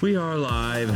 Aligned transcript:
We 0.00 0.14
are 0.14 0.36
live, 0.36 0.90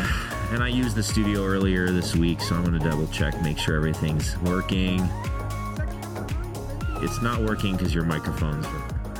and 0.52 0.62
I 0.62 0.68
used 0.68 0.94
the 0.94 1.02
studio 1.02 1.44
earlier 1.44 1.90
this 1.90 2.14
week, 2.14 2.40
so 2.40 2.54
I'm 2.54 2.64
going 2.64 2.78
to 2.78 2.88
double 2.88 3.08
check, 3.08 3.42
make 3.42 3.58
sure 3.58 3.74
everything's 3.74 4.38
working. 4.42 5.00
It's 7.00 7.20
not 7.20 7.42
working 7.42 7.72
because 7.72 7.92
your 7.92 8.04
microphone's. 8.04 8.64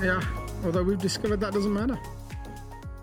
Yeah, 0.00 0.22
although 0.64 0.84
we've 0.84 1.00
discovered 1.00 1.40
that 1.40 1.52
doesn't 1.52 1.72
matter. 1.72 1.98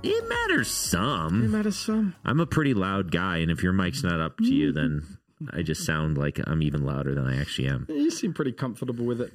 It 0.03 0.29
matters 0.29 0.71
some. 0.71 1.43
It 1.43 1.49
matters 1.49 1.77
some. 1.77 2.15
I'm 2.23 2.39
a 2.39 2.45
pretty 2.45 2.73
loud 2.73 3.11
guy, 3.11 3.39
and 3.39 3.51
if 3.51 3.61
your 3.61 3.73
mic's 3.73 4.01
not 4.01 4.21
up 4.21 4.37
to 4.37 4.45
you, 4.45 4.71
mm-hmm. 4.71 5.01
then 5.41 5.51
I 5.51 5.63
just 5.63 5.85
sound 5.85 6.17
like 6.17 6.39
I'm 6.47 6.63
even 6.63 6.85
louder 6.85 7.13
than 7.13 7.27
I 7.27 7.41
actually 7.41 7.67
am. 7.67 7.87
You 7.89 8.09
seem 8.09 8.33
pretty 8.33 8.53
comfortable 8.53 9.03
with 9.03 9.19
it. 9.19 9.33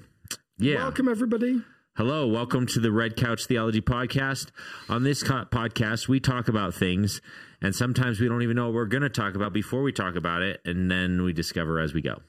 Yeah. 0.57 0.77
Welcome, 0.77 1.09
everybody. 1.09 1.61
Hello, 1.97 2.27
welcome 2.27 2.67
to 2.67 2.81
the 2.81 2.91
Red 2.91 3.15
Couch 3.15 3.47
Theology 3.47 3.81
Podcast. 3.81 4.49
On 4.89 5.05
this 5.05 5.23
co- 5.23 5.45
podcast, 5.45 6.09
we 6.09 6.19
talk 6.19 6.49
about 6.49 6.75
things, 6.75 7.21
and 7.63 7.73
sometimes 7.73 8.19
we 8.19 8.27
don't 8.27 8.43
even 8.43 8.57
know 8.57 8.65
what 8.65 8.75
we're 8.75 8.87
going 8.87 9.05
to 9.05 9.09
talk 9.09 9.37
about 9.37 9.53
before 9.53 9.81
we 9.81 9.93
talk 9.93 10.17
about 10.17 10.43
it, 10.43 10.61
and 10.65 10.91
then 10.91 11.23
we 11.23 11.33
discover 11.33 11.79
as 11.79 11.95
we 11.95 12.03
go. 12.03 12.21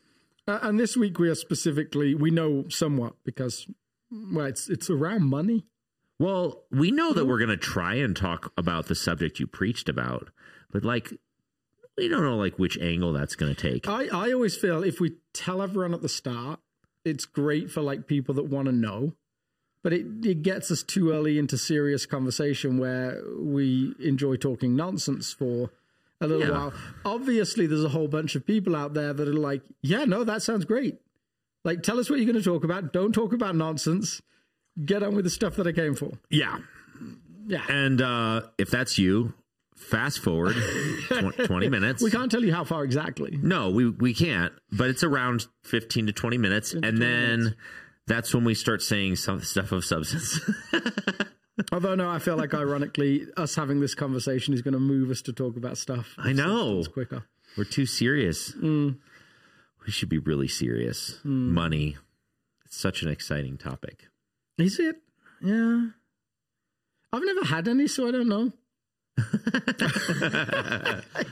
Uh, 0.48 0.60
and 0.62 0.80
this 0.80 0.96
week 0.96 1.18
we 1.18 1.30
are 1.30 1.36
specifically, 1.36 2.14
we 2.14 2.30
know 2.30 2.66
somewhat 2.70 3.16
because, 3.24 3.66
well, 4.12 4.46
it's, 4.46 4.70
it's 4.70 4.92
around 4.92 5.24
money. 5.24 5.66
Well, 6.20 6.62
we 6.70 6.92
know 6.92 7.12
that 7.14 7.26
we're 7.26 7.40
going 7.40 7.50
to 7.50 7.58
try 7.58 7.96
and 7.96 8.16
talk 8.16 8.54
about 8.56 8.86
the 8.86 8.94
subject 8.94 9.40
you 9.40 9.48
preached 9.48 9.90
about, 9.90 10.30
but 10.72 10.86
like, 10.86 11.12
we 11.98 12.08
don't 12.08 12.22
know 12.22 12.38
like 12.38 12.60
which 12.60 12.78
angle 12.78 13.14
that's 13.14 13.36
going 13.36 13.56
to 13.56 13.60
take. 13.60 13.88
I, 13.90 14.10
I 14.10 14.32
always 14.32 14.56
feel 14.56 14.84
if 14.84 15.00
we 15.00 15.16
tell 15.34 15.60
everyone 15.60 15.96
at 15.96 16.04
the 16.04 16.08
start, 16.08 16.60
it's 17.04 17.26
great 17.26 17.72
for 17.72 17.82
like 17.82 18.06
people 18.06 18.36
that 18.36 18.46
want 18.46 18.68
to 18.68 18.72
know, 18.72 19.14
but 19.86 19.94
it, 19.94 20.08
it 20.26 20.42
gets 20.42 20.72
us 20.72 20.82
too 20.82 21.12
early 21.12 21.38
into 21.38 21.60
serious 21.60 22.08
conversation 22.08 22.80
where 22.80 23.22
we 23.40 23.94
enjoy 24.00 24.36
talking 24.36 24.76
nonsense 24.76 25.32
for 25.32 25.70
a 26.20 26.26
little 26.26 26.42
Yeah. 26.48 26.52
while. 26.58 26.74
Obviously, 27.06 27.68
there's 27.68 27.84
a 27.84 27.90
whole 27.90 28.08
bunch 28.08 28.34
of 28.34 28.48
people 28.48 28.76
out 28.76 28.96
there 28.96 29.14
that 29.14 29.28
are 29.28 29.34
like, 29.34 29.62
yeah, 29.84 30.04
no, 30.06 30.24
that 30.24 30.42
sounds 30.42 30.66
great. 30.66 30.96
Like, 31.64 31.84
tell 31.84 32.00
us 32.00 32.10
what 32.10 32.18
you're 32.18 32.26
going 32.26 32.42
to 32.44 32.50
talk 32.50 32.64
about. 32.64 32.94
Don't 32.94 33.14
talk 33.14 33.32
about 33.32 33.56
nonsense. 33.56 34.24
Get 34.84 35.04
on 35.04 35.14
with 35.16 35.26
the 35.26 35.30
stuff 35.30 35.56
that 35.58 35.68
I 35.68 35.72
came 35.72 35.94
for. 35.94 36.14
Yeah. 36.32 36.58
Yeah. 37.46 37.62
And 37.70 38.02
uh, 38.02 38.42
if 38.58 38.72
that's 38.72 38.98
you, 38.98 39.34
fast 39.76 40.18
forward 40.20 40.56
20 41.46 41.70
minutes. 41.70 42.02
We 42.02 42.10
can't 42.10 42.32
tell 42.32 42.44
you 42.44 42.54
how 42.54 42.64
far 42.64 42.84
exactly. 42.84 43.38
No, 43.42 43.70
we 43.70 43.90
we 43.90 44.14
can't. 44.16 44.52
But 44.72 44.90
it's 44.90 45.04
around 45.04 45.46
fifteen 45.64 46.08
to 46.08 46.12
twenty 46.14 46.38
minutes, 46.38 46.74
and 46.74 46.98
then 47.02 47.56
that's 48.08 48.34
when 48.34 48.44
we 48.44 48.54
start 48.54 48.82
saying 48.82 49.16
some 49.18 49.42
stuff 49.42 49.72
of 49.72 49.84
substance. 49.86 50.40
Although, 51.72 51.96
no, 51.96 52.10
I 52.10 52.20
feel 52.20 52.36
like 52.36 52.54
ironically, 52.54 53.26
us 53.38 53.56
having 53.56 53.80
this 53.80 53.96
conversation 53.96 54.54
is 54.54 54.62
going 54.62 54.74
to 54.74 54.80
move 54.80 55.10
us 55.10 55.22
to 55.24 55.34
talk 55.34 55.56
about 55.58 55.78
stuff. 55.78 56.14
I 56.18 56.34
know 56.34 56.80
It's 56.80 56.88
quicker. 56.90 57.24
we're 57.58 57.64
too 57.64 57.86
serious. 57.86 58.52
Mm. 58.52 58.98
We 59.86 59.92
should 59.92 60.10
be 60.10 60.18
really 60.20 60.48
serious. 60.50 61.20
Money, 61.24 61.96
it's 62.66 62.76
such 62.78 63.04
an 63.04 63.10
exciting 63.10 63.58
topic. 63.58 64.08
Is 64.58 64.80
it? 64.80 64.98
Yeah. 65.42 65.88
I've 67.14 67.24
never 67.24 67.46
had 67.46 67.68
any, 67.68 67.88
so 67.88 68.08
I 68.08 68.12
don't 68.12 68.28
know. 68.28 68.52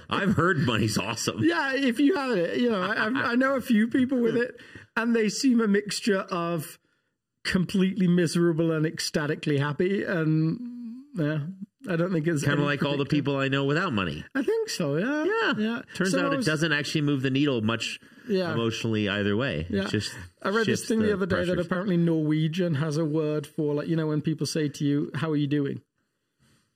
I've 0.09 0.35
heard 0.35 0.59
money's 0.59 0.97
awesome. 0.97 1.43
Yeah, 1.43 1.73
if 1.75 1.99
you 1.99 2.15
have 2.15 2.31
it, 2.37 2.59
you 2.59 2.69
know, 2.69 2.81
I 2.81 3.07
I 3.31 3.35
know 3.35 3.55
a 3.55 3.61
few 3.61 3.87
people 3.89 4.19
with 4.19 4.37
it, 4.37 4.55
and 4.95 5.15
they 5.15 5.29
seem 5.29 5.59
a 5.61 5.67
mixture 5.67 6.19
of 6.29 6.79
completely 7.43 8.07
miserable 8.07 8.71
and 8.71 8.85
ecstatically 8.85 9.57
happy, 9.57 10.03
and 10.03 10.59
yeah, 11.15 11.39
I 11.89 11.95
don't 11.95 12.11
think 12.13 12.27
it's 12.27 12.43
Kind 12.43 12.59
of 12.59 12.65
like 12.65 12.83
all 12.83 12.97
the 12.97 13.05
people 13.05 13.35
I 13.37 13.47
know 13.49 13.65
without 13.65 13.91
money. 13.93 14.23
I 14.33 14.41
think 14.43 14.69
so. 14.69 14.95
Yeah, 14.95 15.25
Yeah. 15.25 15.53
yeah. 15.57 15.81
Turns 15.95 16.11
So 16.11 16.25
out 16.25 16.33
I 16.33 16.37
it 16.37 16.45
doesn't 16.45 16.71
actually 16.71 17.01
move 17.01 17.21
the 17.21 17.29
needle 17.29 17.61
much 17.61 17.99
Yeah. 18.27 18.53
emotionally 18.53 19.09
either 19.09 19.35
way. 19.35 19.67
Yeah. 19.69 19.83
It 19.85 19.89
just 19.89 20.11
I 20.41 20.49
read 20.49 20.65
this 20.65 20.85
thing 20.87 20.99
the, 21.01 21.11
other 21.13 21.25
day 21.25 21.43
that 21.45 21.59
apparently 21.59 21.97
Norwegian 21.97 22.75
has 22.75 22.95
a 22.97 23.03
word 23.05 23.45
for 23.45 23.73
like 23.75 23.87
you 23.89 23.95
know 23.97 24.07
when 24.07 24.21
people 24.21 24.47
say 24.47 24.69
to 24.69 24.85
you, 24.85 25.11
"How 25.15 25.29
are 25.31 25.35
you 25.35 25.47
doing?" 25.47 25.81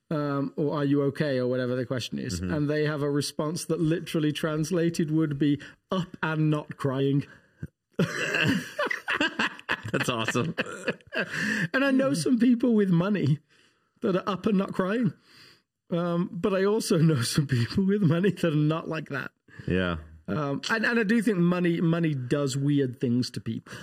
Um, 0.09 0.53
or 0.55 0.77
"Are 0.77 0.85
you 0.85 1.01
okay?" 1.03 1.37
or 1.37 1.47
whatever 1.47 1.75
the 1.75 1.85
question 1.85 2.17
is, 2.19 2.39
Mm-hmm. 2.41 2.53
and 2.53 2.69
they 2.69 2.85
have 2.85 3.01
a 3.01 3.09
response 3.09 3.65
that 3.65 3.79
literally 3.81 4.31
translated 4.31 5.11
would 5.11 5.37
be 5.39 5.59
"up 5.91 6.15
and 6.21 6.49
not 6.49 6.77
crying." 6.77 7.25
That's 9.91 10.09
awesome. 10.09 10.55
And 11.73 11.83
I 11.83 11.91
know 11.91 12.13
some 12.13 12.37
people 12.37 12.73
with 12.75 12.89
money 12.89 13.39
that 14.01 14.15
are 14.15 14.29
up 14.29 14.45
and 14.45 14.57
not 14.57 14.73
crying, 14.73 15.13
um, 15.91 16.29
but 16.31 16.53
I 16.53 16.65
also 16.65 16.97
know 16.97 17.21
some 17.21 17.47
people 17.47 17.85
with 17.85 18.01
money 18.01 18.31
that 18.31 18.53
are 18.53 18.55
not 18.55 18.87
like 18.87 19.09
that. 19.09 19.31
yeah. 19.67 19.97
Um, 20.29 20.61
and, 20.69 20.85
and 20.85 20.99
I 20.99 21.03
do 21.03 21.21
think 21.21 21.37
money 21.37 21.79
money 21.79 22.13
does 22.13 22.57
weird 22.57 22.99
things 22.99 23.29
to 23.31 23.39
people. 23.39 23.73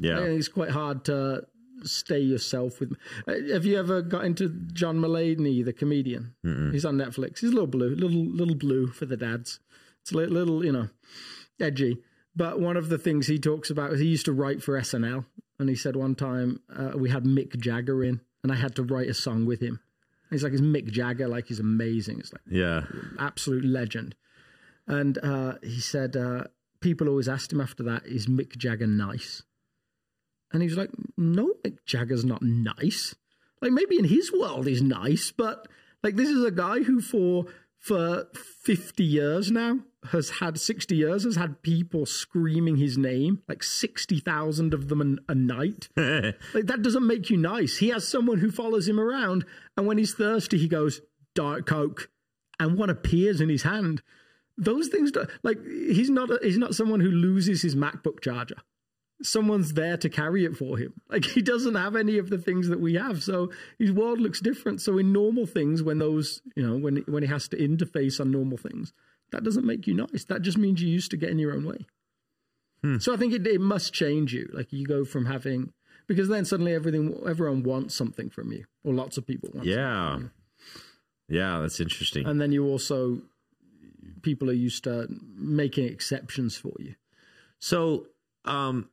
Yeah. 0.00 0.20
it's 0.20 0.46
quite 0.46 0.70
hard 0.70 1.04
to 1.06 1.44
stay 1.82 2.20
yourself 2.20 2.78
with. 2.78 2.96
Uh, 3.26 3.34
have 3.52 3.64
you 3.64 3.76
ever 3.76 4.00
got 4.00 4.24
into 4.24 4.48
John 4.72 4.98
Mulaney, 4.98 5.64
the 5.64 5.72
comedian? 5.72 6.36
He's 6.70 6.84
on 6.84 6.94
Netflix. 6.96 7.40
He's 7.40 7.50
a 7.50 7.52
little 7.52 7.66
blue, 7.66 7.96
little 7.96 8.24
little 8.24 8.54
blue 8.54 8.86
for 8.86 9.06
the 9.06 9.16
dads. 9.16 9.58
It's 10.02 10.12
a 10.12 10.18
li- 10.18 10.26
little, 10.26 10.64
you 10.64 10.70
know, 10.70 10.88
edgy. 11.60 11.98
But 12.36 12.60
one 12.60 12.76
of 12.76 12.88
the 12.88 12.98
things 12.98 13.26
he 13.26 13.38
talks 13.38 13.70
about 13.70 13.92
is 13.92 14.00
he 14.00 14.06
used 14.06 14.24
to 14.26 14.32
write 14.32 14.62
for 14.62 14.78
SNL, 14.78 15.24
and 15.58 15.68
he 15.68 15.76
said 15.76 15.94
one 15.96 16.14
time 16.14 16.60
uh, 16.74 16.92
we 16.96 17.10
had 17.10 17.24
Mick 17.24 17.56
Jagger 17.58 18.02
in, 18.02 18.20
and 18.42 18.50
I 18.52 18.56
had 18.56 18.74
to 18.76 18.82
write 18.82 19.08
a 19.08 19.14
song 19.14 19.46
with 19.46 19.60
him. 19.60 19.80
He's 20.30 20.42
like, 20.42 20.52
"Is 20.52 20.60
Mick 20.62 20.90
Jagger 20.90 21.28
like 21.28 21.46
he's 21.46 21.60
amazing?" 21.60 22.18
It's 22.18 22.32
like 22.32 22.42
Yeah. 22.50 22.86
absolute 23.18 23.64
legend. 23.64 24.16
And 24.86 25.16
uh, 25.18 25.54
he 25.62 25.80
said, 25.80 26.14
uh, 26.16 26.44
people 26.80 27.08
always 27.08 27.28
asked 27.28 27.52
him 27.52 27.60
after 27.60 27.82
that, 27.84 28.04
is 28.04 28.26
Mick 28.26 28.56
Jagger 28.58 28.86
nice? 28.86 29.42
And 30.52 30.60
he 30.62 30.68
was 30.68 30.76
like, 30.76 30.90
no, 31.16 31.54
Mick 31.64 31.78
Jagger's 31.86 32.24
not 32.24 32.42
nice. 32.42 33.14
Like 33.62 33.72
maybe 33.72 33.96
in 33.98 34.04
his 34.04 34.30
world 34.30 34.66
he's 34.66 34.82
nice, 34.82 35.32
but 35.32 35.68
like 36.02 36.16
this 36.16 36.28
is 36.28 36.44
a 36.44 36.50
guy 36.50 36.82
who 36.82 37.00
for 37.00 37.46
for 37.84 38.28
50 38.62 39.04
years 39.04 39.50
now 39.50 39.80
has 40.10 40.30
had 40.40 40.58
60 40.58 40.96
years 40.96 41.24
has 41.24 41.36
had 41.36 41.60
people 41.60 42.06
screaming 42.06 42.76
his 42.76 42.96
name 42.96 43.42
like 43.46 43.62
60,000 43.62 44.72
of 44.72 44.88
them 44.88 45.18
a, 45.28 45.32
a 45.32 45.34
night. 45.34 45.88
Like 45.96 46.66
that 46.66 46.80
doesn't 46.80 47.06
make 47.06 47.28
you 47.28 47.36
nice. 47.36 47.76
He 47.78 47.88
has 47.88 48.08
someone 48.08 48.38
who 48.38 48.50
follows 48.50 48.88
him 48.88 48.98
around 48.98 49.44
and 49.76 49.86
when 49.86 49.98
he's 49.98 50.14
thirsty 50.14 50.56
he 50.56 50.66
goes 50.66 51.02
diet 51.34 51.66
coke. 51.66 52.08
And 52.58 52.78
what 52.78 52.88
appears 52.88 53.42
in 53.42 53.50
his 53.50 53.64
hand 53.64 54.02
those 54.56 54.88
things 54.88 55.12
like 55.42 55.58
he's 55.66 56.08
not 56.08 56.30
a, 56.30 56.38
he's 56.42 56.58
not 56.58 56.74
someone 56.74 57.00
who 57.00 57.10
loses 57.10 57.60
his 57.60 57.74
macbook 57.74 58.20
charger 58.22 58.56
someone's 59.22 59.74
there 59.74 59.96
to 59.96 60.08
carry 60.08 60.44
it 60.44 60.56
for 60.56 60.76
him. 60.78 60.92
Like 61.08 61.24
he 61.24 61.42
doesn't 61.42 61.76
have 61.76 61.94
any 61.96 62.18
of 62.18 62.30
the 62.30 62.38
things 62.38 62.68
that 62.68 62.80
we 62.80 62.94
have. 62.94 63.22
So 63.22 63.50
his 63.78 63.92
world 63.92 64.20
looks 64.20 64.40
different. 64.40 64.80
So 64.80 64.98
in 64.98 65.12
normal 65.12 65.46
things 65.46 65.82
when 65.82 65.98
those 65.98 66.42
you 66.56 66.66
know 66.66 66.76
when 66.76 66.96
when 67.06 67.22
he 67.22 67.28
has 67.28 67.48
to 67.48 67.56
interface 67.56 68.20
on 68.20 68.30
normal 68.30 68.58
things 68.58 68.92
that 69.30 69.42
doesn't 69.44 69.64
make 69.64 69.86
you 69.86 69.94
nice. 69.94 70.24
That 70.24 70.42
just 70.42 70.58
means 70.58 70.82
you're 70.82 70.90
used 70.90 71.10
to 71.12 71.16
getting 71.16 71.38
your 71.38 71.52
own 71.52 71.64
way. 71.64 71.86
So 72.98 73.14
i 73.14 73.16
think 73.16 73.32
it, 73.32 73.46
it 73.46 73.62
must 73.62 73.94
change 73.94 74.34
you. 74.34 74.50
Like 74.52 74.70
you 74.70 74.86
go 74.86 75.06
from 75.06 75.24
having 75.24 75.72
because 76.06 76.28
then 76.28 76.44
suddenly 76.44 76.74
everything 76.74 77.18
everyone 77.26 77.62
wants 77.62 77.94
something 77.94 78.28
from 78.28 78.52
you 78.52 78.66
or 78.84 78.92
lots 78.92 79.16
of 79.16 79.26
people 79.26 79.48
want 79.54 79.66
something 79.66 79.72
Yeah. 79.72 80.18
Yeah, 81.28 81.60
that's 81.60 81.80
interesting. 81.80 82.26
and 82.26 82.38
then 82.40 82.52
you 82.52 82.66
also 82.66 83.22
people 84.20 84.50
are 84.50 84.60
used 84.68 84.84
to 84.84 85.06
making 85.36 85.86
exceptions 85.86 86.56
for 86.56 86.72
you. 86.78 86.94
So, 87.58 88.08
um, 88.44 88.90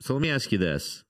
so 0.00 0.14
let 0.14 0.22
me 0.22 0.30
ask 0.30 0.50
you 0.52 0.58
this. 0.58 1.04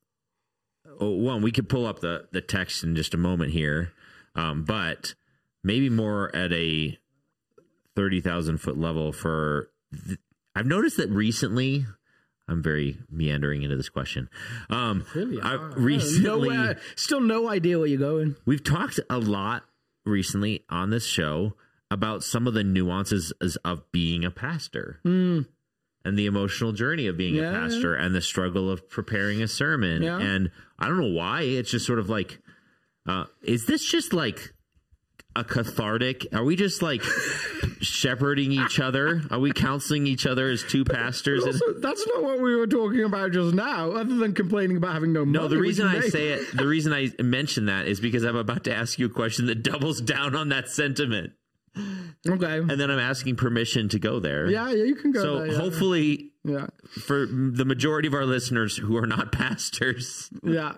Oh, 1.00 1.10
one, 1.10 1.42
we 1.42 1.52
could 1.52 1.68
pull 1.68 1.86
up 1.86 2.00
the 2.00 2.26
the 2.32 2.40
text 2.40 2.82
in 2.84 2.94
just 2.96 3.14
a 3.14 3.18
moment 3.18 3.52
here, 3.52 3.92
um, 4.34 4.64
but 4.64 5.14
maybe 5.62 5.88
more 5.88 6.34
at 6.34 6.52
a 6.52 6.98
thirty 7.96 8.20
thousand 8.20 8.58
foot 8.58 8.78
level. 8.78 9.12
For 9.12 9.70
th- 10.06 10.18
I've 10.54 10.66
noticed 10.66 10.96
that 10.98 11.10
recently. 11.10 11.86
I'm 12.48 12.64
very 12.64 12.98
meandering 13.08 13.62
into 13.62 13.76
this 13.76 13.88
question. 13.88 14.28
Um, 14.70 15.06
really 15.14 15.40
I, 15.40 15.54
Ah, 15.54 15.70
recently, 15.76 16.48
no, 16.48 16.70
uh, 16.70 16.74
still 16.96 17.20
no 17.20 17.48
idea 17.48 17.78
where 17.78 17.86
you're 17.86 17.96
going 17.96 18.34
We've 18.44 18.64
talked 18.64 18.98
a 19.08 19.18
lot 19.18 19.66
recently 20.04 20.64
on 20.68 20.90
this 20.90 21.06
show 21.06 21.54
about 21.92 22.24
some 22.24 22.48
of 22.48 22.54
the 22.54 22.64
nuances 22.64 23.32
of 23.64 23.84
being 23.92 24.24
a 24.24 24.32
pastor 24.32 24.98
and 26.04 26.18
the 26.18 26.26
emotional 26.26 26.72
journey 26.72 27.06
of 27.06 27.16
being. 27.16 27.34
Yeah, 27.34 27.50
a 27.50 27.52
pastor 27.52 27.94
and 27.94 28.14
the 28.14 28.20
struggle 28.22 28.70
of 28.70 28.88
preparing 28.88 29.42
a 29.42 29.48
sermon. 29.48 30.02
Yeah. 30.02 30.18
And 30.18 30.50
I 30.78 30.88
don't 30.88 30.98
know 31.00 31.12
why. 31.16 31.42
It's 31.42 31.70
just 31.70 31.86
sort 31.86 31.98
of 31.98 32.08
like, 32.08 32.38
uh, 33.06 33.24
is 33.42 33.66
this 33.66 33.84
just 33.84 34.12
like 34.12 34.54
a 35.36 35.44
cathartic? 35.44 36.26
Are 36.32 36.42
we 36.44 36.56
just 36.56 36.82
like 36.82 37.02
shepherding 37.80 38.52
each 38.52 38.80
other? 38.80 39.22
Are 39.30 39.38
we 39.38 39.52
counseling 39.52 40.06
each 40.06 40.26
other 40.26 40.48
as 40.48 40.62
two 40.62 40.84
pastors? 40.84 41.44
And- 41.44 41.54
Also, 41.54 41.72
that's 41.80 42.06
not 42.08 42.22
what 42.22 42.40
we 42.40 42.54
were 42.56 42.66
talking 42.66 43.04
about 43.04 43.32
just 43.32 43.54
now. 43.54 43.90
Other 43.92 44.16
than 44.16 44.34
complaining 44.34 44.76
about 44.76 44.94
having 44.94 45.12
no 45.12 45.24
money. 45.24 45.38
no, 45.38 45.48
the 45.48 45.58
reason 45.58 45.86
I 45.86 46.00
made. 46.00 46.10
say 46.12 46.28
it, 46.28 46.56
the 46.56 46.66
reason 46.66 46.92
I 46.92 47.10
mention 47.22 47.66
that 47.66 47.86
is 47.86 48.00
because 48.00 48.24
I'm 48.24 48.36
about 48.36 48.64
to 48.64 48.74
ask 48.74 48.98
you 48.98 49.06
a 49.06 49.10
question 49.10 49.46
that 49.46 49.62
doubles 49.62 50.00
down 50.00 50.34
on 50.34 50.48
that 50.50 50.68
sentiment, 50.68 51.32
Okay. 51.76 52.58
and 52.58 52.70
then 52.70 52.90
I'm 52.90 52.98
asking 52.98 53.36
permission 53.36 53.88
to 53.90 53.98
go 53.98 54.18
there. 54.20 54.48
Yeah, 54.50 54.70
yeah, 54.70 54.84
you 54.84 54.94
can 54.96 55.12
go 55.12 55.22
So 55.22 55.38
there. 55.38 55.46
Yeah. 55.52 55.58
hopefully, 55.58 56.32
yeah, 56.44 56.66
for 56.88 57.26
the 57.26 57.64
majority 57.64 58.08
of 58.08 58.14
our 58.14 58.26
listeners 58.26 58.76
who 58.76 58.96
are 58.96 59.06
not 59.06 59.30
pastors, 59.32 60.28
yeah. 60.42 60.74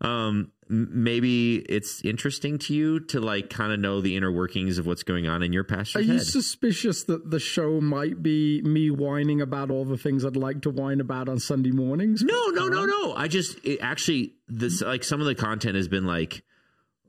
um 0.00 0.50
maybe 0.68 1.56
it's 1.56 2.02
interesting 2.02 2.58
to 2.58 2.72
you 2.72 2.98
to 2.98 3.20
like 3.20 3.50
kind 3.50 3.72
of 3.74 3.78
know 3.78 4.00
the 4.00 4.16
inner 4.16 4.32
workings 4.32 4.78
of 4.78 4.86
what's 4.86 5.02
going 5.02 5.28
on 5.28 5.42
in 5.42 5.52
your 5.52 5.64
pastor's. 5.64 5.96
Are 5.96 5.98
pastor's 5.98 6.08
you 6.08 6.14
head 6.14 6.26
suspicious 6.26 7.04
that 7.04 7.30
the 7.30 7.38
show 7.38 7.78
might 7.80 8.22
be 8.22 8.62
me 8.62 8.90
whining 8.90 9.42
about 9.42 9.70
all 9.70 9.84
the 9.84 9.98
things 9.98 10.24
I'd 10.24 10.34
like 10.36 10.62
to 10.62 10.70
whine 10.70 11.00
about 11.00 11.28
on 11.28 11.38
Sunday 11.38 11.72
mornings? 11.72 12.22
no 12.22 12.46
no 12.48 12.68
no 12.68 12.86
no 12.86 13.14
i 13.14 13.28
just 13.28 13.58
it 13.64 13.78
actually 13.82 14.34
this 14.48 14.80
like 14.80 15.04
some 15.04 15.20
of 15.20 15.26
the 15.26 15.34
content 15.34 15.76
has 15.76 15.88
been 15.88 16.06
like 16.06 16.42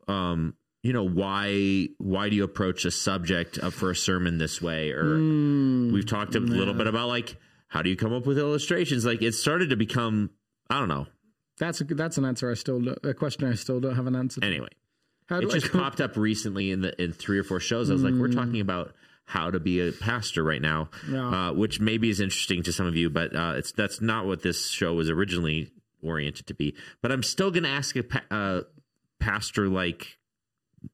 um 0.09 0.55
you 0.83 0.93
know 0.93 1.07
why 1.07 1.87
why 1.97 2.29
do 2.29 2.35
you 2.35 2.43
approach 2.43 2.85
a 2.85 2.91
subject 2.91 3.57
up 3.59 3.73
for 3.73 3.89
a 3.91 3.95
sermon 3.95 4.37
this 4.37 4.61
way 4.61 4.91
or 4.91 5.15
we've 5.17 6.05
talked 6.05 6.35
a 6.35 6.39
little 6.39 6.73
bit 6.73 6.87
about 6.87 7.07
like 7.07 7.37
how 7.69 7.81
do 7.81 7.89
you 7.89 7.95
come 7.95 8.13
up 8.13 8.25
with 8.25 8.37
illustrations 8.37 9.05
like 9.05 9.21
it 9.21 9.33
started 9.33 9.69
to 9.69 9.75
become 9.77 10.29
i 10.69 10.77
don't 10.79 10.89
know 10.89 11.07
That's 11.57 11.81
a 11.81 11.85
that's 11.85 12.17
an 12.17 12.25
answer 12.25 12.51
I 12.51 12.55
still 12.55 12.81
a 13.03 13.13
question 13.13 13.47
I 13.49 13.55
still 13.55 13.79
don't 13.79 13.95
have 13.95 14.07
an 14.07 14.15
answer. 14.15 14.41
to. 14.41 14.47
anyway 14.47 14.69
How 15.27 15.39
do 15.39 15.47
it 15.49 15.55
I 15.55 15.59
just 15.59 15.71
popped 15.71 16.01
up 16.01 16.17
recently 16.17 16.69
in 16.71 16.81
the 16.81 17.01
in 17.01 17.13
three 17.13 17.39
or 17.39 17.43
four 17.43 17.59
shows. 17.59 17.89
I 17.89 17.93
was 17.93 18.03
like, 18.03 18.13
we're 18.13 18.27
talking 18.31 18.59
about 18.59 18.93
how 19.25 19.49
to 19.49 19.59
be 19.59 19.79
a 19.79 19.93
pastor 19.93 20.43
right 20.43 20.61
now, 20.61 20.89
Yeah. 21.09 21.49
uh, 21.49 21.53
which 21.53 21.79
maybe 21.79 22.09
is 22.09 22.19
interesting 22.19 22.61
to 22.63 22.73
some 22.73 22.85
of 22.85 22.97
you, 22.97 23.09
but 23.09 23.33
uh, 23.33 23.53
it's 23.55 23.71
that's 23.71 24.01
not 24.01 24.25
what 24.25 24.41
this 24.43 24.67
show 24.69 24.93
was 24.93 25.09
originally 25.09 25.71
oriented 26.03 26.45
to 26.47 26.53
be. 26.53 26.75
But 27.01 27.13
I'm 27.13 27.23
still 27.23 27.49
going 27.49 27.63
to 27.63 27.69
ask 27.69 27.95
a 27.95 28.03
pa- 28.03 28.23
uh, 28.29 28.61
pastor 29.21 29.69
like 29.69 30.17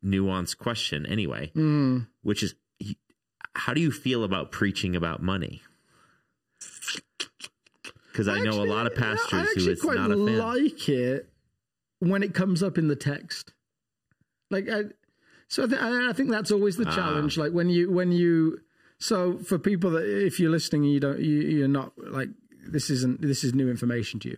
nuanced 0.04 0.58
question 0.58 1.06
anyway, 1.06 1.52
Mm. 1.56 2.08
which 2.22 2.44
is, 2.44 2.56
how 3.56 3.74
do 3.74 3.82
you 3.82 3.92
feel 3.92 4.24
about 4.24 4.52
preaching 4.52 4.96
about 4.96 5.22
money? 5.22 5.62
Because 8.12 8.28
I 8.28 8.40
know 8.40 8.62
a 8.62 8.66
lot 8.66 8.86
of 8.88 8.94
Actually, 8.94 9.08
yeah, 9.08 9.16
pastors 9.16 9.64
I 9.64 9.66
who 9.66 9.72
it's 9.72 9.82
quite 9.82 9.98
not 9.98 10.12
a 10.12 10.16
fan. 10.16 10.38
like 10.38 10.90
it 10.90 11.30
when 12.00 12.24
it 12.24 12.34
comes 12.34 12.62
up 12.64 12.78
in 12.78 12.88
the 12.88 12.96
text. 12.96 13.54
Like, 14.52 14.68
I, 14.70 14.86
so 15.48 15.64
I, 15.64 15.68
th- 15.68 15.82
I 15.82 16.14
think 16.14 16.30
that's 16.32 16.52
always 16.52 16.76
the 16.78 16.88
Ah. 16.88 16.96
challenge. 16.96 17.38
Like 17.38 17.52
when 17.54 17.70
you 17.70 17.92
when 17.92 18.12
you 18.12 18.60
so 19.00 19.38
for 19.38 19.58
people 19.60 19.92
that 19.92 20.06
if 20.06 20.40
you're 20.40 20.50
listening 20.52 20.84
and 20.86 20.94
you 20.94 21.00
don't 21.00 21.20
you, 21.20 21.36
you're 21.42 21.68
not 21.68 21.94
like 21.98 22.30
this 22.68 22.90
isn't 22.90 23.22
this 23.22 23.44
is 23.44 23.54
new 23.54 23.70
information 23.70 24.20
to 24.22 24.30
you. 24.30 24.38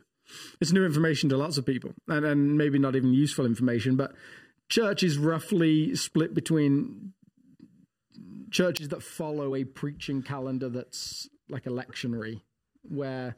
It's 0.60 0.72
new 0.72 0.86
information 0.86 1.30
to 1.30 1.38
lots 1.38 1.58
of 1.58 1.66
people, 1.66 1.94
and 2.08 2.26
and 2.26 2.58
maybe 2.58 2.78
not 2.78 2.96
even 2.96 3.14
useful 3.14 3.46
information. 3.46 3.96
But 3.96 4.14
church 4.72 5.04
is 5.04 5.18
roughly 5.18 5.94
split 5.96 6.34
between 6.34 7.14
churches 8.50 8.88
that 8.88 9.04
follow 9.04 9.54
a 9.54 9.66
preaching 9.66 10.24
calendar 10.24 10.70
that's 10.70 11.30
like 11.50 11.68
a 11.68 11.70
lectionary, 11.70 12.42
where 12.82 13.36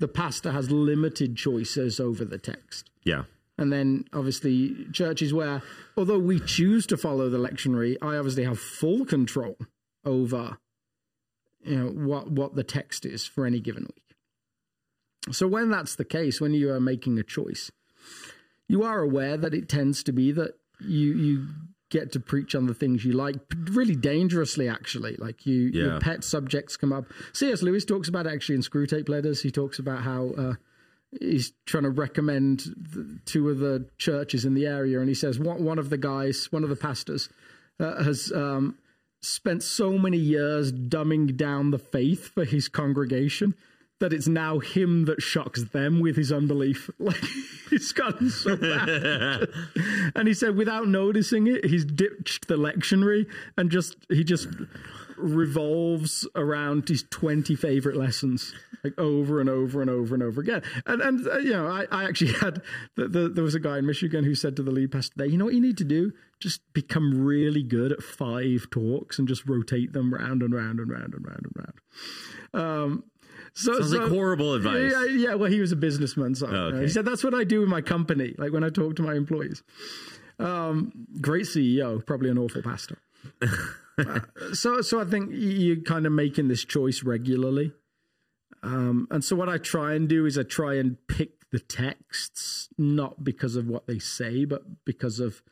the 0.00 0.08
pastor 0.08 0.50
has 0.50 0.70
limited 0.70 1.36
choices 1.36 1.98
over 1.98 2.24
the 2.24 2.38
text. 2.38 2.90
yeah. 3.04 3.22
And 3.58 3.72
then 3.72 4.04
obviously 4.12 4.86
churches 4.92 5.32
where, 5.32 5.62
although 5.96 6.18
we 6.18 6.40
choose 6.40 6.86
to 6.88 6.96
follow 6.98 7.30
the 7.30 7.38
lectionary, 7.38 7.96
I 8.02 8.16
obviously 8.16 8.44
have 8.44 8.58
full 8.58 9.06
control 9.06 9.56
over, 10.04 10.58
you 11.64 11.76
know, 11.76 11.88
what 11.88 12.30
what 12.30 12.54
the 12.54 12.64
text 12.64 13.06
is 13.06 13.24
for 13.24 13.46
any 13.46 13.60
given 13.60 13.84
week. 13.84 14.14
So 15.34 15.48
when 15.48 15.70
that's 15.70 15.96
the 15.96 16.04
case, 16.04 16.38
when 16.38 16.52
you 16.52 16.70
are 16.70 16.80
making 16.80 17.18
a 17.18 17.22
choice, 17.22 17.70
you 18.68 18.82
are 18.82 19.00
aware 19.00 19.36
that 19.36 19.54
it 19.54 19.68
tends 19.68 20.02
to 20.04 20.12
be 20.12 20.32
that 20.32 20.52
you 20.80 21.12
you 21.14 21.46
get 21.88 22.10
to 22.12 22.18
preach 22.20 22.54
on 22.56 22.66
the 22.66 22.74
things 22.74 23.04
you 23.04 23.12
like, 23.12 23.36
really 23.70 23.94
dangerously 23.94 24.68
actually. 24.68 25.14
Like 25.18 25.46
you, 25.46 25.70
Yeah. 25.72 25.84
your 25.84 26.00
pet 26.00 26.24
subjects 26.24 26.76
come 26.76 26.92
up. 26.92 27.04
C.S. 27.32 27.62
Lewis 27.62 27.84
talks 27.84 28.08
about 28.08 28.26
it 28.26 28.32
actually 28.32 28.56
in 28.56 28.62
Screwtape 28.62 29.08
Letters. 29.08 29.42
He 29.42 29.50
talks 29.50 29.78
about 29.78 30.02
how. 30.02 30.30
Uh, 30.36 30.54
he's 31.20 31.52
trying 31.64 31.84
to 31.84 31.90
recommend 31.90 32.60
the, 32.76 33.20
two 33.24 33.48
of 33.48 33.58
the 33.58 33.88
churches 33.96 34.44
in 34.44 34.54
the 34.54 34.66
area, 34.66 34.98
and 34.98 35.08
he 35.08 35.14
says 35.14 35.38
one, 35.38 35.64
one 35.64 35.78
of 35.78 35.88
the 35.88 35.96
guys, 35.96 36.48
one 36.50 36.64
of 36.64 36.68
the 36.68 36.76
pastors, 36.76 37.28
uh, 37.78 38.02
has 38.02 38.32
um, 38.32 38.76
spent 39.22 39.62
so 39.62 39.96
many 39.96 40.18
years 40.18 40.72
dumbing 40.72 41.36
down 41.36 41.70
the 41.70 41.78
faith 41.78 42.28
for 42.34 42.44
his 42.44 42.68
congregation 42.68 43.54
that 44.00 44.12
it's 44.12 44.28
now 44.28 44.58
him 44.58 45.06
that 45.06 45.22
shocks 45.22 45.64
them 45.64 46.00
with 46.00 46.16
his 46.16 46.32
unbelief. 46.32 46.90
Like 46.98 47.22
it's 47.70 47.92
gotten 47.92 48.30
so 48.30 48.56
bad. 48.56 49.48
and 50.16 50.26
he 50.26 50.34
said, 50.34 50.56
without 50.56 50.88
noticing 50.88 51.46
it, 51.46 51.66
he's 51.66 51.84
ditched 51.84 52.48
the 52.48 52.56
lectionary 52.56 53.26
and 53.56 53.70
just 53.70 53.96
he 54.08 54.24
just 54.24 54.48
revolves 55.16 56.26
around 56.34 56.88
his 56.88 57.04
20 57.10 57.54
favorite 57.54 57.96
lessons 57.96 58.54
like 58.84 58.98
over 58.98 59.40
and 59.40 59.48
over 59.48 59.80
and 59.80 59.90
over 59.90 60.14
and 60.14 60.22
over 60.22 60.40
again 60.40 60.62
and 60.84 61.00
and 61.00 61.26
uh, 61.26 61.38
you 61.38 61.52
know 61.52 61.66
i, 61.66 61.86
I 61.90 62.04
actually 62.04 62.34
had 62.34 62.62
the, 62.96 63.08
the, 63.08 63.28
there 63.28 63.44
was 63.44 63.54
a 63.54 63.60
guy 63.60 63.78
in 63.78 63.86
michigan 63.86 64.24
who 64.24 64.34
said 64.34 64.56
to 64.56 64.62
the 64.62 64.70
lead 64.70 64.92
pastor 64.92 65.14
there 65.16 65.26
you 65.26 65.38
know 65.38 65.46
what 65.46 65.54
you 65.54 65.60
need 65.60 65.78
to 65.78 65.84
do 65.84 66.12
just 66.38 66.60
become 66.74 67.24
really 67.24 67.62
good 67.62 67.92
at 67.92 68.02
five 68.02 68.66
talks 68.70 69.18
and 69.18 69.26
just 69.26 69.46
rotate 69.46 69.92
them 69.92 70.12
round 70.12 70.42
and 70.42 70.54
round 70.54 70.80
and 70.80 70.90
round 70.90 71.14
and 71.14 71.26
round 71.26 71.46
and 71.46 71.52
round 71.56 72.62
um 72.64 73.04
so, 73.56 73.72
Sounds 73.72 73.90
so 73.90 73.98
like 73.98 74.10
horrible 74.10 74.52
advice. 74.52 74.92
yeah, 74.92 75.04
yeah, 75.06 75.34
well, 75.34 75.50
he 75.50 75.60
was 75.60 75.72
a 75.72 75.76
businessman, 75.76 76.34
so 76.34 76.46
uh, 76.46 76.50
okay. 76.50 76.82
he 76.82 76.88
said 76.88 77.06
that's 77.06 77.24
what 77.24 77.34
I 77.34 77.42
do 77.42 77.62
in 77.62 77.70
my 77.70 77.80
company. 77.80 78.34
Like 78.36 78.52
when 78.52 78.62
I 78.62 78.68
talk 78.68 78.96
to 78.96 79.02
my 79.02 79.14
employees. 79.14 79.62
Um, 80.38 80.92
great 81.22 81.46
CEO, 81.46 82.04
probably 82.04 82.28
an 82.28 82.38
awful 82.38 82.62
pastor. 82.62 82.98
Uh, 83.98 84.20
so, 84.52 84.82
so 84.82 85.00
I 85.00 85.06
think 85.06 85.30
you're 85.32 85.80
kind 85.80 86.04
of 86.04 86.12
making 86.12 86.48
this 86.48 86.66
choice 86.66 87.02
regularly. 87.02 87.72
Um, 88.62 89.08
and 89.10 89.24
so 89.24 89.34
what 89.34 89.48
I 89.48 89.56
try 89.56 89.94
and 89.94 90.06
do 90.06 90.26
is 90.26 90.36
I 90.36 90.42
try 90.42 90.74
and 90.74 90.98
pick 91.08 91.48
the 91.50 91.58
texts 91.58 92.68
not 92.76 93.24
because 93.24 93.56
of 93.56 93.68
what 93.68 93.86
they 93.86 93.98
say, 93.98 94.44
but 94.44 94.84
because 94.84 95.18
of 95.18 95.42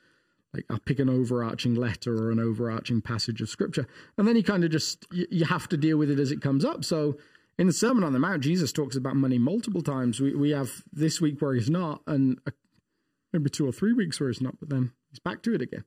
like 0.53 0.67
I'll 0.69 0.79
pick 0.79 0.99
an 0.99 1.09
overarching 1.09 1.75
letter 1.75 2.15
or 2.15 2.31
an 2.31 2.39
overarching 2.39 3.01
passage 3.01 3.41
of 3.41 3.49
scripture, 3.49 3.89
and 4.19 4.29
then 4.29 4.37
you 4.37 4.43
kind 4.43 4.63
of 4.63 4.70
just 4.70 5.06
you 5.11 5.46
have 5.46 5.67
to 5.70 5.79
deal 5.79 5.96
with 5.96 6.11
it 6.11 6.20
as 6.20 6.31
it 6.31 6.43
comes 6.43 6.67
up. 6.67 6.84
So 6.84 7.17
in 7.58 7.67
the 7.67 7.73
Sermon 7.73 8.05
on 8.05 8.13
the 8.13 8.19
Mount, 8.19 8.43
Jesus 8.43 8.73
talks 8.73 8.96
about 8.96 9.17
money 9.17 9.39
multiple 9.39 9.82
times. 9.82 10.20
We 10.20 10.34
we 10.34 10.51
have 10.51 10.70
this 10.93 11.20
week 11.20 11.41
where 11.41 11.55
he's 11.55 11.70
not, 11.70 12.03
and 12.06 12.39
uh, 12.46 12.51
maybe 13.32 13.51
two 13.51 13.67
or 13.69 13.73
three 13.73 13.93
weeks 13.93 14.19
where 14.20 14.29
he's 14.29 14.41
not, 14.41 14.58
but 14.58 14.69
then 14.70 14.93
he's 15.11 15.20
back 15.20 15.43
to 15.44 15.55
it 15.55 15.63
again. 15.63 15.84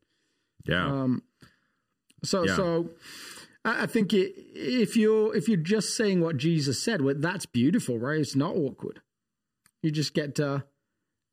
Yeah. 0.65 0.85
Um, 0.87 1.23
so 2.23 2.45
Yeah. 2.45 2.55
so 2.55 2.89
I 3.65 3.83
I 3.83 3.85
think 3.85 4.13
it, 4.13 4.33
if 4.55 4.95
you're 4.95 5.35
if 5.35 5.47
you're 5.47 5.57
just 5.57 5.95
saying 5.95 6.21
what 6.21 6.37
Jesus 6.37 6.81
said, 6.81 7.01
well, 7.01 7.15
that's 7.17 7.45
beautiful, 7.45 7.99
right? 7.99 8.19
It's 8.19 8.35
not 8.35 8.55
awkward. 8.55 9.01
You 9.83 9.91
just 9.91 10.13
get 10.13 10.39
uh, 10.39 10.61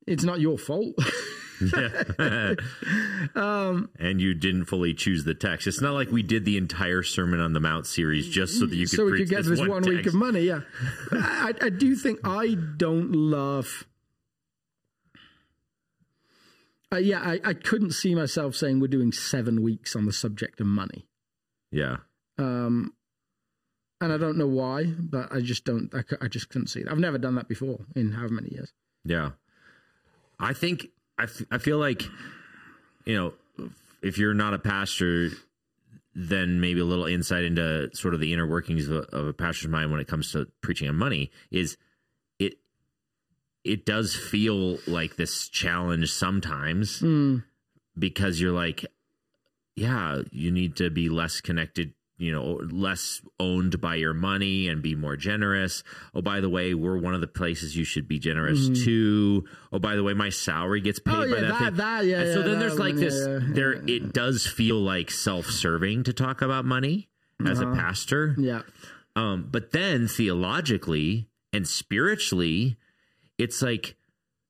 it's 0.06 0.24
not 0.24 0.40
your 0.40 0.58
fault. 0.58 0.94
um, 3.34 3.90
and 3.98 4.20
you 4.20 4.34
didn't 4.34 4.64
fully 4.66 4.94
choose 4.94 5.24
the 5.24 5.34
text. 5.34 5.66
It's 5.66 5.80
not 5.80 5.94
like 5.94 6.10
we 6.10 6.22
did 6.22 6.44
the 6.44 6.56
entire 6.56 7.02
Sermon 7.02 7.40
on 7.40 7.52
the 7.52 7.60
Mount 7.60 7.86
series 7.86 8.28
just 8.28 8.58
so 8.58 8.66
that 8.66 8.74
you 8.74 8.86
could 8.86 8.96
so 8.96 9.04
we 9.04 9.10
preach 9.12 9.28
could 9.28 9.30
get 9.30 9.44
this, 9.44 9.60
this 9.60 9.68
one, 9.68 9.82
week 9.82 10.06
of 10.06 10.14
money. 10.14 10.40
Yeah, 10.40 10.60
I, 11.12 11.54
I 11.60 11.68
do 11.70 11.94
think 11.94 12.20
I 12.24 12.56
don't 12.76 13.12
love. 13.12 13.86
Uh, 16.92 16.96
yeah, 16.98 17.20
I, 17.20 17.40
I 17.44 17.54
couldn't 17.54 17.92
see 17.92 18.14
myself 18.14 18.54
saying 18.54 18.80
we're 18.80 18.88
doing 18.88 19.12
seven 19.12 19.62
weeks 19.62 19.96
on 19.96 20.06
the 20.06 20.12
subject 20.12 20.60
of 20.60 20.66
money. 20.66 21.06
Yeah. 21.70 21.96
Um, 22.38 22.94
and 24.00 24.12
I 24.12 24.16
don't 24.16 24.36
know 24.36 24.46
why, 24.46 24.84
but 24.84 25.32
I 25.32 25.40
just 25.40 25.64
don't. 25.64 25.92
I, 25.94 26.02
I 26.20 26.28
just 26.28 26.50
couldn't 26.50 26.68
see 26.68 26.80
it. 26.80 26.88
I've 26.88 26.98
never 26.98 27.18
done 27.18 27.34
that 27.36 27.48
before 27.48 27.80
in 27.96 28.12
how 28.12 28.28
many 28.28 28.50
years. 28.50 28.72
Yeah. 29.04 29.30
I 30.38 30.52
think 30.52 30.88
I, 31.18 31.24
f- 31.24 31.42
I 31.50 31.58
feel 31.58 31.78
like 31.78 32.02
you 33.04 33.16
know 33.16 33.32
if 34.02 34.18
you're 34.18 34.34
not 34.34 34.54
a 34.54 34.58
pastor 34.58 35.30
then 36.14 36.60
maybe 36.60 36.80
a 36.80 36.84
little 36.84 37.06
insight 37.06 37.44
into 37.44 37.90
sort 37.92 38.14
of 38.14 38.20
the 38.20 38.32
inner 38.32 38.46
workings 38.46 38.88
of 38.88 38.96
a, 38.96 39.16
of 39.16 39.26
a 39.26 39.32
pastor's 39.32 39.70
mind 39.70 39.90
when 39.90 40.00
it 40.00 40.06
comes 40.06 40.30
to 40.32 40.46
preaching 40.60 40.88
on 40.88 40.94
money 40.96 41.30
is 41.50 41.76
it 42.38 42.54
it 43.64 43.84
does 43.86 44.14
feel 44.14 44.78
like 44.86 45.16
this 45.16 45.48
challenge 45.48 46.10
sometimes 46.12 47.00
Mm, 47.00 47.44
because 47.98 48.40
you're 48.40 48.52
like 48.52 48.84
yeah 49.76 50.22
you 50.30 50.50
need 50.50 50.76
to 50.76 50.90
be 50.90 51.08
less 51.08 51.40
connected 51.40 51.94
you 52.16 52.30
know 52.30 52.60
less 52.70 53.20
owned 53.40 53.80
by 53.80 53.96
your 53.96 54.14
money 54.14 54.68
and 54.68 54.82
be 54.82 54.94
more 54.94 55.16
generous 55.16 55.82
oh 56.14 56.22
by 56.22 56.40
the 56.40 56.48
way 56.48 56.72
we're 56.72 56.96
one 56.96 57.12
of 57.12 57.20
the 57.20 57.26
places 57.26 57.76
you 57.76 57.82
should 57.84 58.06
be 58.06 58.18
generous 58.20 58.68
to 58.84 59.44
oh 59.72 59.78
by 59.80 59.96
the 59.96 60.02
way 60.04 60.14
my 60.14 60.28
salary 60.30 60.80
gets 60.80 61.00
paid 61.00 61.12
Mm-hmm. 61.12 61.32
Oh, 61.32 61.34
by 61.34 61.42
yeah, 61.42 61.48
that, 61.48 61.60
that- 61.60 61.76
that, 61.76 62.04
yeah, 62.06 62.20
And 62.20 62.32
so 62.34 62.42
then 62.42 62.58
there's 62.60 62.78
like 62.78 62.94
one, 62.94 63.00
this 63.02 63.14
yeah, 63.26 63.32
yeah, 63.38 63.54
there 63.54 63.72
it 63.72 64.12
does 64.12 64.46
feel 64.46 64.80
like 64.80 65.10
self-serving 65.10 66.04
to 66.04 66.12
talk 66.12 66.40
about 66.40 66.64
money 66.64 67.08
as 67.44 67.60
Uh-huh. 67.60 67.72
a 67.72 67.74
pastor 67.76 68.36
Yeah. 68.38 68.62
um, 69.16 69.48
but 69.50 69.72
then 69.72 70.06
theologically 70.06 71.26
and 71.52 71.66
spiritually, 71.66 72.76
it's 73.38 73.60
like 73.62 73.96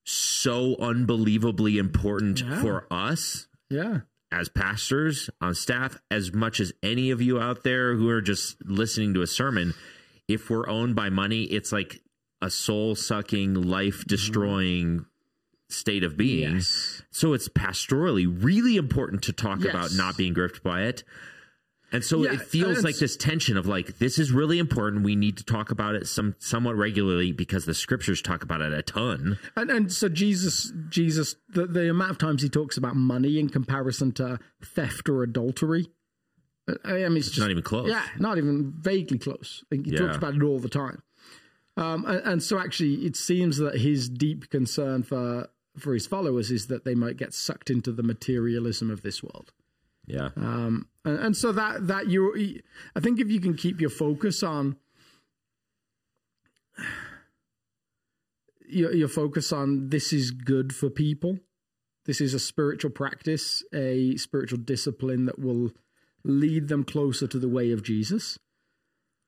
so 0.04 0.76
unbelievably 0.80 1.78
important 1.78 2.40
Yeah. 2.42 2.60
for 2.60 2.86
us 2.90 3.46
Yeah. 3.70 4.00
As 4.34 4.48
pastors 4.48 5.30
on 5.40 5.54
staff, 5.54 5.98
as 6.10 6.32
much 6.32 6.60
as 6.60 6.72
any 6.82 7.10
of 7.10 7.22
you 7.22 7.38
out 7.38 7.62
there 7.62 7.94
who 7.94 8.08
are 8.08 8.20
just 8.20 8.56
listening 8.64 9.14
to 9.14 9.22
a 9.22 9.26
sermon. 9.26 9.74
If 10.28 10.50
we're 10.50 10.68
owned 10.68 10.96
by 10.96 11.10
money, 11.10 11.44
it's 11.44 11.72
like 11.72 12.00
a 12.42 12.50
soul 12.50 12.94
sucking, 12.94 13.54
life 13.54 14.04
destroying 14.06 14.86
mm-hmm. 14.86 15.04
state 15.68 16.02
of 16.02 16.16
being. 16.16 16.56
Yes. 16.56 17.02
So 17.10 17.32
it's 17.32 17.48
pastorally 17.48 18.26
really 18.26 18.76
important 18.76 19.22
to 19.24 19.32
talk 19.32 19.60
Yes. 19.60 19.70
about 19.70 19.92
not 19.94 20.16
being 20.16 20.34
gripped 20.34 20.62
by 20.62 20.82
it. 20.82 21.04
And 21.94 22.04
so 22.04 22.24
Yeah, 22.24 22.32
it 22.32 22.40
feels 22.40 22.82
like 22.82 22.96
this 22.96 23.16
tension 23.16 23.56
of 23.56 23.68
like 23.68 23.98
this 23.98 24.18
is 24.18 24.32
really 24.32 24.58
important. 24.58 25.04
We 25.04 25.14
need 25.14 25.36
to 25.36 25.44
talk 25.44 25.70
about 25.70 25.94
it 25.94 26.08
some 26.08 26.34
somewhat 26.40 26.74
regularly 26.74 27.30
because 27.30 27.66
the 27.66 27.74
scriptures 27.74 28.20
talk 28.20 28.42
about 28.42 28.60
it 28.60 28.72
a 28.72 28.82
ton. 28.82 29.38
And 29.54 29.70
and 29.70 29.92
so 29.92 30.08
Jesus 30.08 30.72
Jesus 30.88 31.36
the, 31.48 31.68
the 31.68 31.88
amount 31.88 32.10
of 32.10 32.18
times 32.18 32.42
he 32.42 32.48
talks 32.48 32.76
about 32.76 32.96
money 32.96 33.38
in 33.38 33.48
comparison 33.48 34.10
to 34.14 34.40
theft 34.60 35.08
or 35.08 35.22
adultery. 35.22 35.86
I 36.84 36.94
mean, 36.94 37.18
it's 37.18 37.28
just 37.28 37.38
not 37.38 37.50
even 37.50 37.62
close. 37.62 37.88
Yeah, 37.88 38.04
not 38.18 38.38
even 38.38 38.72
vaguely 38.76 39.18
close. 39.18 39.62
He 39.70 39.80
Yeah. 39.84 39.98
talks 39.98 40.16
about 40.16 40.34
it 40.34 40.42
all 40.42 40.58
the 40.58 40.68
time. 40.68 41.02
Um, 41.76 42.04
and, 42.06 42.20
and 42.24 42.42
so 42.42 42.58
actually, 42.58 43.06
it 43.06 43.14
seems 43.14 43.58
that 43.58 43.78
his 43.78 44.08
deep 44.08 44.50
concern 44.50 45.04
for 45.04 45.48
for 45.78 45.94
his 45.94 46.08
followers 46.08 46.50
is 46.50 46.66
that 46.66 46.84
they 46.84 46.96
might 46.96 47.18
get 47.18 47.34
sucked 47.34 47.70
into 47.70 47.92
the 47.92 48.02
materialism 48.02 48.90
of 48.90 49.02
this 49.02 49.22
world. 49.22 49.52
Yeah. 50.06 50.30
Um, 50.36 50.88
and, 51.04 51.18
and 51.18 51.36
so 51.36 51.52
that 51.52 51.86
that 51.86 52.08
you, 52.08 52.60
I 52.94 53.00
think, 53.00 53.20
if 53.20 53.30
you 53.30 53.40
can 53.40 53.54
keep 53.54 53.80
your 53.80 53.90
focus 53.90 54.42
on 54.42 54.76
your, 58.68 58.92
your 58.94 59.08
focus 59.08 59.52
on 59.52 59.88
this 59.90 60.12
is 60.12 60.30
good 60.30 60.74
for 60.74 60.90
people. 60.90 61.38
This 62.06 62.20
is 62.20 62.34
a 62.34 62.38
spiritual 62.38 62.90
practice, 62.90 63.62
a 63.72 64.16
spiritual 64.16 64.58
discipline 64.58 65.24
that 65.24 65.38
will 65.38 65.70
lead 66.22 66.68
them 66.68 66.84
closer 66.84 67.26
to 67.26 67.38
the 67.38 67.48
way 67.48 67.70
of 67.70 67.82
Jesus. 67.82 68.38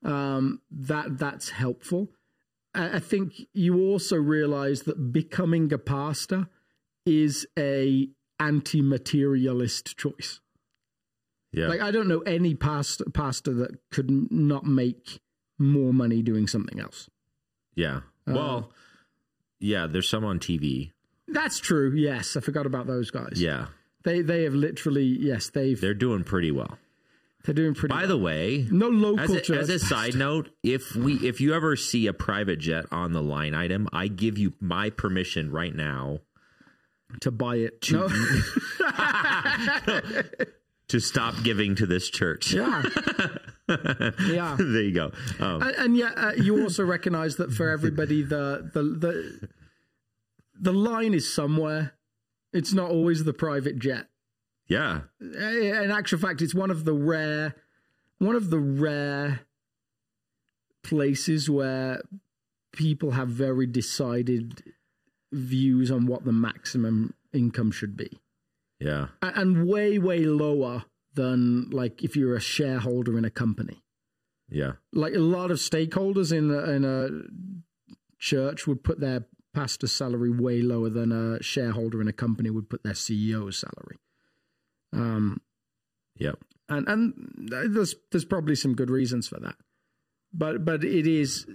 Um, 0.03 0.61
that 0.69 1.17
that's 1.17 1.49
helpful. 1.49 2.09
I, 2.75 2.97
I 2.97 2.99
think 2.99 3.33
you 3.53 3.79
also 3.79 4.15
realize 4.15 4.83
that 4.83 5.11
becoming 5.11 5.73
a 5.73 5.77
pastor 5.79 6.47
is 7.05 7.47
a 7.57 8.09
anti-materialist 8.39 9.97
choice. 9.97 10.39
Yeah. 11.51 11.67
Like 11.67 11.81
I 11.81 11.91
don't 11.91 12.07
know 12.07 12.19
any 12.21 12.55
pastor 12.55 13.05
pastor 13.13 13.53
that 13.55 13.77
could 13.91 14.09
not 14.31 14.65
make 14.65 15.19
more 15.57 15.93
money 15.93 16.21
doing 16.21 16.47
something 16.47 16.79
else. 16.79 17.09
yeah. 17.75 18.01
Uh, 18.27 18.33
well, 18.33 18.71
yeah, 19.59 19.87
there's 19.87 20.09
some 20.09 20.25
on 20.25 20.39
TV. 20.39 20.91
That's 21.29 21.59
true. 21.59 21.93
Yes, 21.95 22.35
I 22.35 22.41
forgot 22.41 22.65
about 22.65 22.87
those 22.87 23.09
guys. 23.09 23.41
Yeah. 23.41 23.67
They 24.03 24.21
they 24.21 24.43
have 24.43 24.53
literally 24.53 25.05
yes 25.05 25.49
they've 25.49 25.79
They're 25.79 25.93
doing 25.93 26.23
pretty 26.23 26.51
well. 26.51 26.77
they're 27.45 27.55
doing 27.55 27.73
pretty. 27.73 27.93
Well. 27.93 28.03
By 28.03 28.07
the 28.07 28.17
way, 28.17 28.67
no 28.69 28.89
local 28.89 29.37
as 29.37 29.49
a, 29.49 29.55
as 29.57 29.69
a 29.69 29.79
side 29.79 30.15
note, 30.15 30.49
if 30.63 30.93
we 30.95 31.15
if 31.25 31.39
you 31.41 31.53
ever 31.53 31.75
see 31.77 32.07
a 32.07 32.13
private 32.13 32.59
jet 32.59 32.85
on 32.91 33.13
the 33.13 33.21
line 33.21 33.53
item, 33.53 33.87
I 33.93 34.07
give 34.07 34.37
you 34.37 34.53
my 34.59 34.89
permission 34.89 35.51
right 35.51 35.73
now 35.73 36.19
to 37.21 37.31
buy 37.31 37.55
it. 37.57 37.85
No. 37.91 38.07
to 40.89 40.99
stop 40.99 41.35
giving 41.43 41.75
to 41.75 41.85
this 41.85 42.09
church. 42.09 42.53
yeah. 42.53 42.83
yeah. 43.69 44.55
there 44.57 44.81
you 44.81 44.93
go. 44.93 45.11
Um, 45.39 45.61
And, 45.61 45.75
and 45.75 45.97
yet, 45.97 46.13
uh, 46.17 46.31
you 46.37 46.61
also 46.63 46.83
recognise 46.85 47.35
that 47.37 47.51
for 47.51 47.69
everybody, 47.69 48.23
the 48.23 48.69
the 48.73 48.83
the 48.83 49.49
the 50.59 50.73
line 50.73 51.13
is 51.13 51.31
somewhere. 51.33 51.93
It's 52.53 52.73
not 52.73 52.89
always 52.89 53.23
the 53.23 53.33
private 53.33 53.77
jet. 53.77 54.07
yeah. 54.69 55.01
in 55.19 55.91
actual 55.91 56.19
fact, 56.19 56.41
it's 56.41 56.55
one 56.55 56.71
of 56.71 56.85
the 56.85 56.93
rare, 56.93 57.55
one 58.19 58.35
of 58.35 58.49
the 58.49 58.59
rare 58.59 59.41
places 60.83 61.49
where 61.49 62.01
people 62.71 63.11
have 63.11 63.27
very 63.29 63.65
decided 63.65 64.63
views 65.31 65.91
on 65.91 66.05
what 66.05 66.23
the 66.25 66.31
maximum 66.31 67.13
income 67.33 67.71
should 67.71 67.97
be, 67.97 68.19
Yeah. 68.79 69.07
And 69.21 69.67
way, 69.67 69.97
way 69.97 70.19
lower 70.25 70.85
than 71.13 71.69
like 71.71 72.03
if 72.03 72.15
you're 72.15 72.35
a 72.35 72.39
shareholder 72.39 73.17
in 73.17 73.25
a 73.25 73.29
company. 73.29 73.81
Yeah. 74.49 74.73
Like 74.93 75.13
a 75.13 75.19
lot 75.19 75.51
of 75.51 75.57
stakeholders 75.57 76.31
in 76.31 76.51
a, 76.51 76.71
in 76.71 76.85
a 76.85 77.09
church 78.19 78.67
would 78.67 78.83
put 78.83 78.99
their 78.99 79.25
pastor's 79.53 79.91
salary 79.91 80.29
way 80.29 80.61
lower 80.61 80.89
than 80.89 81.11
a 81.11 81.41
shareholder 81.41 82.01
in 82.01 82.07
a 82.07 82.13
company 82.13 82.49
would 82.49 82.69
put 82.69 82.83
their 82.83 82.93
CEO's 82.93 83.57
salary. 83.57 83.97
Um, 84.93 85.41
Yep. 86.19 86.39
and 86.69 86.87
and 86.87 87.13
there's 87.73 87.95
there's 88.11 88.25
probably 88.25 88.55
some 88.55 88.73
good 88.73 88.89
reasons 88.89 89.27
for 89.27 89.39
that, 89.39 89.55
but 90.33 90.65
but 90.65 90.83
it 90.83 91.05
is, 91.05 91.45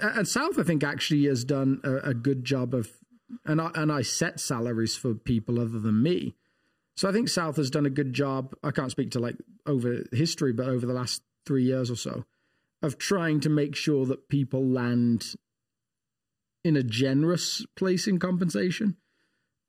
and 0.00 0.28
South 0.28 0.58
I 0.58 0.64
think 0.64 0.84
actually 0.84 1.24
has 1.26 1.44
done 1.44 1.80
a, 1.84 2.10
a 2.10 2.14
good 2.14 2.44
job 2.44 2.74
of, 2.74 2.90
and 3.46 3.60
I 3.60 3.70
and 3.74 3.90
I 3.90 4.02
set 4.02 4.38
salaries 4.40 4.96
for 4.96 5.14
people 5.14 5.58
other 5.60 5.78
than 5.78 6.02
me, 6.02 6.36
so 6.96 7.08
I 7.08 7.12
think 7.12 7.28
South 7.28 7.56
has 7.56 7.70
done 7.70 7.86
a 7.86 7.90
good 7.90 8.12
job. 8.12 8.54
I 8.62 8.70
can't 8.70 8.90
speak 8.90 9.10
to 9.12 9.20
like 9.20 9.36
over 9.66 10.04
history, 10.12 10.52
but 10.52 10.68
over 10.68 10.86
the 10.86 10.92
last 10.92 11.22
three 11.46 11.64
years 11.64 11.90
or 11.90 11.96
so, 11.96 12.24
of 12.82 12.98
trying 12.98 13.40
to 13.40 13.48
make 13.48 13.74
sure 13.74 14.06
that 14.06 14.28
people 14.28 14.64
land 14.64 15.34
in 16.64 16.76
a 16.76 16.82
generous 16.82 17.64
place 17.76 18.06
in 18.06 18.18
compensation 18.18 18.96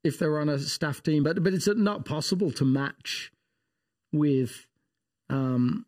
if 0.03 0.20
they're 0.20 0.39
on 0.39 0.50
a 0.50 0.60
staff 0.60 1.01
team, 1.01 1.24
but 1.24 1.44
but 1.44 1.53
it's 1.53 1.68
not 1.68 2.06
possible 2.06 2.51
to 2.51 2.65
match 2.65 3.32
with 4.12 4.68
um 5.30 5.86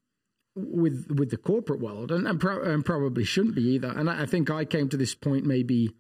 with 0.56 1.08
with 1.12 1.30
the 1.30 1.38
corporate 1.38 1.82
world 1.82 2.12
and 2.12 2.28
and, 2.28 2.40
pro- 2.40 2.64
and 2.64 2.86
probably 2.86 3.24
shouldn't 3.24 3.56
be 3.56 3.74
either 3.74 3.90
and 3.90 4.10
I, 4.10 4.24
I 4.24 4.26
think 4.26 4.50
i 4.50 4.64
came 4.64 4.88
to 4.90 4.98
this 4.98 5.14
point 5.14 5.46
maybe 5.46 5.92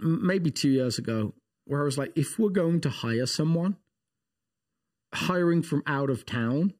maybe 0.00 0.50
two 0.50 0.70
years 0.70 0.98
ago 0.98 1.34
where 1.68 1.80
i 1.80 1.84
was 1.84 1.98
like 1.98 2.12
if 2.16 2.38
we're 2.38 2.48
going 2.48 2.80
to 2.80 2.90
hire 2.90 3.26
someone 3.26 3.76
hiring 5.14 5.62
from 5.62 5.82
out 5.86 6.10
of 6.10 6.26
town 6.26 6.74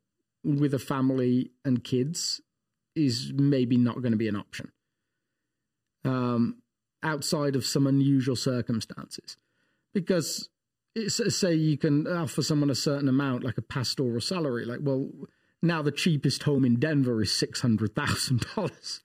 with 0.45 0.75
a 0.75 0.78
family 0.78 1.50
and 1.64 1.85
kids 1.85 2.40
is 2.95 3.33
maybe 3.35 3.76
not 3.76 4.00
going 4.02 4.12
to 4.12 4.18
be 4.18 4.28
an 4.28 4.37
option 4.37 4.71
um 6.04 6.57
outside 7.02 7.54
of 7.54 7.64
some 7.64 7.87
unusual 7.87 8.37
circumstances 8.37 9.37
because 9.95 10.49
it's, 10.95 11.37
say 11.37 11.54
you 11.54 11.76
can 11.76 12.07
offer 12.07 12.42
someone 12.42 12.71
a 12.71 12.75
certain 12.75 13.09
amount, 13.09 13.45
like 13.45 13.59
a 13.59 13.62
pastoral 13.62 14.21
salary. 14.21 14.64
Like, 14.64 14.80
well, 14.83 15.09
now 15.62 15.83
the 15.83 15.92
cheapest 15.92 16.42
home 16.45 16.64
in 16.64 16.78
Denver 16.78 17.23
is 17.23 17.33
six 17.33 17.61
hundred 17.61 17.95
thousand 17.95 18.47
dollars. 18.54 19.02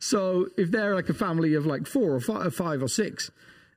So 0.00 0.48
if 0.56 0.70
they're 0.70 0.94
like 0.94 1.08
a 1.08 1.14
family 1.14 1.54
of 1.54 1.66
like 1.66 1.86
four 1.86 2.12
or 2.12 2.20
five, 2.50 2.82
or 2.82 2.88
six, 2.88 3.30
uh, 3.30 3.32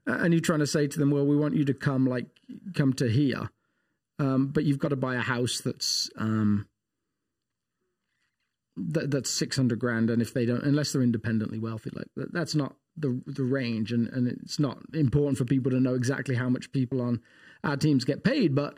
and 0.06 0.34
you're 0.34 0.42
trying 0.42 0.60
to 0.60 0.68
say 0.68 0.88
to 0.88 1.00
them, 1.00 1.12
well, 1.12 1.26
we 1.26 1.36
want 1.36 1.56
you 1.56 1.66
to 1.66 1.74
come 1.74 2.06
like 2.06 2.28
come 2.74 2.94
to 2.94 3.10
here, 3.10 3.50
um, 4.20 4.48
but 4.48 4.64
you've 4.64 4.80
got 4.80 4.90
to 4.90 4.96
buy 4.96 5.16
a 5.16 5.22
house 5.22 5.62
that's 5.62 6.10
um, 6.18 6.68
that, 8.78 9.12
that's 9.12 9.30
six 9.30 9.56
hundred 9.56 9.80
grand, 9.80 10.10
and 10.10 10.22
if 10.22 10.34
they 10.34 10.46
don't, 10.46 10.64
unless 10.64 10.92
they're 10.92 11.02
independently 11.02 11.60
wealthy, 11.60 11.92
like 11.94 12.08
that, 12.16 12.34
that's 12.34 12.56
not 12.56 12.76
the 12.98 13.22
the 13.26 13.44
range, 13.44 13.92
and 13.92 14.08
and 14.10 14.28
it's 14.28 14.60
not 14.60 14.80
important 14.94 15.38
for 15.38 15.46
people 15.46 15.72
to 15.72 15.80
know 15.80 15.96
exactly 15.96 16.36
how 16.36 16.50
much 16.50 16.72
people 16.72 17.02
on 17.02 17.22
our 17.64 17.78
teams 17.78 18.06
get 18.06 18.24
paid, 18.24 18.54
but 18.54 18.78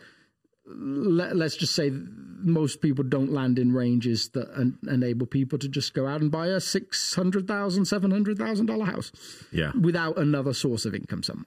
let, 0.67 1.35
us 1.41 1.55
just 1.55 1.73
say 1.75 1.91
most 2.39 2.81
people 2.81 3.03
don't 3.03 3.31
land 3.31 3.57
in 3.57 3.73
ranges 3.73 4.29
that 4.29 4.47
en- 4.57 4.77
enable 4.89 5.25
people 5.25 5.57
to 5.59 5.67
just 5.67 5.93
go 5.93 6.07
out 6.07 6.21
and 6.21 6.31
buy 6.31 6.47
a 6.47 6.59
six 6.59 7.13
hundred 7.15 7.47
thousand, 7.47 7.85
seven 7.85 8.11
hundred 8.11 8.37
thousand 8.37 8.65
dollar 8.67 8.85
house 8.85 9.11
Yeah. 9.51 9.71
without 9.79 10.17
another 10.17 10.53
source 10.53 10.85
of 10.85 10.93
income 10.93 11.23
somewhere. 11.23 11.45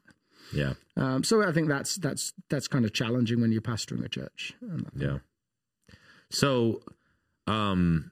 Yeah. 0.53 0.73
Um, 0.97 1.23
so 1.23 1.47
I 1.47 1.53
think 1.53 1.69
that's 1.69 1.97
that's 1.97 2.33
that's 2.49 2.67
kind 2.67 2.85
of 2.85 2.93
challenging 2.93 3.41
when 3.41 3.53
you're 3.53 3.63
pastoring 3.63 4.05
a 4.05 4.09
church. 4.09 4.55
Yeah. 4.97 5.19
So, 6.31 6.81
um, 7.47 8.11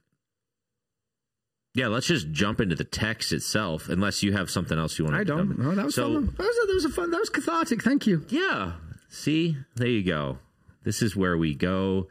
yeah, 1.73 1.87
let's 1.87 2.07
just 2.07 2.31
jump 2.31 2.59
into 2.61 2.75
the 2.75 2.83
text 2.83 3.31
itself, 3.31 3.89
unless 3.89 4.23
you 4.23 4.33
have 4.33 4.49
something 4.49 4.77
else 4.77 4.97
you 4.99 5.05
want 5.05 5.15
to 5.15 5.21
I 5.21 5.23
don't. 5.23 5.57
No, 5.59 5.75
that 5.75 5.85
was 5.85 5.95
so, 5.95 6.13
fun. 6.13 6.25
That 6.25 6.39
was, 6.39 6.67
that 6.67 6.73
was 6.73 6.85
a 6.85 6.89
fun. 6.89 7.11
That 7.11 7.19
was 7.19 7.29
cathartic. 7.29 7.83
Thank 7.83 8.07
you. 8.07 8.25
Yeah. 8.29 8.73
See, 9.09 9.57
there 9.75 9.87
you 9.87 10.03
go. 10.03 10.39
This 10.83 11.01
is 11.01 11.15
where 11.15 11.37
we 11.37 11.55
go, 11.55 12.07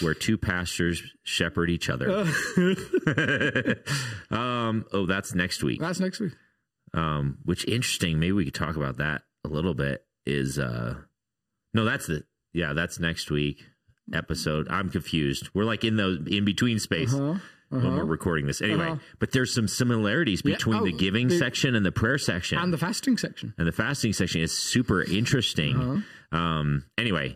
where 0.00 0.12
two 0.14 0.36
pastors 0.38 1.02
shepherd 1.22 1.70
each 1.70 1.88
other. 1.88 2.10
um, 4.30 4.84
oh, 4.92 5.06
that's 5.06 5.34
next 5.34 5.62
week. 5.62 5.80
That's 5.80 6.00
next 6.00 6.20
week. 6.20 6.32
Um, 6.94 7.38
which 7.44 7.66
interesting. 7.66 8.18
Maybe 8.18 8.32
we 8.32 8.44
could 8.44 8.54
talk 8.54 8.76
about 8.76 8.96
that 8.98 9.22
a 9.44 9.48
little 9.48 9.74
bit. 9.74 10.04
Is 10.26 10.58
uh, 10.58 10.94
no, 11.74 11.84
that's 11.84 12.06
the 12.06 12.24
yeah, 12.52 12.72
that's 12.72 12.98
next 12.98 13.30
week 13.30 13.62
episode. 14.12 14.66
I'm 14.68 14.90
confused. 14.90 15.48
We're 15.54 15.64
like 15.64 15.84
in 15.84 15.96
the 15.96 16.24
in 16.30 16.44
between 16.44 16.78
space. 16.78 17.14
Uh-huh. 17.14 17.38
When 17.70 17.96
we're 17.96 18.04
recording 18.06 18.46
this, 18.46 18.62
anyway, 18.62 18.86
Uh-huh. 18.92 18.96
but 19.18 19.32
there's 19.32 19.54
some 19.54 19.68
similarities 19.68 20.40
between 20.40 20.78
Oh, 20.80 20.84
the 20.86 20.92
giving 20.92 21.28
the- 21.28 21.36
section 21.36 21.74
and 21.74 21.84
the 21.84 21.92
prayer 21.92 22.16
section, 22.16 22.56
And 22.56 22.72
the 22.72 22.78
fasting 22.78 23.18
section. 23.18 23.52
and 23.58 23.66
the 23.68 23.72
fasting 23.72 24.14
section 24.14 24.40
is 24.40 24.56
super 24.56 25.02
interesting. 25.02 25.76
Uh-huh. 25.76 26.36
Um, 26.38 26.84
anyway, 26.96 27.34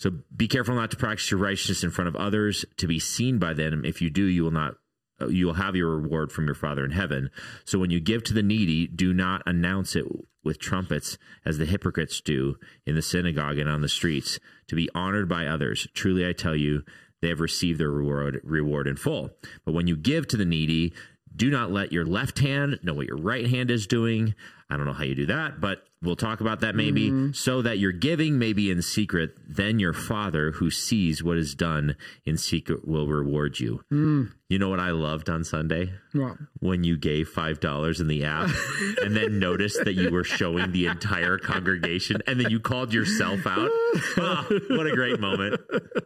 so 0.00 0.10
be 0.34 0.48
careful 0.48 0.74
not 0.74 0.90
to 0.90 0.96
practice 0.96 1.30
your 1.30 1.38
righteousness 1.38 1.84
in 1.84 1.90
front 1.92 2.08
of 2.08 2.16
others 2.16 2.64
to 2.78 2.86
be 2.88 2.98
seen 2.98 3.38
by 3.38 3.52
them. 3.52 3.84
If 3.84 4.02
you 4.02 4.10
do, 4.10 4.24
you 4.24 4.42
will 4.44 4.50
not. 4.50 4.74
uh, 5.20 5.28
You 5.28 5.46
will 5.46 5.60
have 5.64 5.76
your 5.76 5.90
reward 5.98 6.32
from 6.32 6.46
your 6.46 6.54
Father 6.54 6.84
in 6.84 6.90
heaven. 6.92 7.30
So 7.64 7.78
when 7.78 7.90
you 7.90 8.00
give 8.00 8.24
to 8.24 8.34
the 8.34 8.42
needy, 8.42 8.86
do 8.88 9.12
not 9.12 9.42
announce 9.46 9.94
it 9.94 10.06
with 10.42 10.58
trumpets 10.58 11.18
as 11.44 11.58
the 11.58 11.66
hypocrites 11.66 12.22
do 12.22 12.56
in 12.86 12.94
the 12.94 13.02
synagogue 13.02 13.58
and 13.58 13.68
on 13.68 13.82
the 13.82 13.88
streets 13.90 14.40
to 14.68 14.74
be 14.74 14.88
honored 14.94 15.28
by 15.28 15.46
others. 15.46 15.86
Truly, 15.92 16.26
I 16.26 16.32
tell 16.32 16.56
you, 16.56 16.82
they 17.20 17.28
have 17.28 17.40
received 17.40 17.78
their 17.78 17.90
reward, 17.90 18.40
reward 18.42 18.88
in 18.88 18.96
full. 18.96 19.28
But 19.66 19.74
when 19.74 19.86
you 19.86 19.96
give 19.98 20.26
to 20.28 20.38
the 20.38 20.46
needy, 20.46 20.94
do 21.36 21.50
not 21.50 21.70
let 21.70 21.92
your 21.92 22.06
left 22.06 22.38
hand 22.38 22.78
know 22.82 22.94
what 22.94 23.06
your 23.06 23.18
right 23.18 23.46
hand 23.46 23.70
is 23.70 23.86
doing. 23.86 24.34
I 24.70 24.78
don't 24.78 24.86
know 24.86 24.94
how 24.94 25.04
you 25.04 25.14
do 25.14 25.26
that, 25.26 25.60
but 25.60 25.84
we'll 26.02 26.16
talk 26.16 26.40
about 26.40 26.60
that 26.60 26.74
maybe. 26.74 27.32
So 27.32 27.62
that 27.62 27.78
your 27.78 27.92
giving 27.92 28.38
may 28.38 28.52
be 28.52 28.70
in 28.70 28.82
secret, 28.82 29.36
then 29.46 29.78
your 29.78 29.92
Father 29.92 30.52
who 30.52 30.70
sees 30.70 31.22
what 31.22 31.36
is 31.36 31.54
done 31.54 31.96
in 32.24 32.36
secret 32.38 32.86
will 32.86 33.06
reward 33.06 33.60
you. 33.60 33.82
You 33.90 34.58
know 34.58 34.68
what 34.68 34.80
I 34.80 34.90
loved 34.90 35.30
on 35.30 35.44
Sunday? 35.44 35.92
Right. 36.12 36.36
When 36.58 36.82
you 36.82 36.96
gave 36.98 37.28
$5 37.28 38.00
in 38.00 38.08
the 38.08 38.24
app 38.24 38.50
and 39.02 39.14
then 39.16 39.38
noticed 39.38 39.84
that 39.84 39.94
you 39.94 40.10
were 40.10 40.24
showing 40.24 40.72
the 40.72 40.86
entire 40.86 41.38
congregation 41.38 42.20
and 42.26 42.40
then 42.40 42.50
you 42.50 42.58
called 42.58 42.92
yourself 42.92 43.46
out. 43.46 43.70
Ah, 44.16 44.46
what 44.68 44.86
a 44.86 44.92
great 44.94 45.18
moment. 45.18 45.60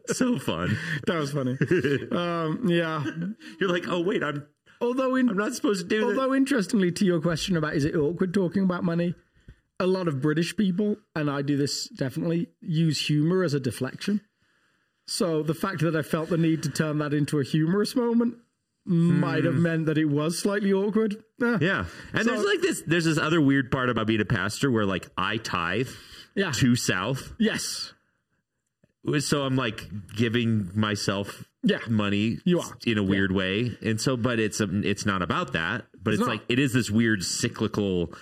So 0.06 0.38
fun. 0.38 0.76
That 1.06 1.16
was 1.16 1.32
funny. 1.32 1.52
um, 2.12 2.66
yeah. 2.66 3.04
You're 3.60 3.70
like, 3.70 3.86
oh, 3.88 4.00
wait, 4.00 4.22
I'm, 4.22 4.46
Although 4.80 5.16
in, 5.16 5.28
I'm 5.28 5.36
not 5.36 5.54
supposed 5.54 5.82
to 5.82 5.88
do 5.88 6.00
that. 6.00 6.18
Although, 6.18 6.34
interestingly, 6.34 6.92
to 6.92 7.04
your 7.04 7.20
question 7.20 7.56
about 7.56 7.74
is 7.74 7.84
it 7.84 7.94
awkward 7.94 8.34
talking 8.34 8.64
about 8.64 8.84
money, 8.84 9.14
a 9.80 9.86
lot 9.86 10.08
of 10.08 10.20
British 10.20 10.56
people, 10.56 10.96
and 11.14 11.30
I 11.30 11.42
do 11.42 11.56
this 11.56 11.88
definitely, 11.88 12.48
use 12.60 13.06
humor 13.06 13.42
as 13.42 13.54
a 13.54 13.60
deflection. 13.60 14.20
So 15.06 15.42
the 15.42 15.54
fact 15.54 15.80
that 15.80 15.94
I 15.96 16.02
felt 16.02 16.30
the 16.30 16.38
need 16.38 16.62
to 16.62 16.70
turn 16.70 16.98
that 16.98 17.12
into 17.12 17.38
a 17.40 17.44
humorous 17.44 17.94
moment 17.96 18.36
might 18.86 19.44
have 19.44 19.54
meant 19.56 19.86
that 19.86 19.98
it 19.98 20.06
was 20.06 20.38
slightly 20.38 20.72
awkward. 20.72 21.16
Eh, 21.42 21.58
Yeah. 21.60 21.86
And 22.12 22.24
So- 22.24 22.30
there's 22.32 22.44
like 22.44 22.60
this 22.60 22.82
there's 22.86 23.04
this 23.06 23.18
other 23.18 23.40
weird 23.40 23.70
part 23.70 23.88
about 23.90 24.06
being 24.06 24.20
a 24.20 24.24
pastor 24.26 24.70
where 24.70 24.84
like 24.86 25.08
I 25.18 25.38
tithe 25.38 25.88
Yeah. 26.34 26.52
to 26.52 26.76
South. 26.76 27.34
Yes. 27.38 27.92
So 29.20 29.42
I'm 29.42 29.56
like 29.56 29.86
giving 30.14 30.70
myself 30.74 31.44
Yeah. 31.62 31.80
money 31.88 32.38
You 32.44 32.60
are. 32.60 32.76
in 32.86 32.96
a 32.98 33.02
weird 33.02 33.32
way. 33.32 33.76
And 33.82 34.00
so 34.00 34.16
but 34.16 34.38
it's 34.38 34.60
um, 34.60 34.82
it's 34.84 35.04
not 35.04 35.20
about 35.22 35.52
that, 35.54 35.86
but 36.02 36.14
it's, 36.14 36.20
not. 36.20 36.28
like 36.28 36.42
it 36.48 36.58
is 36.58 36.72
this 36.72 36.90
weird 36.90 37.22
cyclical 37.24 38.14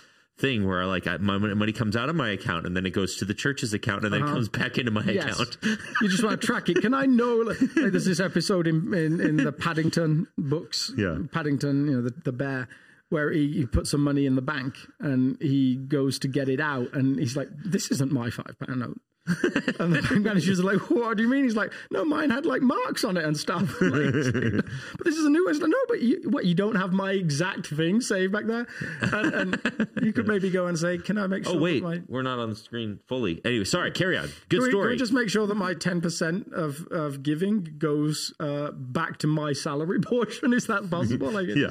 thing 0.42 0.66
where 0.66 0.84
like 0.84 1.06
I, 1.06 1.16
my 1.18 1.38
money 1.38 1.72
comes 1.72 1.96
out 1.96 2.08
of 2.10 2.16
my 2.16 2.28
account 2.30 2.66
and 2.66 2.76
then 2.76 2.84
it 2.84 2.90
goes 2.90 3.16
to 3.18 3.24
the 3.24 3.32
church's 3.32 3.72
account 3.72 4.04
and 4.04 4.12
then 4.12 4.22
it 4.22 4.26
comes 4.26 4.48
back 4.50 4.76
into 4.76 4.90
my 4.90 5.00
Uh-huh. 5.00 5.12
Yes. 5.12 5.40
account. 5.40 5.56
you 6.02 6.08
just 6.08 6.22
want 6.22 6.38
to 6.40 6.46
track 6.46 6.68
it. 6.68 6.82
Can 6.82 6.92
I 6.92 7.06
know? 7.06 7.36
Like, 7.36 7.58
there's 7.74 8.04
this 8.04 8.20
episode 8.20 8.66
in, 8.66 8.92
in, 8.92 9.20
in 9.20 9.36
the 9.38 9.52
Paddington 9.52 10.26
books. 10.36 10.92
Yeah. 10.98 11.18
Paddington, 11.32 11.86
you 11.86 11.92
know, 11.96 12.02
the, 12.02 12.14
the 12.24 12.32
bear, 12.32 12.68
where 13.08 13.30
he, 13.30 13.52
he 13.52 13.66
puts 13.66 13.90
some 13.90 14.02
money 14.02 14.26
in 14.26 14.34
the 14.34 14.42
bank 14.42 14.74
and 15.00 15.36
he 15.40 15.76
goes 15.76 16.18
to 16.18 16.28
get 16.28 16.48
it 16.48 16.60
out 16.60 16.92
and 16.92 17.18
he's 17.18 17.36
like, 17.36 17.48
this 17.64 17.90
isn't 17.92 18.10
my 18.12 18.28
five 18.30 18.54
pound 18.58 18.80
note. 18.80 19.00
And 19.26 19.94
the 19.94 20.02
bank 20.08 20.24
manager's 20.24 20.62
like, 20.64 20.90
what 20.90 21.16
do 21.16 21.22
you 21.22 21.28
mean? 21.28 21.44
He's 21.44 21.54
like, 21.54 21.72
no, 21.92 22.04
mine 22.04 22.30
had 22.30 22.44
like 22.44 22.60
marks 22.60 23.04
on 23.04 23.16
it 23.16 23.24
and 23.24 23.36
stuff. 23.36 23.62
Like, 23.92 24.12
but 24.12 25.04
this 25.04 25.16
is 25.16 25.24
a 25.24 25.30
new 25.30 25.44
one. 25.44 25.58
Like, 25.58 25.68
no, 25.70 25.76
but 25.88 26.00
you, 26.00 26.22
what, 26.30 26.44
you 26.44 26.54
don't 26.54 26.76
have 26.76 26.92
my 26.92 27.12
exact 27.12 27.66
thing 27.68 28.00
saved 28.00 28.32
back 28.32 28.46
there? 28.46 28.66
And, 29.00 29.34
and 29.34 29.88
you 30.02 30.12
could 30.12 30.26
maybe 30.26 30.50
go 30.50 30.66
and 30.66 30.78
say, 30.78 30.98
can 30.98 31.18
I 31.18 31.26
make 31.26 31.44
sure 31.44 31.56
Oh 31.56 31.58
wait, 31.58 31.82
my 31.82 32.00
we're 32.08 32.22
not 32.22 32.38
on 32.38 32.50
the 32.50 32.56
screen 32.56 33.00
fully. 33.06 33.40
Anyway, 33.44 33.64
sorry, 33.64 33.90
carry 33.90 34.16
on. 34.16 34.28
Good 34.48 34.58
can 34.58 34.58
we, 34.58 34.64
can 34.64 34.70
story. 34.72 34.88
we 34.90 34.96
just 34.96 35.12
make 35.12 35.28
sure 35.28 35.46
that 35.46 35.54
my 35.54 35.74
10% 35.74 36.52
of, 36.52 36.86
of 36.90 37.22
giving 37.22 37.74
goes 37.78 38.32
uh, 38.40 38.70
back 38.72 39.18
to 39.18 39.26
my 39.26 39.52
salary 39.52 40.00
portion? 40.04 40.52
Is 40.52 40.66
that 40.66 40.88
possible? 40.90 41.30
Like, 41.30 41.48
Yeah. 41.48 41.68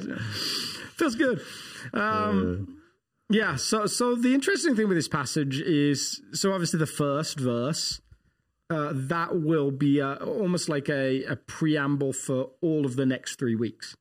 Feels 0.96 1.16
good. 1.16 1.42
Um, 1.92 2.81
yeah, 3.30 3.56
so 3.56 3.86
so 3.86 4.14
the 4.14 4.34
interesting 4.34 4.76
thing 4.76 4.88
with 4.88 4.96
this 4.96 5.08
passage 5.08 5.60
is 5.60 6.20
so 6.32 6.52
obviously 6.52 6.78
the 6.78 6.86
first 6.86 7.38
verse 7.40 8.00
uh, 8.70 8.90
that 8.94 9.40
will 9.40 9.70
be 9.70 9.98
a, 9.98 10.14
almost 10.14 10.68
like 10.68 10.88
a, 10.88 11.24
a 11.24 11.36
preamble 11.36 12.12
for 12.12 12.50
all 12.60 12.84
of 12.86 12.96
the 12.96 13.04
next 13.06 13.38
three 13.38 13.54
weeks. 13.54 13.94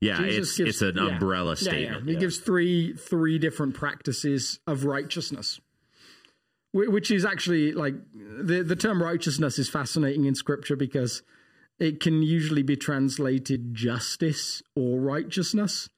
yeah, 0.00 0.18
Jesus 0.18 0.48
it's 0.50 0.56
gives- 0.58 0.70
it's 0.70 0.82
an 0.82 0.96
yeah. 0.96 1.12
umbrella 1.12 1.56
Yeah, 1.60 1.72
yeah. 1.72 1.78
statement. 1.88 2.06
He 2.08 2.12
Yeah. 2.14 2.18
gives 2.20 2.38
three 2.38 2.92
three 2.94 3.38
different 3.38 3.74
practices 3.74 4.58
of 4.66 4.84
righteousness, 4.84 5.60
which 6.72 7.10
is 7.10 7.24
actually 7.24 7.72
like 7.72 7.94
the 8.14 8.62
the 8.62 8.76
term 8.76 9.02
righteousness 9.02 9.58
is 9.58 9.68
fascinating 9.68 10.24
in 10.24 10.34
Scripture 10.34 10.76
because 10.76 11.22
it 11.78 12.00
can 12.00 12.22
usually 12.22 12.62
be 12.62 12.76
translated 12.76 13.74
justice 13.74 14.62
or 14.76 15.00
righteousness, 15.00 15.88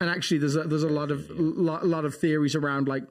and 0.00 0.08
actually 0.10 0.38
there's 0.38 0.56
a, 0.56 0.62
there's 0.64 0.82
a 0.82 0.88
lot 0.88 1.10
of 1.10 1.28
lot, 1.30 1.86
lot 1.86 2.04
of 2.04 2.14
theories 2.14 2.54
around 2.54 2.88
like 2.88 3.04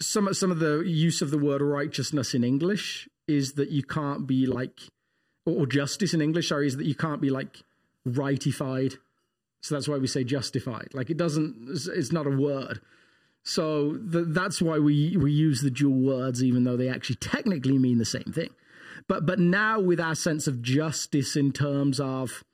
some 0.00 0.32
some 0.32 0.50
of 0.50 0.58
the 0.58 0.80
use 0.80 1.22
of 1.22 1.30
the 1.30 1.38
word 1.38 1.62
righteousness 1.62 2.34
in 2.34 2.44
English 2.44 3.08
is 3.26 3.54
that 3.54 3.70
you 3.70 3.82
can't 3.82 4.26
be 4.26 4.46
like 4.46 4.80
or 5.46 5.66
justice 5.66 6.12
in 6.12 6.20
English, 6.20 6.48
sorry, 6.50 6.66
is 6.66 6.76
that 6.76 6.86
you 6.86 6.94
can't 6.94 7.20
be 7.20 7.30
like 7.30 7.62
rightified. 8.06 8.96
So 9.62 9.74
that's 9.74 9.88
why 9.88 9.96
we 9.96 10.06
say 10.06 10.22
justified. 10.22 10.88
Like 10.92 11.10
it 11.10 11.16
doesn't, 11.16 11.70
it's- 11.88 12.12
not 12.12 12.26
a 12.26 12.30
word. 12.30 12.80
So 13.44 13.96
th- 14.12 14.26
that's 14.28 14.60
why 14.60 14.78
we, 14.78 15.16
we 15.16 15.32
use 15.32 15.62
the 15.62 15.70
dual 15.70 15.98
words, 15.98 16.44
even 16.44 16.64
though 16.64 16.76
they 16.76 16.88
actually 16.88 17.16
technically 17.16 17.78
mean 17.78 17.96
the 17.98 18.04
same 18.04 18.30
thing. 18.32 18.50
But 19.08 19.24
but 19.24 19.38
now 19.38 19.80
with 19.80 20.00
our 20.00 20.14
sense 20.14 20.46
of 20.46 20.60
justice 20.60 21.34
in 21.34 21.52
terms 21.52 21.98
of 21.98 22.44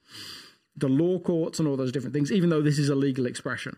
the 0.77 0.89
law 0.89 1.19
courts 1.19 1.59
and 1.59 1.69
all 1.69 1.77
those 1.77 1.93
different 1.93 2.15
things, 2.15 2.33
even 2.33 2.51
though 2.51 2.63
this 2.63 2.79
is 2.79 2.89
a 2.89 2.95
legal 2.95 3.27
expression, 3.27 3.77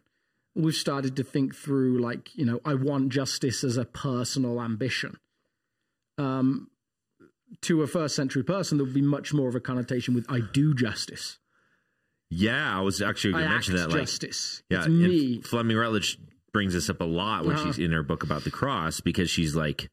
we've 0.54 0.74
started 0.74 1.14
to 1.16 1.22
think 1.24 1.54
through 1.54 1.98
like 1.98 2.35
you 2.35 2.44
know 2.44 2.61
I 2.64 2.74
want 2.74 3.11
justice 3.11 3.62
as 3.64 3.76
a 3.76 3.85
personal 3.85 4.61
ambition. 4.62 5.18
Um, 6.18 6.70
to 7.62 7.82
a 7.82 7.87
first 7.87 8.16
century 8.16 8.42
person, 8.42 8.78
there 8.78 8.85
would 8.85 8.94
be 8.94 9.02
much 9.02 9.32
more 9.32 9.48
of 9.48 9.54
a 9.54 9.61
connotation 9.61 10.14
with 10.14 10.26
I 10.30 10.40
do 10.40 10.74
justice. 10.74 11.38
Yeah, 12.30 12.76
I 12.76 12.80
was 12.80 13.00
actually 13.00 13.32
going 13.35 13.44
to 13.44 13.50
mention 13.50 13.76
that. 13.76 13.90
Like, 13.90 14.00
justice. 14.00 14.62
yeah, 14.68 14.78
it's 14.80 14.88
me. 14.88 15.40
Fleming 15.42 15.76
Rutledge 15.76 16.18
brings 16.52 16.72
this 16.74 16.90
up 16.90 17.00
a 17.00 17.04
lot 17.04 17.44
when 17.44 17.54
Uh-huh. 17.54 17.66
she's 17.66 17.78
in 17.78 17.92
her 17.92 18.02
book 18.02 18.24
about 18.24 18.42
the 18.44 18.50
cross 18.50 19.00
because 19.00 19.30
she's 19.30 19.54
like 19.54 19.90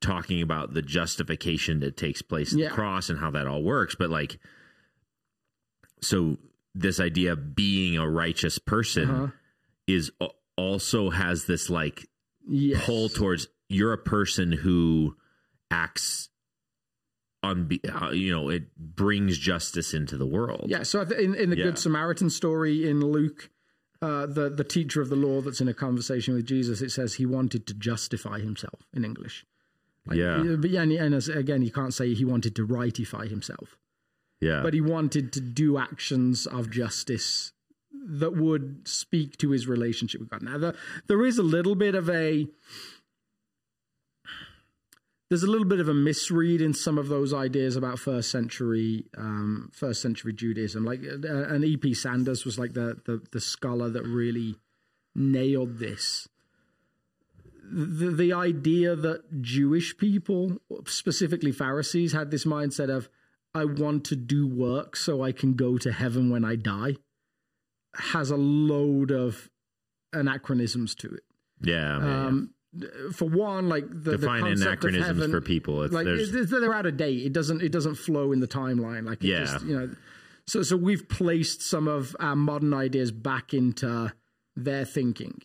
talking 0.00 0.42
about 0.42 0.74
the 0.74 0.82
justification 0.82 1.78
that 1.80 1.96
takes 1.96 2.22
place 2.22 2.52
in 2.52 2.58
Yeah. 2.58 2.68
the 2.70 2.74
cross 2.74 3.08
and 3.08 3.18
how 3.20 3.30
that 3.30 3.46
all 3.46 3.62
works. 3.62 3.94
But 3.94 4.10
like, 4.10 4.38
so 6.00 6.36
this 6.74 7.00
idea 7.00 7.32
of 7.32 7.54
being 7.54 7.96
a 7.96 8.08
righteous 8.08 8.58
person 8.58 9.10
Uh-huh. 9.10 9.28
is 9.86 10.10
also 10.56 11.10
has 11.10 11.44
this 11.46 11.70
like 11.70 12.06
Yes. 12.48 12.84
pull 12.84 13.08
towards 13.08 13.48
you're 13.68 13.92
a 13.92 13.98
person 13.98 14.52
who 14.52 15.16
acts 15.70 16.28
on 17.42 17.68
uh, 17.92 18.10
you 18.10 18.30
know 18.32 18.48
it 18.48 18.76
brings 18.76 19.38
justice 19.38 19.92
into 19.94 20.16
the 20.16 20.26
world 20.26 20.66
Yeah, 20.68 20.82
so 20.84 21.00
in, 21.02 21.34
in 21.34 21.50
the 21.50 21.56
Yeah. 21.56 21.64
Good 21.64 21.78
Samaritan 21.78 22.30
story 22.30 22.88
in 22.88 23.00
Luke, 23.00 23.50
uh, 24.02 24.26
the 24.26 24.48
the 24.50 24.64
teacher 24.64 25.00
of 25.00 25.08
the 25.08 25.16
law 25.16 25.40
that's 25.40 25.60
in 25.60 25.68
a 25.68 25.74
conversation 25.74 26.34
with 26.34 26.46
Jesus, 26.46 26.80
it 26.80 26.90
says 26.90 27.14
he 27.14 27.26
wanted 27.26 27.66
to 27.66 27.74
justify 27.74 28.38
himself 28.40 28.86
in 28.94 29.04
English. 29.04 29.44
yeah 30.12 30.40
Uh, 30.40 30.56
But 30.56 30.70
yeah, 30.70 30.82
and, 30.82 30.92
and 30.92 31.14
as, 31.14 31.28
again, 31.28 31.62
you 31.62 31.70
can't 31.72 31.94
say 31.94 32.14
he 32.14 32.24
wanted 32.24 32.54
to 32.56 32.66
rightify 32.66 33.28
himself, 33.28 33.76
yeah 34.40 34.62
but 34.62 34.74
he 34.74 34.80
wanted 34.80 35.32
to 35.32 35.40
do 35.40 35.78
actions 35.78 36.46
of 36.46 36.70
justice 36.70 37.52
that 38.08 38.36
would 38.36 38.86
speak 38.86 39.36
to 39.38 39.50
his 39.50 39.66
relationship 39.66 40.20
with 40.20 40.30
God. 40.30 40.42
Now, 40.42 40.58
the, 40.58 40.76
there 41.08 41.26
is 41.26 41.38
a 41.38 41.42
little 41.42 41.74
bit 41.74 41.96
of 41.96 42.08
a 42.08 42.46
there's 45.28 45.42
a 45.42 45.48
little 45.48 45.66
bit 45.66 45.80
of 45.80 45.88
a 45.88 45.94
misread 45.94 46.60
in 46.60 46.72
some 46.72 46.98
of 46.98 47.08
those 47.08 47.34
ideas 47.34 47.74
about 47.74 47.98
first 47.98 48.30
century 48.30 49.06
um, 49.18 49.70
first 49.74 50.02
century 50.02 50.32
Judaism. 50.32 50.84
Like 50.84 51.00
uh, 51.02 51.48
and 51.48 51.64
E.P. 51.64 51.94
Sanders 51.94 52.44
was 52.44 52.60
like 52.60 52.74
the, 52.74 53.00
the 53.06 53.22
the 53.32 53.40
scholar 53.40 53.88
that 53.90 54.04
really 54.04 54.54
nailed 55.16 55.78
this. 55.78 56.28
the, 57.70 58.10
the 58.10 58.32
idea 58.32 58.94
that 58.94 59.42
Jewish 59.42 59.96
people, 59.96 60.58
specifically 60.86 61.52
Pharisees, 61.52 62.12
had 62.12 62.30
this 62.30 62.44
mindset 62.44 62.90
of, 62.94 63.08
I 63.56 63.64
want 63.64 64.04
to 64.06 64.16
do 64.16 64.46
work 64.46 64.96
so 64.96 65.22
I 65.22 65.32
can 65.32 65.54
go 65.54 65.78
to 65.78 65.90
heaven 65.92 66.30
when 66.30 66.44
I 66.44 66.56
die, 66.56 66.96
has 67.94 68.30
a 68.30 68.36
load 68.36 69.10
of 69.10 69.48
anachronisms 70.12 70.94
to 70.96 71.08
it. 71.14 71.22
Yeah. 71.62 71.96
Um, 71.96 72.50
for 73.12 73.26
one, 73.28 73.68
like 73.68 73.88
the, 73.88 74.12
the 74.12 74.18
Define 74.18 74.40
concept 74.42 74.66
anachronisms 74.84 75.08
of 75.10 75.16
heaven, 75.16 75.30
for 75.30 75.40
people. 75.40 75.82
It's, 75.82 75.94
like 75.94 76.04
there's, 76.04 76.34
it's- 76.34 76.50
they're 76.50 76.74
out 76.74 76.86
of 76.86 76.96
date. 76.96 77.24
It 77.24 77.32
doesn't 77.32 77.62
it 77.62 77.72
doesn't 77.72 77.94
flow 77.94 78.32
in 78.32 78.40
the 78.40 78.48
timeline. 78.48 79.06
Like 79.06 79.24
it 79.24 79.28
Yeah. 79.28 79.40
just, 79.44 79.64
you 79.64 79.78
know. 79.78 79.90
So 80.46 80.62
so 80.62 80.76
we've 80.76 81.08
placed 81.08 81.62
some 81.62 81.88
of 81.88 82.14
our 82.20 82.36
modern 82.36 82.74
ideas 82.74 83.10
back 83.12 83.54
into 83.54 84.12
their 84.54 84.84
thinking, 84.84 85.40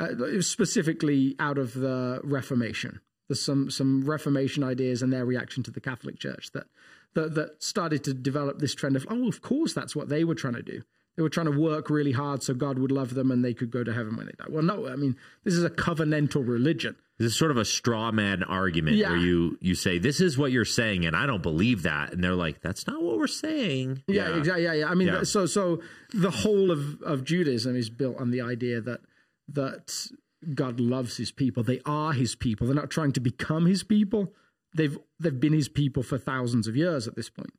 uh, 0.00 0.40
specifically 0.40 1.36
out 1.38 1.56
of 1.58 1.74
the 1.74 2.20
Reformation. 2.24 3.00
There's 3.28 3.40
some 3.42 3.70
some 3.70 4.04
Reformation 4.04 4.64
ideas 4.64 5.02
and 5.02 5.12
their 5.12 5.24
reaction 5.24 5.62
to 5.62 5.70
the 5.70 5.80
Catholic 5.80 6.18
Church 6.18 6.50
that 6.52 6.66
that 7.14 7.34
that 7.34 7.62
started 7.62 8.02
to 8.04 8.14
develop 8.14 8.58
this 8.58 8.74
trend 8.74 8.96
of 8.96 9.06
oh, 9.10 9.28
of 9.28 9.42
course 9.42 9.72
that's 9.72 9.94
what 9.96 10.08
they 10.08 10.24
were 10.24 10.34
trying 10.34 10.54
to 10.54 10.62
do. 10.62 10.82
They 11.16 11.22
were 11.22 11.28
trying 11.28 11.52
to 11.52 11.58
work 11.58 11.90
really 11.90 12.12
hard 12.12 12.42
so 12.42 12.54
God 12.54 12.78
would 12.78 12.90
love 12.90 13.12
them 13.12 13.30
and 13.30 13.44
they 13.44 13.52
could 13.52 13.70
go 13.70 13.84
to 13.84 13.92
heaven 13.92 14.16
when 14.16 14.24
they 14.26 14.32
die. 14.38 14.46
Well, 14.48 14.62
no, 14.62 14.88
I 14.88 14.96
mean 14.96 15.16
this 15.44 15.54
is 15.54 15.62
a 15.62 15.68
covenantal 15.70 16.46
religion. 16.48 16.96
this 17.18 17.32
is 17.32 17.38
sort 17.38 17.50
of 17.50 17.58
a 17.58 17.66
straw 17.66 18.10
man 18.12 18.42
argument 18.42 18.96
Yeah. 18.96 19.10
where 19.10 19.18
you 19.18 19.58
you 19.60 19.74
say 19.74 19.98
this 19.98 20.20
is 20.22 20.38
what 20.38 20.52
you're 20.52 20.64
saying 20.64 21.04
and 21.04 21.14
I 21.14 21.26
don't 21.26 21.42
believe 21.42 21.82
that, 21.82 22.12
and 22.14 22.24
they're 22.24 22.34
like, 22.34 22.62
that's 22.62 22.86
not 22.86 23.02
what 23.02 23.18
we're 23.18 23.26
saying. 23.26 24.02
Yeah, 24.08 24.34
exactly. 24.38 24.64
Yeah, 24.64 24.72
yeah. 24.72 24.86
I 24.88 24.94
mean, 24.94 25.08
Yeah. 25.08 25.22
so 25.24 25.44
so 25.44 25.82
the 26.14 26.30
whole 26.30 26.70
of 26.70 27.02
of 27.02 27.24
Judaism 27.24 27.76
is 27.76 27.90
built 27.90 28.16
on 28.18 28.30
the 28.30 28.40
idea 28.40 28.80
that 28.80 29.00
that 29.48 30.08
God 30.54 30.80
loves 30.80 31.18
His 31.18 31.30
people. 31.30 31.62
They 31.62 31.80
are 31.84 32.12
His 32.14 32.34
people. 32.34 32.66
They're 32.66 32.74
not 32.74 32.90
trying 32.90 33.12
to 33.12 33.20
become 33.20 33.66
His 33.66 33.82
people. 33.84 34.32
They've 34.74 34.98
they've 35.18 35.38
been 35.38 35.52
His 35.52 35.68
people 35.68 36.02
for 36.02 36.18
thousands 36.18 36.66
of 36.66 36.76
years 36.76 37.06
at 37.06 37.16
this 37.16 37.28
point. 37.28 37.52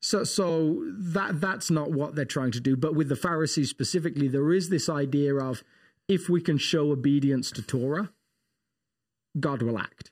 So 0.00 0.24
so 0.24 0.84
that 0.98 1.40
that's 1.40 1.70
not 1.70 1.90
what 1.90 2.14
they're 2.14 2.24
trying 2.24 2.52
to 2.52 2.60
do. 2.60 2.76
But 2.76 2.94
with 2.94 3.08
the 3.08 3.16
Pharisees 3.16 3.70
specifically, 3.70 4.28
there 4.28 4.52
is 4.52 4.68
this 4.68 4.88
idea 4.88 5.34
of 5.36 5.64
if 6.08 6.28
we 6.28 6.40
can 6.40 6.58
show 6.58 6.90
obedience 6.90 7.50
to 7.52 7.62
Torah, 7.62 8.10
God 9.38 9.62
will 9.62 9.78
act. 9.78 10.10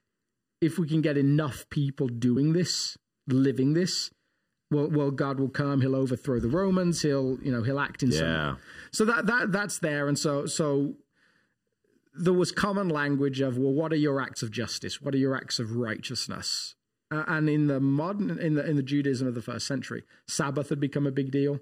If 0.60 0.78
we 0.78 0.88
can 0.88 1.02
get 1.02 1.16
enough 1.16 1.68
people 1.70 2.08
doing 2.08 2.52
this, 2.52 2.96
living 3.26 3.74
this, 3.74 4.10
well, 4.72 4.88
well, 4.88 5.10
God 5.10 5.38
will 5.38 5.50
come. 5.50 5.82
He'll 5.82 5.94
overthrow 5.94 6.40
the 6.40 6.48
Romans. 6.48 7.02
He'll, 7.02 7.38
you 7.42 7.52
know, 7.52 7.62
he'll 7.62 7.78
act 7.78 8.02
in 8.02 8.10
some. 8.10 8.26
Yeah. 8.26 8.52
way. 8.52 8.58
So 8.90 9.04
that 9.04 9.26
that 9.26 9.52
that's 9.52 9.78
there, 9.78 10.08
and 10.08 10.18
so 10.18 10.46
so 10.46 10.94
there 12.14 12.32
was 12.32 12.52
common 12.52 12.88
language 12.88 13.40
of 13.40 13.58
well, 13.58 13.72
what 13.72 13.92
are 13.92 13.96
your 13.96 14.20
acts 14.20 14.42
of 14.42 14.50
justice? 14.50 15.00
What 15.00 15.14
are 15.14 15.18
your 15.18 15.36
acts 15.36 15.58
of 15.58 15.76
righteousness? 15.76 16.74
Uh, 17.10 17.24
and 17.26 17.48
in 17.48 17.66
the 17.66 17.80
modern, 17.80 18.38
in 18.38 18.54
the 18.54 18.68
in 18.68 18.76
the 18.76 18.82
Judaism 18.82 19.26
of 19.26 19.34
the 19.34 19.42
first 19.42 19.66
century, 19.66 20.04
Sabbath 20.26 20.68
had 20.68 20.80
become 20.80 21.06
a 21.06 21.12
big 21.12 21.30
deal. 21.30 21.60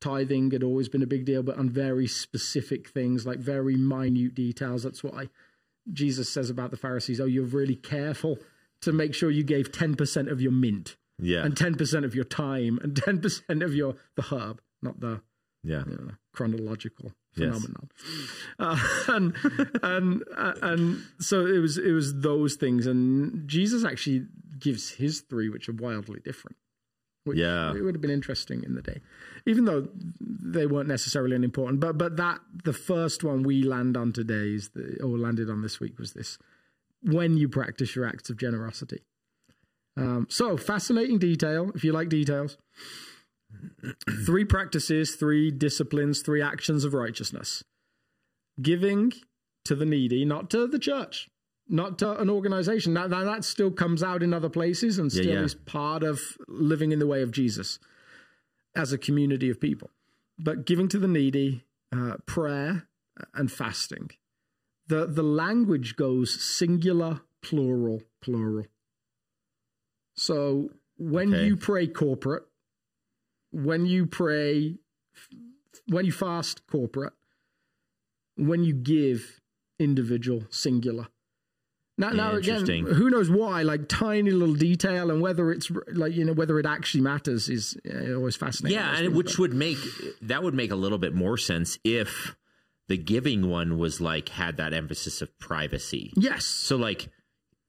Tithing 0.00 0.50
had 0.50 0.64
always 0.64 0.88
been 0.88 1.02
a 1.02 1.06
big 1.06 1.24
deal, 1.24 1.42
but 1.44 1.56
on 1.58 1.70
very 1.70 2.08
specific 2.08 2.88
things, 2.88 3.24
like 3.24 3.38
very 3.38 3.76
minute 3.76 4.34
details. 4.34 4.82
That's 4.82 5.04
why 5.04 5.28
Jesus 5.92 6.28
says 6.28 6.50
about 6.50 6.70
the 6.70 6.76
Pharisees, 6.76 7.20
"Oh, 7.20 7.26
you're 7.26 7.44
really 7.44 7.76
careful 7.76 8.38
to 8.80 8.92
make 8.92 9.14
sure 9.14 9.30
you 9.30 9.44
gave 9.44 9.70
ten 9.70 9.94
percent 9.94 10.28
of 10.28 10.40
your 10.40 10.52
mint." 10.52 10.96
Yeah. 11.18 11.44
and 11.44 11.54
10% 11.54 12.04
of 12.04 12.16
your 12.16 12.24
time 12.24 12.80
and 12.82 12.94
10% 12.96 13.62
of 13.62 13.74
your 13.74 13.94
the 14.16 14.22
herb 14.22 14.60
not 14.80 14.98
the 14.98 15.20
yeah. 15.62 15.84
you 15.86 15.92
know, 15.92 16.10
chronological 16.32 17.12
Yes. 17.34 17.46
phenomenon 17.48 17.88
uh, 18.58 18.78
and 19.08 19.34
and 19.82 20.22
uh, 20.36 20.52
and 20.62 21.02
so 21.18 21.46
it 21.46 21.58
was 21.58 21.78
it 21.78 21.92
was 21.92 22.20
those 22.20 22.56
things 22.56 22.86
and 22.86 23.48
jesus 23.48 23.84
actually 23.84 24.26
gives 24.58 24.90
his 24.90 25.20
three 25.20 25.48
which 25.48 25.68
are 25.68 25.72
wildly 25.72 26.20
different 26.24 26.56
which 27.24 27.38
Yeah. 27.38 27.72
it 27.74 27.82
would 27.82 27.94
have 27.94 28.02
been 28.02 28.10
interesting 28.10 28.62
in 28.64 28.74
the 28.74 28.82
day 28.82 29.00
even 29.46 29.64
though 29.64 29.88
they 30.20 30.66
weren't 30.66 30.88
necessarily 30.88 31.34
unimportant 31.36 31.80
but 31.80 31.96
but 31.96 32.16
that 32.18 32.40
the 32.64 32.72
first 32.74 33.24
one 33.24 33.42
we 33.44 33.62
land 33.62 33.96
on 33.96 34.12
today 34.12 34.52
is 34.54 34.70
the 34.70 34.98
or 35.02 35.16
landed 35.16 35.48
on 35.48 35.62
this 35.62 35.80
week 35.80 35.98
was 35.98 36.12
this 36.12 36.36
when 37.02 37.36
you 37.38 37.48
practice 37.48 37.96
your 37.96 38.04
acts 38.06 38.28
of 38.30 38.36
generosity 38.36 39.00
um, 39.96 40.26
so 40.30 40.56
fascinating 40.56 41.18
detail 41.18 41.70
if 41.74 41.82
you 41.84 41.92
like 41.92 42.08
details 42.08 42.56
three 44.26 44.44
practices, 44.44 45.14
three 45.16 45.50
disciplines, 45.50 46.22
three 46.22 46.42
actions 46.42 46.84
of 46.84 46.94
righteousness. 46.94 47.64
Giving 48.60 49.12
to 49.64 49.74
the 49.74 49.86
needy, 49.86 50.24
not 50.24 50.50
to 50.50 50.66
the 50.66 50.78
church, 50.78 51.28
not 51.68 51.98
to 52.00 52.20
an 52.20 52.28
organization. 52.28 52.92
Now, 52.92 53.06
now 53.06 53.24
that 53.24 53.44
still 53.44 53.70
comes 53.70 54.02
out 54.02 54.22
in 54.22 54.34
other 54.34 54.50
places 54.50 54.98
and 54.98 55.10
still 55.10 55.26
yeah. 55.26 55.42
is 55.42 55.54
part 55.54 56.02
of 56.02 56.20
living 56.48 56.92
in 56.92 56.98
the 56.98 57.06
way 57.06 57.22
of 57.22 57.30
Jesus 57.30 57.78
as 58.74 58.92
a 58.92 58.98
community 58.98 59.50
of 59.50 59.60
people. 59.60 59.90
But 60.38 60.66
giving 60.66 60.88
to 60.88 60.98
the 60.98 61.08
needy, 61.08 61.64
uh, 61.94 62.16
prayer, 62.26 62.88
and 63.34 63.50
fasting. 63.50 64.10
The, 64.88 65.06
the 65.06 65.22
language 65.22 65.96
goes 65.96 66.42
singular, 66.42 67.20
plural, 67.42 68.02
plural. 68.20 68.66
So 70.14 70.70
when 70.98 71.32
Okay. 71.32 71.46
you 71.46 71.56
pray 71.56 71.86
corporate, 71.86 72.44
when 73.52 73.86
you 73.86 74.06
pray, 74.06 74.76
when 75.88 76.04
you 76.04 76.12
fast 76.12 76.66
corporate, 76.66 77.12
when 78.36 78.64
you 78.64 78.74
give 78.74 79.40
individual 79.78 80.44
singular. 80.50 81.08
Now, 81.98 82.10
now 82.10 82.32
again, 82.32 82.66
who 82.66 83.10
knows 83.10 83.30
why? 83.30 83.62
Like 83.62 83.86
tiny 83.86 84.30
little 84.30 84.54
detail, 84.54 85.10
and 85.10 85.20
whether 85.20 85.52
it's 85.52 85.70
like 85.92 86.14
you 86.14 86.24
know 86.24 86.32
whether 86.32 86.58
it 86.58 86.64
actually 86.64 87.02
matters 87.02 87.50
is 87.50 87.76
uh, 87.86 88.14
always 88.14 88.34
fascinating. 88.34 88.78
Yeah, 88.78 88.96
and 88.96 89.14
which 89.14 89.38
would 89.38 89.52
make 89.52 89.78
that 90.22 90.42
would 90.42 90.54
make 90.54 90.70
a 90.70 90.76
little 90.76 90.98
bit 90.98 91.14
more 91.14 91.36
sense 91.36 91.78
if 91.84 92.34
the 92.88 92.96
giving 92.96 93.48
one 93.48 93.78
was 93.78 94.00
like 94.00 94.30
had 94.30 94.56
that 94.56 94.72
emphasis 94.72 95.20
of 95.22 95.38
privacy. 95.38 96.12
yes, 96.16 96.44
So 96.44 96.76
like 96.76 97.08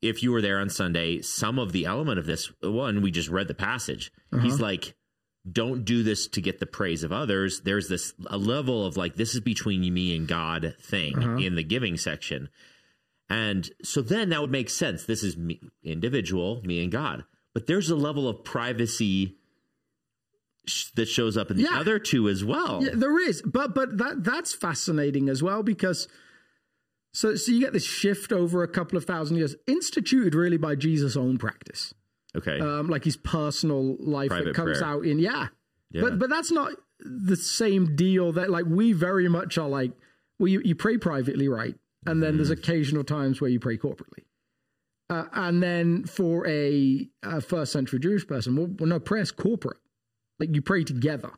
if 0.01 0.23
you 0.23 0.31
were 0.31 0.41
there 0.41 0.59
on 0.59 0.69
Sunday, 0.69 1.21
some 1.21 1.59
of 1.59 1.71
the 1.71 1.85
element 1.85 2.17
of 2.17 2.25
this 2.25 2.51
one 2.61 3.01
we 3.01 3.11
just 3.11 3.29
read 3.29 3.47
the 3.47 3.53
passage. 3.53 4.11
He's 4.41 4.59
like 4.59 4.95
don't 5.49 5.83
do 5.83 6.03
this 6.03 6.27
to 6.29 6.41
get 6.41 6.59
the 6.59 6.65
praise 6.65 7.03
of 7.03 7.11
others. 7.11 7.61
There's 7.61 7.89
this 7.89 8.13
a 8.27 8.37
level 8.37 8.85
of 8.85 8.95
like 8.95 9.15
this 9.15 9.35
is 9.35 9.41
between 9.41 9.93
me 9.93 10.15
and 10.15 10.27
God 10.27 10.75
thing 10.81 11.17
uh-huh. 11.17 11.37
in 11.37 11.55
the 11.55 11.63
giving 11.63 11.97
section. 11.97 12.49
And 13.29 13.69
so 13.83 14.01
then 14.01 14.29
that 14.29 14.41
would 14.41 14.51
make 14.51 14.69
sense. 14.69 15.05
This 15.05 15.23
is 15.23 15.35
me, 15.35 15.59
individual, 15.83 16.61
me 16.63 16.83
and 16.83 16.91
God. 16.91 17.23
But 17.53 17.67
there's 17.67 17.89
a 17.89 17.95
level 17.95 18.27
of 18.27 18.43
privacy 18.43 19.37
sh- 20.65 20.91
that 20.95 21.07
shows 21.07 21.37
up 21.37 21.51
in 21.51 21.57
the 21.57 21.63
Yeah. 21.63 21.79
other 21.79 21.99
two 21.99 22.29
as 22.29 22.43
well. 22.43 22.83
Yeah, 22.83 22.91
there 22.93 23.19
is, 23.19 23.41
but 23.41 23.75
but 23.75 23.97
that 23.97 24.23
that's 24.23 24.53
fascinating 24.53 25.29
as 25.29 25.43
well 25.43 25.63
because 25.63 26.07
so 27.13 27.35
so 27.35 27.51
you 27.51 27.59
get 27.59 27.73
this 27.73 27.85
shift 27.85 28.31
over 28.31 28.63
a 28.63 28.67
couple 28.67 28.97
of 28.97 29.05
thousand 29.05 29.37
years, 29.37 29.55
instituted 29.67 30.35
really 30.35 30.57
by 30.57 30.75
Jesus' 30.75 31.15
own 31.15 31.37
practice, 31.37 31.93
Okay. 32.35 32.59
um, 32.59 32.87
like 32.87 33.03
his 33.03 33.15
personal 33.17 33.95
life 33.99 34.29
Private 34.29 34.45
that 34.45 34.55
comes 34.55 34.79
prayer. 34.79 34.89
out 34.91 35.05
in 35.05 35.19
yeah. 35.19 35.47
Yeah. 35.91 36.01
but 36.01 36.19
but 36.19 36.29
that's 36.29 36.51
not 36.51 36.71
the 36.99 37.35
same 37.35 37.95
deal 37.95 38.31
that 38.33 38.49
like 38.49 38.65
we 38.67 38.91
very 38.93 39.27
much 39.29 39.57
are 39.57 39.67
like 39.69 39.91
well 40.39 40.47
you, 40.47 40.61
you 40.65 40.73
pray 40.75 40.97
privately 40.97 41.47
right, 41.47 41.75
and 42.05 42.21
then 42.23 42.29
Mm-hmm. 42.31 42.37
there's 42.37 42.49
occasional 42.49 43.03
times 43.03 43.39
where 43.41 43.49
you 43.51 43.59
pray 43.59 43.77
corporately. 43.77 44.23
Uh, 45.09 45.25
and 45.33 45.61
then 45.61 46.05
for 46.05 46.47
a, 46.47 47.07
a 47.21 47.39
first 47.41 47.71
century 47.71 47.99
Jewish 47.99 48.25
person, 48.25 48.55
well, 48.55 48.67
well, 48.79 48.87
no, 48.89 48.99
prayer's 48.99 49.31
corporate. 49.31 49.77
Like 50.39 50.55
you 50.55 50.61
pray 50.61 50.83
together 50.83 51.31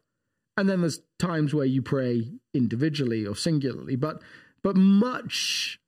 and 0.55 0.69
then 0.69 0.79
there's 0.79 1.01
times 1.19 1.53
where 1.53 1.65
you 1.65 1.81
pray 1.81 2.31
individually 2.53 3.25
or 3.27 3.35
singularly 3.35 3.97
but 3.97 4.21
but 4.63 4.77
much 4.77 5.79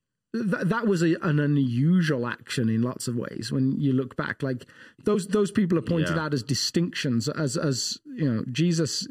th- 0.52 0.66
that 0.66 0.88
was 0.88 1.02
a, 1.02 1.16
an 1.22 1.40
unusual 1.40 2.28
action 2.28 2.70
in 2.70 2.82
lots 2.82 3.08
of 3.08 3.16
ways 3.16 3.52
when 3.52 3.80
you 3.80 3.94
look 3.94 4.16
back 4.16 4.42
like 4.44 4.66
those 5.04 5.28
those 5.28 5.52
people 5.52 5.78
are 5.78 5.82
pointed 5.84 6.16
Yeah. 6.16 6.24
out 6.26 6.34
as 6.34 6.44
distinctions 6.44 7.28
as 7.30 7.58
as 7.58 7.98
you 8.06 8.32
know 8.32 8.44
jesus 8.52 9.08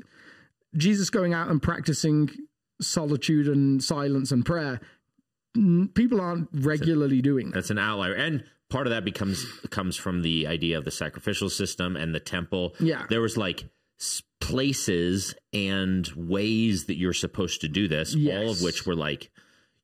jesus 0.76 1.10
going 1.10 1.32
out 1.34 1.48
and 1.48 1.62
practicing 1.62 2.30
solitude 2.80 3.48
and 3.48 3.82
silence 3.82 4.30
and 4.32 4.44
prayer 4.44 4.80
people 5.94 6.20
aren't 6.20 6.48
regularly 6.52 7.22
doing 7.22 7.46
that 7.48 7.54
That's 7.54 7.70
an 7.70 7.78
outlier. 7.78 8.12
And 8.12 8.44
part 8.68 8.86
of 8.86 8.90
that 8.90 9.04
becomes 9.06 9.44
comes 9.70 9.96
from 9.96 10.20
the 10.22 10.46
idea 10.46 10.76
of 10.76 10.84
the 10.84 10.90
sacrificial 10.90 11.48
system 11.48 11.96
and 11.96 12.14
the 12.14 12.20
temple. 12.20 12.74
Yeah. 12.78 13.06
There 13.08 13.22
was 13.22 13.38
like 13.38 13.64
places 14.40 15.34
and 15.54 16.06
ways 16.14 16.84
that 16.86 16.96
you're 16.98 17.14
supposed 17.14 17.62
to 17.62 17.68
do 17.68 17.88
this, 17.88 18.14
all 18.14 18.50
of 18.50 18.60
which 18.60 18.84
were 18.86 18.94
like 18.94 19.30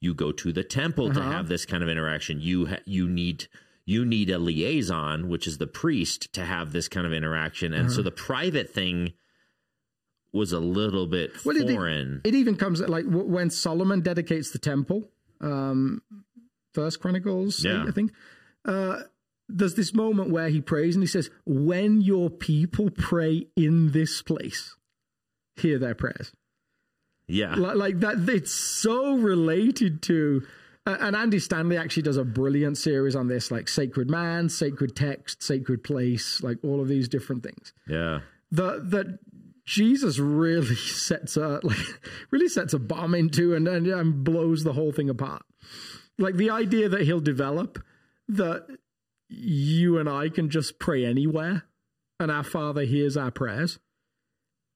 you 0.02 0.12
go 0.14 0.32
to 0.32 0.52
the 0.52 0.64
temple 0.64 1.06
to 1.14 1.20
Uh-huh. 1.20 1.30
have 1.30 1.46
this 1.48 1.64
kind 1.64 1.82
of 1.82 1.88
interaction. 1.88 2.40
You 2.40 2.66
ha- 2.66 2.84
you 2.84 3.08
need 3.08 3.46
you 3.84 4.04
need 4.04 4.30
a 4.30 4.38
liaison, 4.38 5.28
which 5.28 5.46
is 5.46 5.58
the 5.58 5.66
priest, 5.66 6.32
to 6.34 6.44
have 6.44 6.72
this 6.72 6.86
kind 6.88 7.04
of 7.06 7.12
interaction. 7.12 7.72
And 7.72 7.86
Uh-huh. 7.86 7.96
so 7.96 8.02
the 8.02 8.12
private 8.12 8.68
thing 8.70 9.12
was 10.32 10.52
a 10.52 10.60
little 10.60 11.06
bit 11.06 11.32
Well, 11.44 11.56
foreign. 11.66 12.20
It 12.24 12.34
even 12.34 12.56
comes 12.56 12.80
like 12.80 13.04
w- 13.06 13.26
when 13.26 13.50
Solomon 13.50 14.00
dedicates 14.00 14.50
the 14.50 14.58
temple. 14.58 15.10
Um, 15.40 16.02
First 16.74 17.00
Chronicles, 17.00 17.64
Yeah. 17.64 17.84
I 17.86 17.90
think. 17.90 18.12
Uh, 18.64 19.02
there's 19.48 19.74
this 19.74 19.92
moment 19.92 20.30
where 20.30 20.48
he 20.48 20.60
prays 20.60 20.94
and 20.94 21.02
he 21.02 21.08
says, 21.08 21.28
"When 21.44 22.00
your 22.00 22.30
people 22.30 22.88
pray 22.90 23.48
in 23.56 23.90
this 23.92 24.22
place, 24.22 24.74
hear 25.56 25.78
their 25.78 25.94
prayers." 25.94 26.32
Yeah. 27.28 27.54
like, 27.54 27.76
like 27.76 28.00
that 28.00 28.28
it's 28.28 28.52
so 28.52 29.14
related 29.16 30.02
to 30.02 30.42
uh, 30.86 30.96
and 31.00 31.14
andy 31.16 31.38
stanley 31.38 31.76
actually 31.78 32.02
does 32.02 32.16
a 32.16 32.24
brilliant 32.24 32.76
series 32.76 33.14
on 33.16 33.28
this 33.28 33.50
like 33.50 33.68
sacred 33.68 34.10
man 34.10 34.48
sacred 34.48 34.94
text 34.96 35.42
sacred 35.42 35.82
place 35.84 36.42
like 36.42 36.58
all 36.62 36.80
of 36.80 36.88
these 36.88 37.08
different 37.08 37.42
things 37.42 37.72
Yeah. 37.86 38.20
that 38.50 38.90
that 38.90 39.18
jesus 39.64 40.18
really 40.18 40.74
sets 40.74 41.36
a 41.36 41.60
like 41.62 41.78
really 42.32 42.48
sets 42.48 42.74
a 42.74 42.78
bomb 42.78 43.14
into 43.14 43.54
and, 43.54 43.66
and 43.68 43.86
and 43.86 44.24
blows 44.24 44.64
the 44.64 44.72
whole 44.72 44.92
thing 44.92 45.08
apart 45.08 45.42
like 46.18 46.34
the 46.34 46.50
idea 46.50 46.88
that 46.88 47.02
he'll 47.02 47.20
develop 47.20 47.82
that 48.28 48.66
you 49.28 49.96
and 49.98 50.08
i 50.08 50.28
can 50.28 50.50
just 50.50 50.78
pray 50.80 51.06
anywhere 51.06 51.62
and 52.20 52.30
our 52.30 52.44
father 52.44 52.82
hears 52.82 53.16
our 53.16 53.30
prayers 53.30 53.78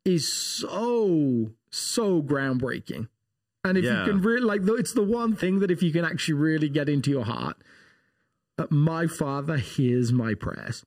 is 0.05 0.33
so 0.33 1.51
so 1.77 2.23
groundbreaking 2.23 3.09
and 3.65 3.77
if 3.79 3.85
Yeah. 3.85 4.05
you 4.07 4.13
can 4.13 4.23
really 4.23 4.41
like 4.43 4.61
it's 4.79 4.93
the 4.93 5.03
one 5.03 5.35
thing 5.37 5.59
that 5.61 5.71
if 5.71 5.83
you 5.83 5.93
can 5.93 6.05
actually 6.05 6.35
really 6.35 6.69
get 6.69 6.89
into 6.89 7.11
your 7.11 7.25
heart 7.25 7.57
that 8.59 8.71
my 8.71 9.07
father 9.07 9.57
hears 9.59 10.13
my 10.13 10.35
prayers 10.35 10.85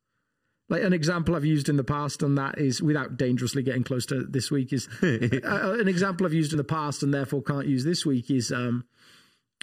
like 0.71 0.83
an 0.83 0.93
example 0.93 1.35
I've 1.35 1.45
used 1.45 1.67
in 1.67 1.77
the 1.77 1.83
past, 1.83 2.21
and 2.21 2.37
that 2.37 2.59
is 2.59 2.79
without 2.79 3.17
dangerously 3.17 3.63
getting 3.63 3.83
close 3.83 4.05
to 4.05 4.21
this 4.23 4.51
week 4.51 4.71
is 4.71 4.87
uh, 5.01 5.77
an 5.79 5.87
example 5.87 6.27
I've 6.27 6.33
used 6.35 6.51
in 6.51 6.57
the 6.59 6.63
past, 6.63 7.01
and 7.01 7.11
therefore 7.11 7.41
can't 7.41 7.65
use 7.65 7.83
this 7.83 8.05
week 8.05 8.29
is 8.29 8.51
um, 8.51 8.85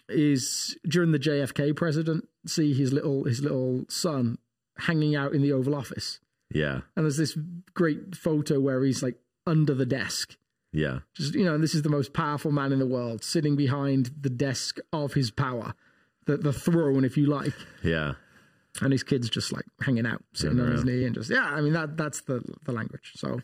is 0.09 0.77
during 0.87 1.12
the 1.12 1.19
JFK 1.21 1.75
presidency, 1.77 2.75
his 2.75 2.93
little 2.93 3.23
his 3.25 3.41
little 3.41 3.85
son 3.89 4.39
hanging 4.79 5.15
out 5.17 5.33
in 5.33 5.43
the 5.43 5.53
Oval 5.53 5.77
Office, 5.77 6.19
Yeah. 6.53 6.81
and 6.97 7.05
there's 7.05 7.17
this 7.19 7.39
great 7.75 8.17
photo 8.17 8.59
where 8.61 8.83
he's 8.85 9.01
like 9.03 9.17
under 9.47 9.75
the 9.75 9.87
desk, 9.87 10.37
Yeah. 10.77 10.99
just 11.15 11.35
you 11.35 11.45
know, 11.45 11.57
this 11.59 11.75
is 11.75 11.83
the 11.83 11.89
most 11.89 12.12
powerful 12.12 12.53
man 12.53 12.71
in 12.73 12.79
the 12.79 12.87
world, 12.87 13.25
sitting 13.25 13.57
behind 13.57 14.11
the 14.21 14.29
desk 14.31 14.79
of 14.93 15.15
his 15.15 15.31
power, 15.31 15.75
the 16.27 16.37
the 16.37 16.53
throne, 16.53 17.05
if 17.05 17.17
you 17.17 17.27
like 17.27 17.55
Yeah. 17.83 18.15
and 18.83 18.93
his 18.93 19.03
kids 19.03 19.31
just 19.31 19.53
like 19.53 19.65
hanging 19.81 20.07
out, 20.07 20.23
sitting 20.35 20.61
on 20.61 20.73
his 20.73 20.85
knee, 20.85 21.05
and 21.05 21.15
just 21.15 21.31
yeah. 21.31 21.45
I 21.45 21.61
mean 21.62 21.73
that 21.73 21.97
that's 21.97 22.21
the 22.23 22.43
the 22.65 22.73
language. 22.73 23.12
So, 23.17 23.41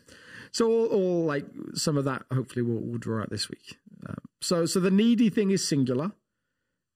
so 0.51 0.69
all, 0.69 0.85
all 0.87 1.25
like 1.25 1.45
some 1.73 1.97
of 1.97 2.05
that 2.05 2.23
hopefully 2.31 2.61
we'll, 2.61 2.81
we'll 2.81 2.99
draw 2.99 3.21
out 3.23 3.31
this 3.31 3.49
week. 3.49 3.77
Um, 4.07 4.15
so 4.41 4.65
so 4.67 4.79
the 4.79 4.91
needy 4.91 5.29
thing 5.29 5.49
is 5.51 5.67
singular. 5.67 6.11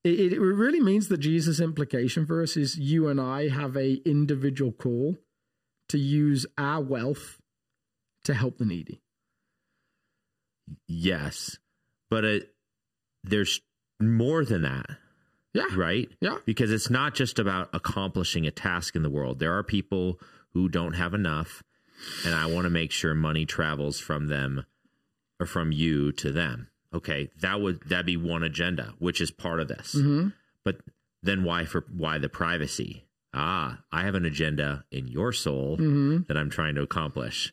It, 0.04 0.34
it 0.34 0.40
really 0.40 0.80
means 0.80 1.08
that 1.10 1.18
Jesus' 1.18 1.60
implication 1.60 2.26
for 2.28 2.42
us 2.44 2.56
is 2.56 2.78
you 2.78 3.08
and 3.10 3.20
I 3.20 3.50
have 3.50 3.76
a 3.76 3.94
individual 4.08 4.72
call 4.72 5.18
to 5.90 5.98
use 5.98 6.46
our 6.58 6.82
wealth 6.82 7.40
to 8.24 8.34
help 8.36 8.58
the 8.60 8.66
needy. 8.66 9.02
Yes. 10.88 11.58
But 12.10 12.24
it, 12.24 12.54
there's 13.24 13.62
more 14.00 14.46
than 14.46 14.62
that, 14.64 14.86
Yeah, 15.54 15.66
right? 15.76 16.10
yeah, 16.22 16.38
Because 16.46 16.72
it's 16.72 16.90
not 16.90 17.16
just 17.16 17.40
about 17.40 17.70
accomplishing 17.74 18.46
a 18.46 18.52
task 18.52 18.96
in 18.96 19.02
the 19.04 19.10
world. 19.10 19.40
There 19.40 19.54
are 19.58 19.64
people 19.64 20.20
who 20.54 20.70
don't 20.70 20.94
have 20.94 21.14
enough, 21.14 21.64
and 22.26 22.34
I 22.36 22.46
want 22.46 22.66
to 22.66 22.70
make 22.70 22.92
sure 22.92 23.14
money 23.16 23.46
travels 23.46 24.00
from 24.00 24.28
them 24.28 24.66
or 25.40 25.46
from 25.46 25.72
you 25.72 26.12
to 26.14 26.32
them. 26.32 26.70
Okay, 26.94 27.30
that 27.42 27.60
would 27.60 27.82
that 27.90 28.06
be 28.06 28.16
one 28.16 28.44
agenda, 28.44 28.94
which 29.00 29.20
is 29.20 29.30
part 29.32 29.60
of 29.60 29.68
this. 29.68 29.94
Mm-hmm. 29.96 30.30
But 30.64 30.78
then 31.22 31.44
why 31.44 31.66
for 31.66 31.86
why 31.92 32.18
the 32.18 32.30
privacy? 32.30 33.04
Ah, 33.34 33.80
I 33.92 34.04
have 34.04 34.16
an 34.16 34.26
agenda 34.26 34.86
in 34.90 35.08
your 35.08 35.34
soul 35.34 35.76
Mm-hmm. 35.78 36.24
that 36.28 36.38
I'm 36.38 36.50
trying 36.50 36.76
to 36.76 36.82
accomplish. 36.82 37.52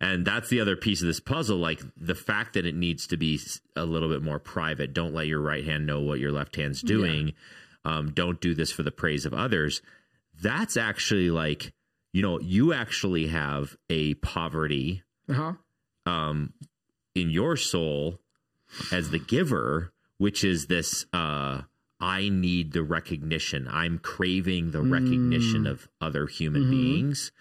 And 0.00 0.24
that's 0.24 0.48
the 0.48 0.60
other 0.60 0.76
piece 0.76 1.02
of 1.02 1.06
this 1.06 1.20
puzzle. 1.20 1.58
Like 1.58 1.82
the 1.96 2.14
fact 2.14 2.54
that 2.54 2.64
it 2.64 2.74
needs 2.74 3.06
to 3.08 3.16
be 3.16 3.38
a 3.76 3.84
little 3.84 4.08
bit 4.08 4.22
more 4.22 4.38
private. 4.38 4.94
Don't 4.94 5.14
let 5.14 5.26
your 5.26 5.40
right 5.40 5.64
hand 5.64 5.86
know 5.86 6.00
what 6.00 6.20
your 6.20 6.32
left 6.32 6.56
hand's 6.56 6.80
doing. 6.82 7.34
Um, 7.84 8.12
don't 8.12 8.40
do 8.40 8.54
this 8.54 8.72
for 8.72 8.82
the 8.82 8.90
praise 8.90 9.26
of 9.26 9.34
others. 9.34 9.82
That's 10.42 10.76
actually 10.76 11.30
like, 11.30 11.72
you 12.12 12.22
know, 12.22 12.40
you 12.40 12.72
actually 12.72 13.26
have 13.28 13.76
a 13.90 14.14
poverty 14.14 15.02
uh 15.28 15.32
huh, 15.34 15.52
um, 16.06 16.54
in 17.14 17.30
your 17.30 17.56
soul 17.56 18.20
as 18.90 19.10
the 19.10 19.18
giver, 19.18 19.92
which 20.18 20.44
is 20.44 20.66
this 20.66 21.04
uh, 21.12 21.62
I 22.00 22.30
need 22.30 22.72
the 22.72 22.82
recognition. 22.82 23.68
I'm 23.70 23.98
craving 23.98 24.70
the 24.70 24.80
recognition 24.80 25.66
of 25.66 25.88
other 26.00 26.26
human 26.26 26.70
beings. 26.70 27.32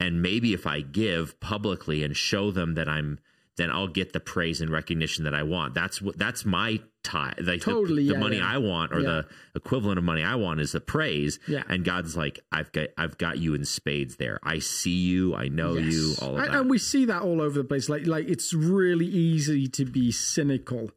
And 0.00 0.22
maybe 0.22 0.52
if 0.52 0.66
I 0.66 0.80
give 0.80 1.38
publicly 1.40 2.04
and 2.04 2.16
show 2.16 2.50
them 2.50 2.74
that 2.74 2.88
I'm 2.88 3.18
then 3.56 3.72
I'll 3.72 3.88
get 3.88 4.12
the 4.12 4.20
praise 4.20 4.60
and 4.60 4.70
recognition 4.70 5.24
that 5.24 5.34
I 5.34 5.42
want. 5.42 5.74
That's 5.74 6.00
what 6.00 6.16
that's 6.16 6.44
my 6.44 6.80
tie. 7.02 7.34
Like 7.38 7.58
the- 7.64 7.72
Totally, 7.72 8.06
the, 8.06 8.12
yeah, 8.12 8.18
money 8.20 8.36
yeah. 8.36 8.52
I 8.52 8.58
want 8.58 8.92
or 8.92 9.00
Yeah. 9.00 9.08
the 9.08 9.26
equivalent 9.56 9.98
of 9.98 10.04
money 10.04 10.22
I 10.22 10.36
want 10.36 10.60
is 10.60 10.70
the 10.70 10.80
praise. 10.80 11.40
Yeah. 11.48 11.64
And 11.68 11.84
God's 11.84 12.16
like, 12.16 12.38
I've 12.52 12.70
got 12.70 12.90
I've 12.96 13.18
got 13.18 13.38
you 13.38 13.54
in 13.54 13.64
spades 13.64 14.14
there. 14.16 14.38
I 14.44 14.60
see 14.60 14.92
you, 14.96 15.34
I 15.34 15.48
know 15.48 15.74
you, 15.74 16.14
all 16.22 16.36
of 16.36 16.44
and, 16.44 16.54
that. 16.54 16.60
and 16.60 16.70
we 16.70 16.78
see 16.78 17.04
that 17.06 17.22
all 17.22 17.40
over 17.42 17.58
the 17.58 17.64
place. 17.64 17.88
Like 17.88 18.06
like 18.06 18.28
it's 18.28 18.54
really 18.54 19.06
easy 19.06 19.66
to 19.66 19.84
be 19.84 20.12
cynical 20.12 20.92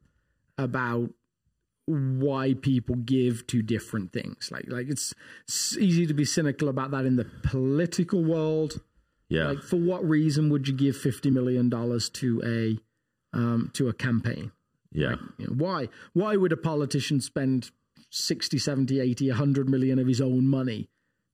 about 0.59 1.09
why 1.87 2.53
people 2.53 2.95
give 2.95 3.47
to 3.47 3.63
different 3.63 4.13
things. 4.13 4.49
Like 4.51 4.65
like 4.67 4.87
it's, 4.87 5.15
it's 5.47 5.75
easy 5.77 6.05
to 6.05 6.13
be 6.13 6.25
cynical 6.25 6.69
about 6.69 6.91
that 6.91 7.05
in 7.05 7.15
the 7.15 7.25
political 7.25 8.23
world. 8.23 8.81
Yeah. 9.31 9.47
Like 9.47 9.63
for 9.63 9.77
what 9.77 10.07
reason 10.07 10.49
would 10.49 10.67
you 10.67 10.73
give 10.73 10.97
fifty 10.97 11.31
million 11.31 11.69
dollars 11.69 12.09
to 12.09 12.41
a 12.43 13.37
um, 13.37 13.71
to 13.73 13.87
a 13.87 13.93
campaign? 13.93 14.51
yeah. 14.91 15.15
You 15.37 15.47
know, 15.47 15.53
why? 15.53 15.87
Why 16.13 16.35
would 16.35 16.51
a 16.51 16.57
politician 16.57 17.21
spend 17.21 17.71
60, 18.09 18.57
70, 18.57 18.99
80, 18.99 19.29
100 19.29 19.69
million 19.69 19.99
of 19.99 20.07
his 20.07 20.19
own 20.19 20.47
money 20.47 20.89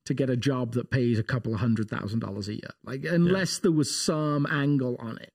to 0.06 0.14
get 0.14 0.30
a 0.30 0.38
job 0.38 0.74
that 0.74 0.92
pays 0.92 1.18
a 1.18 1.24
couple 1.24 1.54
of 1.54 1.60
hundred 1.60 1.90
thousand 1.90 2.20
dollars 2.20 2.48
a 2.48 2.54
year? 2.54 2.72
Like, 2.84 3.04
unless 3.04 3.58
there 3.60 3.72
was 3.72 3.94
some 3.96 4.46
angle 4.46 4.96
on 5.00 5.18
it. 5.18 5.34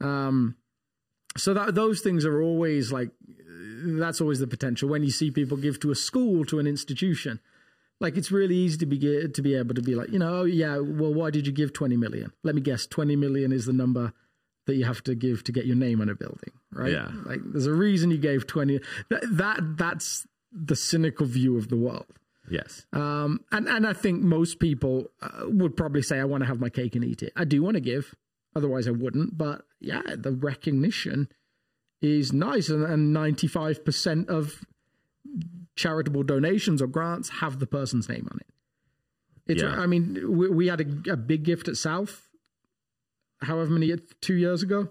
Um, 0.00 0.56
so 1.36 1.54
that 1.54 1.74
those 1.74 2.00
things 2.00 2.24
are 2.24 2.40
always 2.40 2.92
like, 2.92 3.10
that's 3.82 4.20
always 4.20 4.38
the 4.38 4.46
potential 4.46 4.88
when 4.88 5.02
you 5.02 5.10
see 5.10 5.30
people 5.30 5.56
give 5.56 5.80
to 5.80 5.90
a 5.90 5.94
school, 5.96 6.44
to 6.46 6.58
an 6.60 6.66
institution. 6.66 7.40
Like 8.00 8.16
it's 8.16 8.32
really 8.32 8.56
easy 8.56 8.78
to 8.78 8.86
be 8.86 8.98
to 9.28 9.42
be 9.42 9.54
able 9.54 9.74
to 9.74 9.82
be 9.82 9.94
like, 9.94 10.10
you 10.10 10.18
know, 10.18 10.40
oh 10.40 10.44
yeah, 10.44 10.78
well, 10.78 11.12
why 11.12 11.30
did 11.30 11.46
you 11.46 11.52
give 11.52 11.72
twenty 11.72 11.96
million? 11.96 12.32
Let 12.42 12.54
me 12.54 12.60
guess, 12.60 12.86
twenty 12.86 13.14
million 13.14 13.52
is 13.52 13.66
the 13.66 13.72
number 13.72 14.12
that 14.66 14.76
you 14.76 14.84
have 14.84 15.02
to 15.02 15.14
give 15.14 15.42
to 15.44 15.52
get 15.52 15.66
your 15.66 15.76
name 15.76 16.00
on 16.00 16.08
a 16.08 16.14
building, 16.14 16.52
right? 16.72 16.92
Yeah. 16.92 17.10
Like 17.24 17.40
there's 17.44 17.66
a 17.66 17.72
reason 17.72 18.10
you 18.10 18.18
gave 18.18 18.46
20 18.46 18.78
that, 19.08 19.22
that 19.24 19.76
that's 19.76 20.26
the 20.52 20.76
cynical 20.76 21.26
view 21.26 21.56
of 21.56 21.68
the 21.68 21.76
world. 21.76 22.06
Yes. 22.48 22.86
Um 22.92 23.40
and 23.50 23.68
and 23.68 23.86
I 23.86 23.92
think 23.92 24.22
most 24.22 24.58
people 24.60 25.10
uh, 25.22 25.44
would 25.44 25.76
probably 25.76 26.02
say 26.02 26.20
I 26.20 26.24
want 26.24 26.42
to 26.42 26.46
have 26.46 26.60
my 26.60 26.68
cake 26.68 26.94
and 26.94 27.04
eat 27.04 27.22
it. 27.22 27.32
I 27.36 27.44
do 27.44 27.62
want 27.62 27.74
to 27.74 27.80
give, 27.80 28.14
otherwise 28.54 28.86
I 28.86 28.92
wouldn't, 28.92 29.36
but 29.36 29.62
yeah, 29.80 30.02
the 30.16 30.32
recognition 30.32 31.28
is 32.00 32.32
nice 32.32 32.68
and, 32.68 32.84
and 32.84 33.14
95% 33.14 34.28
of 34.28 34.64
charitable 35.80 36.22
donations 36.22 36.82
or 36.82 36.86
grants 36.86 37.28
have 37.40 37.58
the 37.58 37.66
person's 37.66 38.08
name 38.08 38.28
on 38.30 38.38
it. 38.38 38.46
It's, 39.46 39.62
Yeah. 39.62 39.80
I 39.80 39.86
mean, 39.86 40.36
we, 40.36 40.48
we 40.48 40.66
had 40.68 40.80
a, 40.80 41.12
a 41.12 41.16
big 41.16 41.42
gift 41.42 41.68
at 41.68 41.76
South, 41.76 42.28
however 43.40 43.70
many, 43.70 43.96
two 44.20 44.34
years 44.34 44.62
ago. 44.62 44.88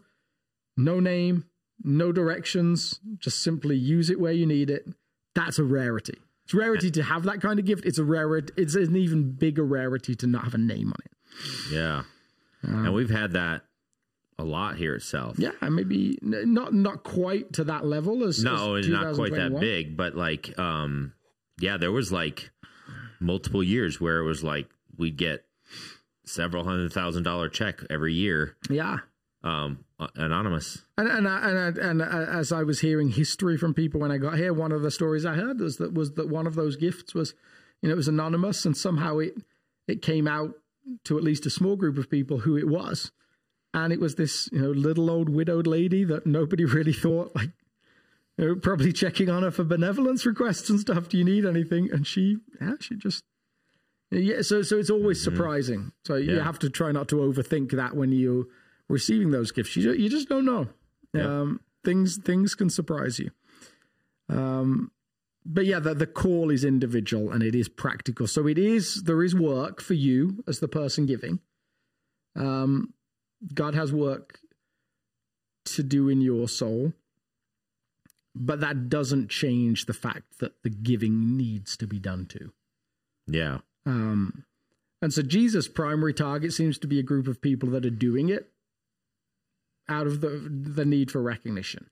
No 0.75 0.99
name, 0.99 1.45
no 1.83 2.11
directions, 2.11 2.99
just 3.19 3.43
simply 3.43 3.75
use 3.75 4.09
it 4.09 4.19
where 4.19 4.31
you 4.31 4.45
need 4.45 4.69
it. 4.69 4.87
That's 5.35 5.59
a 5.59 5.63
rarity. 5.63 6.17
It's 6.45 6.53
rarity 6.55 6.89
to 6.91 7.03
have 7.03 7.23
that 7.23 7.41
kind 7.41 7.59
of 7.59 7.65
gift. 7.65 7.85
It's 7.85 7.99
a 7.99 8.03
rarity. 8.03 8.51
It's 8.57 8.73
an 8.73 8.95
even 8.95 9.33
bigger 9.33 9.63
rarity 9.63 10.15
to 10.15 10.25
not 10.25 10.45
have 10.45 10.55
a 10.55 10.57
name 10.57 10.87
on 10.87 10.99
it. 11.05 11.11
Yeah. 11.71 12.03
Um, 12.67 12.85
and 12.85 12.93
we've 12.93 13.11
had 13.11 13.33
that 13.33 13.61
a 14.39 14.43
lot 14.43 14.77
here 14.77 14.95
at 14.95 15.01
South. 15.01 15.37
Yeah, 15.37 15.51
and 15.61 15.75
maybe 15.75 16.17
not 16.21 16.73
not 16.73 17.03
quite 17.03 17.53
to 17.53 17.65
that 17.65 17.85
level 17.85 18.23
as 18.23 18.43
No, 18.43 18.75
as 18.75 18.87
not 18.87 19.15
quite 19.15 19.33
that 19.33 19.59
big, 19.59 19.95
but 19.97 20.15
like 20.15 20.57
um 20.57 21.13
yeah, 21.59 21.77
there 21.77 21.91
was 21.91 22.11
like 22.11 22.51
multiple 23.19 23.61
years 23.61 23.99
where 23.99 24.19
it 24.19 24.23
was 24.23 24.43
like 24.43 24.69
we'd 24.97 25.17
get 25.17 25.45
several 26.25 26.63
hundred 26.63 26.93
thousand 26.93 27.23
dollar 27.23 27.49
check 27.49 27.81
every 27.89 28.13
year 28.13 28.55
Yeah, 28.69 28.99
um 29.43 29.83
uh, 29.99 30.07
anonymous. 30.15 30.85
And 30.97 31.09
and 31.09 31.27
I, 31.27 31.49
and 31.49 31.59
I, 31.59 31.89
and 31.89 32.03
I, 32.03 32.23
as 32.23 32.51
I 32.53 32.63
was 32.63 32.79
hearing 32.79 33.09
history 33.09 33.57
from 33.57 33.73
people 33.73 33.99
when 33.99 34.11
I 34.11 34.17
got 34.17 34.37
here, 34.37 34.53
one 34.53 34.71
of 34.71 34.81
the 34.81 34.91
stories 34.91 35.25
I 35.25 35.33
heard 35.33 35.59
was 35.59 35.77
that 35.77 35.93
was 35.93 36.13
that 36.13 36.29
one 36.29 36.47
of 36.47 36.55
those 36.55 36.77
gifts 36.77 37.13
was, 37.13 37.33
you 37.81 37.89
know, 37.89 37.93
it 37.93 37.97
was 37.97 38.07
anonymous, 38.07 38.63
and 38.65 38.77
somehow 38.77 39.17
it 39.17 39.33
it 39.87 40.01
came 40.01 40.27
out 40.27 40.53
to 41.03 41.17
at 41.17 41.23
least 41.23 41.45
a 41.45 41.49
small 41.49 41.75
group 41.75 41.97
of 41.97 42.09
people 42.09 42.39
who 42.39 42.55
it 42.57 42.67
was, 42.67 43.11
and 43.73 43.93
it 43.93 43.99
was 43.99 44.15
this 44.15 44.49
you 44.51 44.59
know 44.59 44.71
little 44.71 45.09
old 45.09 45.29
widowed 45.29 45.67
lady 45.67 46.03
that 46.03 46.25
nobody 46.25 46.65
really 46.77 46.93
thought 46.93 47.35
like 47.35 47.51
uh, 48.39 48.55
probably 48.61 48.93
checking 48.93 49.29
on 49.29 49.43
her 49.43 49.51
for 49.51 49.63
benevolence 49.63 50.25
requests 50.25 50.69
and 50.69 50.79
stuff. 50.79 51.09
Do 51.09 51.17
you 51.17 51.25
need 51.25 51.45
anything? 51.45 51.89
And 51.91 52.07
she, 52.07 52.37
yeah, 52.61 52.75
she 52.79 52.95
just, 52.95 53.23
yeah. 54.11 54.41
So, 54.41 54.61
so 54.61 54.77
it's 54.77 54.89
always 54.89 55.21
surprising. 55.21 55.91
So 56.05 56.15
you 56.15 56.39
have 56.39 56.59
to 56.59 56.69
try 56.69 56.91
not 56.91 57.09
to 57.09 57.17
overthink 57.17 57.71
that 57.71 57.95
when 57.95 58.11
you're 58.11 58.45
receiving 58.87 59.31
those 59.31 59.51
gifts. 59.51 59.75
You, 59.75 59.83
ju- 59.83 60.01
you 60.01 60.09
just 60.09 60.29
don't 60.29 60.45
know. 60.45 60.67
Yeah. 61.13 61.23
Um, 61.23 61.59
things, 61.83 62.17
things 62.17 62.55
can 62.55 62.69
surprise 62.69 63.19
you. 63.19 63.31
Um, 64.29 64.91
but 65.45 65.65
yeah, 65.65 65.79
the, 65.79 65.93
the 65.93 66.07
call 66.07 66.49
is 66.49 66.63
individual 66.63 67.31
and 67.31 67.43
it 67.43 67.55
is 67.55 67.67
practical. 67.67 68.27
So 68.27 68.47
it 68.47 68.57
is, 68.57 69.03
there 69.03 69.23
is 69.23 69.35
work 69.35 69.81
for 69.81 69.95
you 69.95 70.43
as 70.47 70.59
the 70.59 70.67
person 70.67 71.05
giving. 71.05 71.39
Um, 72.35 72.93
God 73.53 73.75
has 73.75 73.93
work 73.93 74.39
to 75.65 75.83
do 75.83 76.09
in 76.09 76.21
your 76.21 76.47
soul, 76.47 76.93
but 78.35 78.59
that 78.59 78.89
doesn't 78.89 79.29
change 79.29 79.85
the 79.85 79.93
fact 79.93 80.39
that 80.39 80.61
the 80.63 80.69
giving 80.69 81.37
needs 81.37 81.77
to 81.77 81.87
be 81.87 81.99
done 81.99 82.25
too. 82.25 82.51
Yeah. 83.27 83.59
Um, 83.85 84.45
and 85.01 85.13
so 85.13 85.21
Jesus' 85.21 85.67
primary 85.67 86.13
target 86.13 86.53
seems 86.53 86.77
to 86.79 86.87
be 86.87 86.99
a 86.99 87.03
group 87.03 87.27
of 87.27 87.41
people 87.41 87.69
that 87.69 87.85
are 87.85 87.91
doing 87.91 88.29
it 88.29 88.51
out 89.87 90.07
of 90.07 90.21
the 90.21 90.29
the 90.29 90.85
need 90.85 91.09
for 91.11 91.21
recognition, 91.21 91.89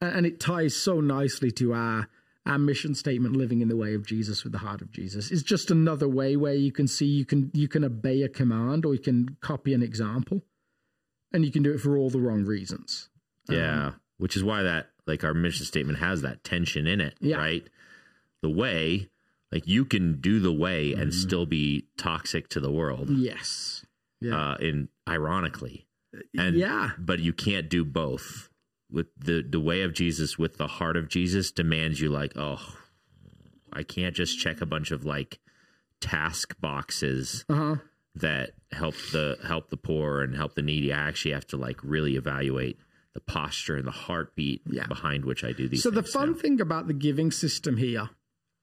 and 0.00 0.26
it 0.26 0.40
ties 0.40 0.74
so 0.74 1.00
nicely 1.00 1.50
to 1.52 1.72
our 1.74 2.08
our 2.46 2.58
mission 2.58 2.94
statement: 2.94 3.36
"Living 3.36 3.60
in 3.60 3.68
the 3.68 3.76
way 3.76 3.94
of 3.94 4.06
Jesus 4.06 4.42
with 4.42 4.52
the 4.52 4.58
heart 4.58 4.80
of 4.80 4.90
Jesus." 4.90 5.30
It's 5.30 5.42
just 5.42 5.70
another 5.70 6.08
way 6.08 6.36
where 6.36 6.54
you 6.54 6.72
can 6.72 6.88
see 6.88 7.06
you 7.06 7.24
can 7.24 7.50
you 7.52 7.68
can 7.68 7.84
obey 7.84 8.22
a 8.22 8.28
command 8.28 8.84
or 8.84 8.94
you 8.94 9.00
can 9.00 9.36
copy 9.40 9.74
an 9.74 9.82
example, 9.82 10.42
and 11.34 11.44
you 11.44 11.50
can 11.52 11.62
do 11.62 11.74
it 11.74 11.80
for 11.80 11.98
all 11.98 12.08
the 12.08 12.20
wrong 12.20 12.44
reasons. 12.44 13.10
Yeah. 13.50 13.92
Which 14.16 14.36
is 14.36 14.42
why 14.44 14.62
that 14.62 14.88
like 15.06 15.22
our 15.24 15.34
mission 15.34 15.66
statement 15.66 15.98
has 15.98 16.22
that 16.22 16.42
tension 16.44 16.86
in 16.86 17.00
it, 17.02 17.14
Yeah. 17.20 17.36
right? 17.36 17.68
The 18.40 18.48
way, 18.48 19.10
like 19.52 19.66
you 19.68 19.84
can 19.84 20.20
do 20.20 20.40
the 20.40 20.52
way 20.52 20.92
Mm-hmm. 20.92 21.00
and 21.02 21.12
still 21.14 21.44
be 21.44 21.88
toxic 21.98 22.48
to 22.50 22.60
the 22.60 22.70
world. 22.70 23.10
Yes. 23.10 23.84
Yeah. 24.22 24.52
Uh 24.52 24.56
in 24.56 24.88
ironically. 25.06 25.86
And 26.38 26.56
yeah. 26.56 26.92
but 26.96 27.18
you 27.20 27.32
can't 27.34 27.68
do 27.68 27.84
both. 27.84 28.48
With 28.90 29.08
the 29.18 29.42
the 29.46 29.60
way 29.60 29.82
of 29.82 29.92
Jesus 29.92 30.38
with 30.38 30.56
the 30.56 30.68
heart 30.68 30.96
of 30.96 31.08
Jesus 31.08 31.50
demands 31.50 32.00
you 32.00 32.08
like, 32.10 32.32
oh, 32.36 32.76
I 33.72 33.82
can't 33.82 34.14
just 34.14 34.38
check 34.38 34.60
a 34.60 34.66
bunch 34.66 34.92
of 34.92 35.04
like 35.04 35.40
task 36.00 36.54
boxes 36.60 37.44
Uh 37.48 37.54
huh. 37.54 37.76
That 38.16 38.50
help 38.72 38.94
the 39.12 39.38
help 39.46 39.70
the 39.70 39.76
poor 39.76 40.22
and 40.22 40.36
help 40.36 40.54
the 40.54 40.62
needy. 40.62 40.92
I 40.92 41.08
actually 41.08 41.32
have 41.32 41.46
to 41.48 41.56
like 41.56 41.82
really 41.82 42.16
evaluate 42.16 42.78
the 43.12 43.20
posture 43.20 43.76
and 43.76 43.86
the 43.86 43.92
heartbeat 43.92 44.62
Yeah. 44.68 44.86
behind 44.86 45.24
which 45.24 45.44
I 45.44 45.52
do 45.52 45.68
these. 45.68 45.82
So 45.82 45.90
the 45.90 46.02
fun 46.02 46.32
now. 46.32 46.38
thing 46.38 46.60
about 46.60 46.86
the 46.88 46.94
giving 46.94 47.30
system 47.30 47.76
here, 47.76 48.10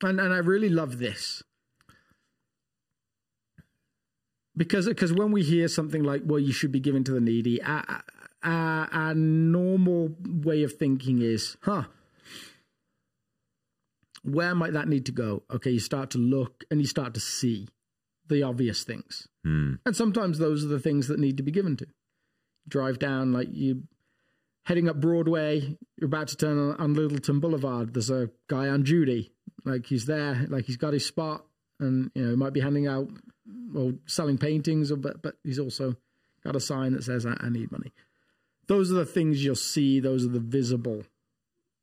and, 0.04 0.20
and 0.20 0.34
I 0.34 0.38
really 0.38 0.70
love 0.70 1.00
this, 1.00 1.44
because 4.56 4.88
because 4.88 5.14
when 5.14 5.32
we 5.32 5.44
hear 5.44 5.68
something 5.68 6.04
like, 6.04 6.22
"Well, 6.26 6.40
you 6.40 6.52
should 6.54 6.72
be 6.72 6.80
giving 6.80 7.04
to 7.06 7.12
the 7.14 7.22
needy," 7.22 7.62
our, 7.62 8.04
our, 8.44 8.90
our 8.92 9.14
normal 9.16 10.16
way 10.26 10.64
of 10.64 10.74
thinking 10.74 11.22
is, 11.22 11.58
"Huh." 11.62 11.86
Where 14.24 14.54
might 14.54 14.74
that 14.74 14.88
need 14.88 15.08
to 15.08 15.12
go? 15.12 15.44
Okay, 15.50 15.72
you 15.72 15.80
start 15.80 16.12
to 16.12 16.20
look 16.20 16.64
and 16.70 16.80
you 16.80 16.86
start 16.86 17.16
to 17.16 17.20
see 17.20 17.68
the 18.32 18.44
obvious 18.44 18.84
things. 18.84 19.28
Hmm. 19.44 19.76
And 19.86 19.96
sometimes 19.96 20.39
those 20.39 20.63
are 20.65 20.70
the 20.70 20.80
things 20.80 21.08
that 21.08 21.20
need 21.20 21.38
to 21.38 21.44
be 21.44 21.52
given 21.52 21.78
to. 21.78 21.88
Drive 22.67 23.00
down, 23.00 23.34
like 23.34 23.50
you 23.52 23.84
heading 24.65 24.88
up 24.88 25.00
Broadway, 25.00 25.78
you're 25.98 26.08
about 26.08 26.28
to 26.30 26.38
turn 26.38 26.58
on, 26.58 26.76
on 26.78 26.94
Littleton 26.94 27.39
Boulevard. 27.39 27.94
There's 27.94 28.10
a 28.10 28.30
guy 28.48 28.67
on 28.67 28.84
duty, 28.84 29.32
like 29.65 29.88
he's 29.88 30.06
there, 30.06 30.46
like 30.50 30.65
he's 30.65 30.78
got 30.78 30.94
his 30.94 31.06
spot, 31.06 31.46
and 31.80 32.12
you 32.15 32.24
know, 32.24 32.30
he 32.32 32.36
might 32.36 32.54
be 32.54 32.62
handing 32.62 32.88
out 32.88 33.10
or 33.76 33.94
selling 34.06 34.38
paintings, 34.38 34.91
or 34.91 34.98
but 34.98 35.22
but 35.22 35.36
he's 35.44 35.60
also 35.60 35.96
got 36.44 36.56
a 36.56 36.60
sign 36.60 36.94
that 36.94 37.04
says, 37.04 37.26
"I, 37.26 37.36
I 37.39 37.50
need 37.50 37.72
money." 37.72 37.94
Those 38.67 38.91
are 38.91 38.96
the 38.96 39.06
things 39.06 39.44
you'll 39.44 39.56
see. 39.56 40.00
Those 40.00 40.26
are 40.26 40.30
the 40.30 40.39
visible 40.39 41.04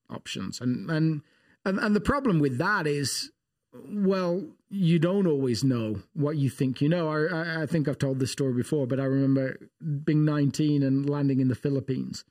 options, 0.09 0.61
and 0.61 0.89
and 0.91 1.23
and 1.65 1.79
and 1.79 1.95
the 1.95 2.01
problem 2.01 2.39
with 2.39 2.59
that 2.59 2.87
is 2.87 3.31
well, 3.73 4.45
you 4.71 4.99
don't 4.99 5.27
always 5.27 5.63
know 5.63 6.03
what 6.15 6.37
you 6.37 6.51
think 6.51 6.81
you 6.81 6.89
know. 6.89 7.09
I, 7.09 7.63
I, 7.63 7.67
think 7.67 7.89
I've 7.89 7.99
told 7.99 8.19
this 8.19 8.33
story 8.33 8.55
before, 8.55 8.87
but 8.87 9.01
I 9.01 9.05
remember 9.05 9.59
being 10.05 10.25
19 10.25 10.83
and 10.83 11.09
landing 11.09 11.41
in 11.41 11.49
the 11.49 11.55
Philippines, 11.55 12.25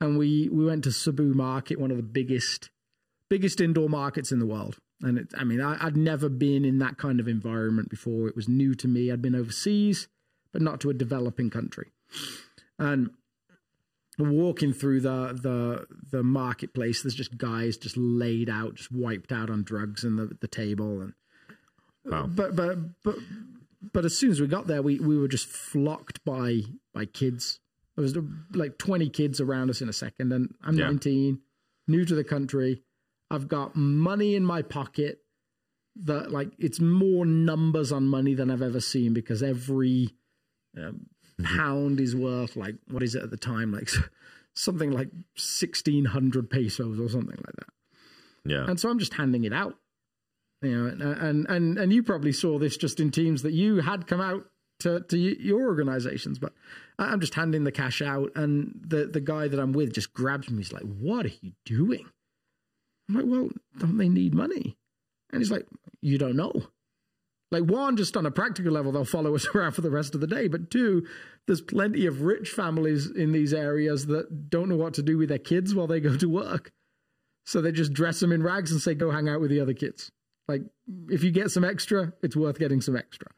and 0.00 0.18
we 0.18 0.48
we 0.48 0.64
went 0.64 0.84
to 0.84 0.92
Cebu 0.92 1.34
Market, 1.34 1.80
one 1.80 1.90
of 1.90 1.96
the 1.96 2.02
biggest 2.02 2.70
biggest 3.30 3.60
indoor 3.60 3.88
markets 3.88 4.32
in 4.32 4.38
the 4.38 4.46
world. 4.46 4.78
And 5.00 5.18
it, 5.18 5.28
I 5.36 5.44
mean, 5.44 5.60
I, 5.60 5.84
I'd 5.84 5.96
never 5.96 6.28
been 6.28 6.64
in 6.64 6.78
that 6.78 6.98
kind 6.98 7.20
of 7.20 7.28
environment 7.28 7.88
before. 7.88 8.26
It 8.28 8.34
was 8.34 8.48
new 8.48 8.74
to 8.76 8.88
me. 8.88 9.12
I'd 9.12 9.22
been 9.22 9.34
overseas, 9.34 10.08
but 10.52 10.62
not 10.62 10.80
to 10.80 10.90
a 10.90 10.94
developing 10.94 11.50
country. 11.50 11.92
And 12.78 13.10
walking 14.18 14.72
through 14.72 15.00
the 15.00 15.38
the 15.40 15.86
the 16.10 16.22
marketplace 16.22 17.02
there's 17.02 17.14
just 17.14 17.36
guys 17.38 17.76
just 17.76 17.96
laid 17.96 18.48
out 18.50 18.74
just 18.74 18.90
wiped 18.90 19.30
out 19.32 19.48
on 19.50 19.62
drugs 19.62 20.02
in 20.04 20.16
the 20.16 20.36
the 20.40 20.48
table 20.48 21.00
and 21.00 21.12
Wow. 22.04 22.26
but 22.26 22.56
but 22.56 22.78
but 23.04 23.16
but 23.92 24.04
as 24.04 24.16
soon 24.16 24.30
as 24.30 24.40
we 24.40 24.46
got 24.46 24.66
there 24.66 24.82
we 24.82 24.98
we 24.98 25.16
were 25.18 25.28
just 25.28 25.46
flocked 25.46 26.24
by 26.24 26.62
by 26.94 27.04
kids 27.04 27.60
there 27.96 28.02
was 28.02 28.16
like 28.54 28.78
20 28.78 29.08
kids 29.10 29.40
around 29.40 29.68
us 29.70 29.80
in 29.82 29.88
a 29.88 29.92
second 29.92 30.32
and 30.32 30.54
i'm 30.62 30.76
Yeah. 30.78 30.86
19 30.86 31.40
new 31.86 32.04
to 32.06 32.14
the 32.14 32.24
country 32.24 32.82
i've 33.30 33.46
got 33.46 33.76
money 33.76 34.34
in 34.34 34.44
my 34.44 34.62
pocket 34.62 35.20
that 35.96 36.30
like 36.32 36.52
it's 36.58 36.80
more 36.80 37.26
numbers 37.26 37.92
on 37.92 38.06
money 38.08 38.32
than 38.34 38.50
i've 38.50 38.62
ever 38.62 38.80
seen 38.80 39.12
because 39.12 39.42
every 39.42 40.10
um, 40.76 41.06
Mm-hmm. 41.40 41.56
pound 41.56 42.00
is 42.00 42.16
worth 42.16 42.56
like 42.56 42.74
what 42.88 43.02
is 43.02 43.14
it 43.14 43.22
at 43.22 43.30
the 43.30 43.36
time? 43.36 43.72
Like 43.72 43.88
something 44.54 44.90
like 44.90 45.08
1600 45.36 46.50
pesos 46.50 46.98
or 46.98 47.08
something 47.08 47.36
like 47.36 47.56
that. 47.56 47.68
Yeah. 48.44 48.64
and 48.68 48.80
so 48.80 48.88
i'm 48.88 48.98
just 48.98 49.14
handing 49.14 49.44
it 49.44 49.52
out. 49.52 49.74
You 50.62 50.76
know 50.76 50.86
and 50.88 51.02
and 51.02 51.46
and, 51.48 51.78
and 51.78 51.92
you 51.92 52.02
probably 52.02 52.32
saw 52.32 52.58
this 52.58 52.76
just 52.76 52.98
in 52.98 53.10
teams 53.12 53.42
that 53.42 53.52
you 53.52 53.76
had 53.76 54.08
come 54.08 54.20
out 54.20 54.46
to, 54.80 55.00
to 55.00 55.18
your 55.18 55.66
organizations 55.66 56.38
but 56.38 56.52
i'm 56.98 57.20
just 57.20 57.34
handing 57.34 57.64
the 57.64 57.72
cash 57.72 58.00
out 58.00 58.30
and 58.36 58.80
the 58.86 59.06
the 59.06 59.20
guy 59.20 59.48
that 59.48 59.58
i'm 59.60 59.72
with 59.72 59.92
just 59.92 60.12
grabs 60.12 60.50
me. 60.50 60.58
He's 60.58 60.72
like 60.72 60.82
what 60.82 61.26
are 61.26 61.32
you 61.40 61.52
doing? 61.64 62.06
I'm 63.08 63.14
like 63.14 63.26
well 63.26 63.50
don't 63.78 63.98
they 63.98 64.08
need 64.08 64.34
money? 64.34 64.76
And 65.32 65.40
he's 65.40 65.50
like 65.52 65.66
you 66.00 66.18
don't 66.18 66.36
know 66.36 66.52
like 67.50 67.64
one, 67.64 67.96
just 67.96 68.16
on 68.16 68.26
a 68.26 68.30
practical 68.30 68.72
level, 68.72 68.92
they'll 68.92 69.04
follow 69.04 69.34
us 69.34 69.46
around 69.54 69.72
for 69.72 69.80
the 69.80 69.90
rest 69.90 70.14
of 70.14 70.20
the 70.20 70.26
day. 70.26 70.48
But 70.48 70.70
two, 70.70 71.06
there's 71.46 71.60
plenty 71.62 72.06
of 72.06 72.22
rich 72.22 72.50
families 72.50 73.10
in 73.10 73.32
these 73.32 73.54
areas 73.54 74.06
that 74.06 74.50
don't 74.50 74.68
know 74.68 74.76
what 74.76 74.94
to 74.94 75.02
do 75.02 75.16
with 75.18 75.28
their 75.30 75.38
kids 75.38 75.74
while 75.74 75.86
they 75.86 76.00
go 76.00 76.16
to 76.16 76.28
work. 76.28 76.70
So 77.44 77.62
they 77.62 77.72
just 77.72 77.94
dress 77.94 78.20
them 78.20 78.32
in 78.32 78.42
rags 78.42 78.70
and 78.72 78.80
say, 78.80 78.94
go 78.94 79.10
hang 79.10 79.28
out 79.28 79.40
with 79.40 79.48
the 79.50 79.60
other 79.60 79.72
kids. 79.72 80.10
Like 80.46 80.62
if 81.08 81.22
you 81.24 81.30
get 81.30 81.50
some 81.50 81.64
extra, 81.64 82.12
it's 82.22 82.36
worth 82.36 82.58
getting 82.58 82.80
some 82.82 82.96
extra. 82.96 83.28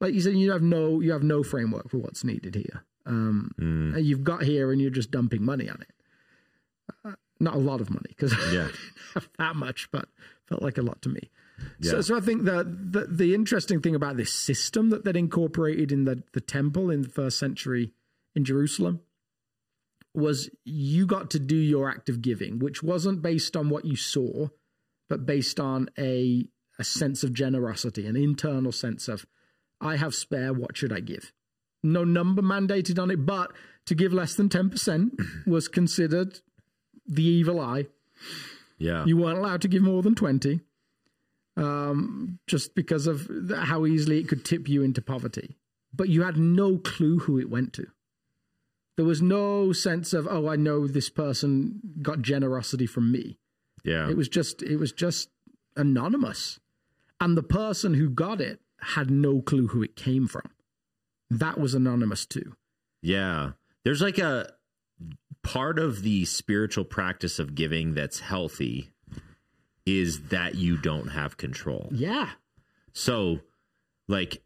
Like 0.00 0.14
you 0.14 0.20
said, 0.22 0.34
you 0.34 0.50
have 0.52 0.62
no 0.62 1.00
you 1.00 1.12
have 1.12 1.22
no 1.22 1.42
framework 1.42 1.90
for 1.90 1.98
what's 1.98 2.24
needed 2.24 2.54
here. 2.54 2.84
Um, 3.04 3.50
Mm. 3.60 3.96
and 3.96 4.06
you've 4.06 4.24
got 4.24 4.42
here 4.42 4.72
and 4.72 4.80
you're 4.80 4.90
just 4.90 5.10
dumping 5.10 5.42
money 5.44 5.68
on 5.68 5.82
it. 5.82 5.90
Uh, 7.04 7.12
not 7.38 7.54
a 7.54 7.58
lot 7.58 7.80
of 7.82 7.90
money 7.90 8.08
because 8.08 8.32
Yeah. 8.52 8.62
I 8.62 8.64
didn't 8.64 8.76
have 9.14 9.28
that 9.38 9.56
much, 9.56 9.90
but 9.90 10.08
felt 10.48 10.62
like 10.62 10.78
a 10.78 10.82
lot 10.82 11.02
to 11.02 11.08
me. 11.10 11.30
Yeah. 11.78 11.92
So, 11.92 12.00
so 12.02 12.16
I 12.16 12.20
think 12.20 12.44
that 12.44 12.92
the, 12.92 13.06
the 13.06 13.34
interesting 13.34 13.80
thing 13.80 13.94
about 13.94 14.16
this 14.16 14.32
system 14.32 14.90
that 14.90 15.04
they'd 15.04 15.16
incorporated 15.16 15.92
in 15.92 16.04
the, 16.04 16.22
the 16.32 16.40
temple 16.40 16.90
in 16.90 17.02
the 17.02 17.08
first 17.08 17.38
century 17.38 17.92
in 18.34 18.44
Jerusalem 18.44 19.00
was 20.14 20.50
you 20.64 21.06
got 21.06 21.30
to 21.30 21.38
do 21.38 21.56
your 21.56 21.88
act 21.88 22.08
of 22.08 22.22
giving, 22.22 22.58
which 22.58 22.82
wasn't 22.82 23.22
based 23.22 23.56
on 23.56 23.68
what 23.68 23.84
you 23.84 23.96
saw, 23.96 24.48
but 25.08 25.26
based 25.26 25.60
on 25.60 25.88
a 25.98 26.46
a 26.78 26.84
sense 26.84 27.22
of 27.22 27.34
generosity, 27.34 28.06
an 28.06 28.16
internal 28.16 28.72
sense 28.72 29.06
of 29.06 29.26
I 29.82 29.96
have 29.96 30.14
spare, 30.14 30.52
what 30.52 30.76
should 30.76 30.92
I 30.92 31.00
give? 31.00 31.32
No 31.82 32.04
number 32.04 32.40
mandated 32.40 32.98
on 32.98 33.10
it, 33.10 33.26
but 33.26 33.52
to 33.86 33.94
give 33.94 34.12
less 34.12 34.34
than 34.34 34.48
10% 34.48 35.10
was 35.46 35.68
considered 35.68 36.40
the 37.06 37.24
evil 37.24 37.60
eye. 37.60 37.86
Yeah. 38.78 39.04
You 39.04 39.18
weren't 39.18 39.38
allowed 39.38 39.62
to 39.62 39.68
give 39.68 39.82
more 39.82 40.02
than 40.02 40.14
20 40.14 40.60
um, 41.56 42.38
just 42.46 42.74
because 42.74 43.06
of 43.06 43.30
how 43.54 43.86
easily 43.86 44.18
it 44.18 44.28
could 44.28 44.44
tip 44.44 44.68
you 44.68 44.82
into 44.82 45.02
poverty. 45.02 45.56
But 45.92 46.08
you 46.08 46.22
had 46.22 46.36
no 46.36 46.78
clue 46.78 47.20
who 47.20 47.38
it 47.38 47.50
went 47.50 47.72
to. 47.74 47.86
There 48.96 49.04
was 49.04 49.22
no 49.22 49.72
sense 49.72 50.12
of, 50.12 50.28
oh, 50.30 50.48
I 50.48 50.56
know 50.56 50.86
this 50.86 51.08
person 51.08 51.80
got 52.02 52.20
generosity 52.22 52.86
from 52.86 53.10
me. 53.10 53.38
yeah. 53.84 54.08
It 54.08 54.16
was 54.16 54.28
just, 54.28 54.62
it 54.62 54.76
was 54.76 54.92
just 54.92 55.30
anonymous. 55.76 56.60
And 57.20 57.36
the 57.36 57.42
person 57.42 57.94
who 57.94 58.08
got 58.10 58.40
it 58.40 58.60
had 58.80 59.10
no 59.10 59.40
clue 59.40 59.68
who 59.68 59.82
it 59.82 59.96
came 59.96 60.26
from. 60.26 60.50
That 61.30 61.58
was 61.58 61.74
anonymous 61.74 62.26
too. 62.26 62.56
Yeah. 63.02 63.52
There's 63.84 64.02
like 64.02 64.18
a 64.18 64.52
part 65.42 65.78
of 65.78 66.02
the 66.02 66.24
spiritual 66.26 66.84
practice 66.84 67.38
of 67.38 67.54
giving 67.54 67.94
that's 67.94 68.20
healthy 68.20 68.90
is 69.86 70.28
that 70.28 70.54
you 70.54 70.76
don't 70.76 71.08
have 71.08 71.36
control. 71.36 71.88
Yeah. 71.92 72.30
So, 72.92 73.40
like, 74.08 74.42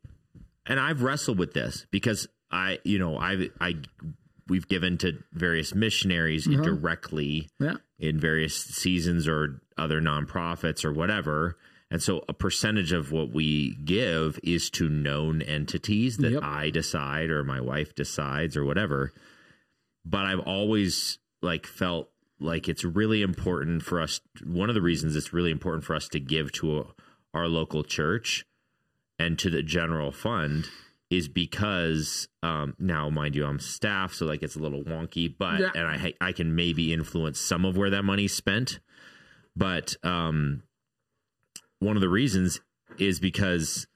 and 0.67 0.79
I've 0.79 1.03
wrestled 1.03 1.39
with 1.39 1.53
this 1.53 1.87
because 1.91 2.27
I, 2.51 2.79
you 2.85 2.99
know, 2.99 3.19
I, 3.19 3.49
I, 3.61 3.75
we've 4.49 4.69
given 4.69 4.99
to 4.99 5.19
various 5.33 5.75
missionaries 5.75 6.47
uh-huh. 6.47 6.59
indirectly 6.59 7.49
Yeah. 7.59 7.77
in 7.99 8.21
various 8.21 8.57
seasons 8.57 9.27
or 9.27 9.61
other 9.77 10.01
nonprofits 10.01 10.85
or 10.85 10.93
whatever. 10.93 11.57
And 11.91 12.03
so 12.03 12.25
a 12.29 12.33
percentage 12.33 12.93
of 12.93 13.13
what 13.13 13.33
we 13.33 13.77
give 13.85 14.39
is 14.43 14.71
to 14.71 14.89
known 14.89 15.43
entities 15.43 16.17
that 16.19 16.33
Yep. 16.33 16.43
I 16.43 16.71
decide 16.71 17.31
or 17.31 17.45
my 17.45 17.61
wife 17.61 17.95
decides 17.95 18.57
or 18.57 18.65
whatever. 18.65 19.13
But 20.05 20.27
I've 20.27 20.41
always 20.41 21.19
like 21.43 21.67
felt 21.67 22.11
like 22.41 22.69
it's 22.69 22.85
really 22.85 23.23
important 23.23 23.83
for 23.83 24.01
us 24.01 24.21
one 24.45 24.69
of 24.69 24.75
the 24.75 24.83
reasons 24.83 25.15
it's 25.17 25.33
really 25.33 25.51
important 25.51 25.85
for 25.85 25.95
us 25.95 26.09
to 26.09 26.19
give 26.19 26.51
to 26.53 26.89
our 27.33 27.49
local 27.49 27.83
church 27.85 28.45
and 29.19 29.39
to 29.39 29.51
the 29.51 29.63
general 29.63 30.11
fund 30.11 30.69
is 31.11 31.29
because 31.29 32.29
um, 32.43 32.75
now, 32.79 33.09
mind 33.11 33.37
you, 33.37 33.45
I'm 33.45 33.61
staff, 33.61 34.15
so 34.15 34.27
like 34.27 34.43
it's 34.43 34.57
a 34.57 34.59
little 34.59 34.83
wonky, 34.83 35.33
but 35.37 35.61
Yeah. 35.61 35.71
and 35.75 35.87
I 35.87 36.15
I 36.21 36.33
can 36.33 36.55
maybe 36.55 36.93
influence 36.93 37.39
some 37.39 37.65
of 37.65 37.77
where 37.77 37.91
that 37.91 38.03
money's 38.05 38.35
spent, 38.35 38.81
but 39.55 39.95
um, 40.03 40.63
one 41.79 41.97
of 41.97 42.01
the 42.01 42.09
reasons 42.09 42.61
is 42.99 43.21
because 43.21 43.87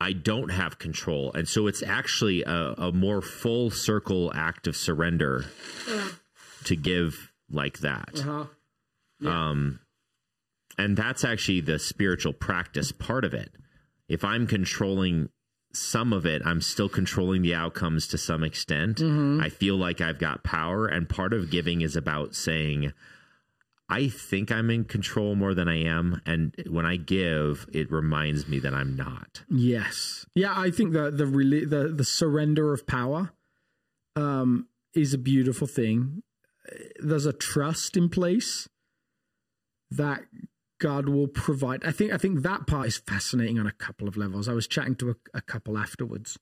I 0.00 0.12
don't 0.12 0.50
have 0.50 0.78
control, 0.78 1.32
and 1.32 1.48
so 1.48 1.66
it's 1.68 1.82
actually 1.82 2.42
a, 2.42 2.74
a 2.76 2.92
more 2.92 3.22
full 3.22 3.70
circle 3.70 4.32
act 4.34 4.66
of 4.66 4.76
surrender 4.76 5.46
to 6.64 6.76
give 6.76 7.32
like 7.50 7.78
that. 7.80 8.20
Uh-huh. 8.20 9.28
Um, 9.28 9.80
and 10.78 10.96
that's 10.96 11.24
actually 11.24 11.60
the 11.60 11.78
spiritual 11.78 12.32
practice 12.32 12.92
part 12.92 13.24
of 13.24 13.34
it. 13.34 13.52
If 14.08 14.24
I'm 14.24 14.46
controlling 14.46 15.28
some 15.72 16.12
of 16.12 16.26
it, 16.26 16.42
I'm 16.44 16.60
still 16.60 16.88
controlling 16.88 17.42
the 17.42 17.54
outcomes 17.54 18.06
to 18.08 18.18
some 18.18 18.42
extent. 18.42 19.00
I 19.00 19.48
feel 19.48 19.76
like 19.76 20.00
I've 20.00 20.18
got 20.18 20.44
power, 20.44 20.86
and 20.86 21.08
part 21.08 21.32
of 21.32 21.50
giving 21.50 21.80
is 21.80 21.96
about 21.96 22.34
saying, 22.34 22.92
I 23.88 24.08
think 24.08 24.50
I'm 24.50 24.70
in 24.70 24.84
control 24.84 25.34
more 25.34 25.54
than 25.54 25.68
I 25.68 25.82
am. 25.84 26.20
And 26.24 26.54
when 26.68 26.86
I 26.86 26.96
give, 26.96 27.66
it 27.72 27.90
reminds 27.92 28.48
me 28.48 28.58
that 28.60 28.72
I'm 28.74 28.96
not. 28.96 29.42
Yes. 29.50 30.24
Yeah, 30.34 30.54
I 30.56 30.70
think 30.70 30.92
the 30.92 31.10
the 31.10 31.26
the 31.26 31.88
the 31.88 32.04
surrender 32.04 32.72
of 32.72 32.86
power 32.86 33.32
um 34.16 34.68
is 34.94 35.14
a 35.14 35.18
beautiful 35.18 35.66
thing. 35.66 36.22
There's 37.00 37.26
a 37.26 37.32
trust 37.32 37.96
in 37.96 38.08
place 38.08 38.68
that 39.90 40.22
God 40.78 41.08
will 41.08 41.28
provide. 41.28 41.84
I 41.84 41.92
think 41.92 42.12
I 42.12 42.18
think 42.18 42.42
that 42.42 42.66
part 42.66 42.88
is 42.88 42.98
fascinating 42.98 43.58
on 43.58 43.66
a 43.66 43.72
couple 43.72 44.08
of 44.08 44.16
levels. 44.16 44.48
I 44.48 44.52
was 44.52 44.66
chatting 44.66 44.96
to 44.96 45.10
a, 45.10 45.14
a 45.34 45.40
couple 45.40 45.78
afterwards, 45.78 46.38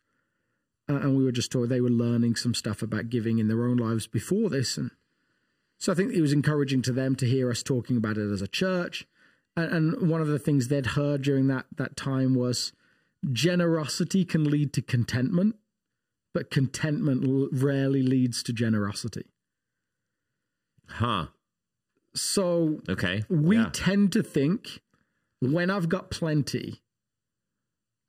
uh, 0.89 0.95
and 0.95 1.17
we 1.17 1.25
were 1.25 1.33
just 1.33 1.53
talking. 1.53 1.69
They 1.69 1.81
were 1.81 1.91
learning 1.91 2.37
some 2.37 2.55
stuff 2.55 2.81
about 2.81 3.11
giving 3.11 3.39
in 3.39 3.49
their 3.49 3.65
own 3.65 3.77
lives 3.77 4.07
before 4.07 4.49
this, 4.49 4.79
and 4.79 4.91
so 5.79 5.93
I 5.93 5.95
think 5.95 6.15
it 6.15 6.23
was 6.23 6.33
encouraging 6.33 6.83
to 6.83 6.93
them 6.93 7.17
to 7.17 7.27
hear 7.27 7.51
us 7.51 7.63
talking 7.63 7.97
about 7.97 8.17
it 8.17 8.31
as 8.31 8.43
a 8.43 8.49
church. 8.49 9.07
And, 9.57 9.73
and 9.73 10.11
one 10.11 10.21
of 10.21 10.29
the 10.29 10.39
things 10.39 10.69
they'd 10.69 10.87
heard 10.87 11.23
during 11.23 11.47
that 11.49 11.67
that 11.77 11.97
time 11.97 12.35
was 12.35 12.73
generosity 13.31 14.25
can 14.25 14.45
lead 14.45 14.73
to 14.75 14.83
contentment, 14.83 15.57
but 16.33 16.51
contentment 16.51 17.51
rarely 17.53 18.03
leads 18.03 18.43
to 18.45 18.53
generosity. 18.53 19.27
Huh. 20.91 21.27
So 22.15 22.81
Okay. 22.89 23.25
we 23.29 23.57
Yeah. 23.57 23.71
tend 23.73 24.13
to 24.13 24.23
think 24.23 24.81
when 25.41 25.71
I've 25.71 25.89
got 25.89 26.11
plenty 26.11 26.83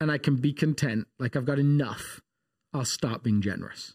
and 0.00 0.10
I 0.10 0.18
can 0.18 0.36
be 0.36 0.52
content, 0.52 1.06
like 1.18 1.36
I've 1.36 1.44
got 1.44 1.58
enough, 1.58 2.20
I'll 2.72 2.84
start 2.84 3.22
being 3.22 3.40
generous. 3.40 3.94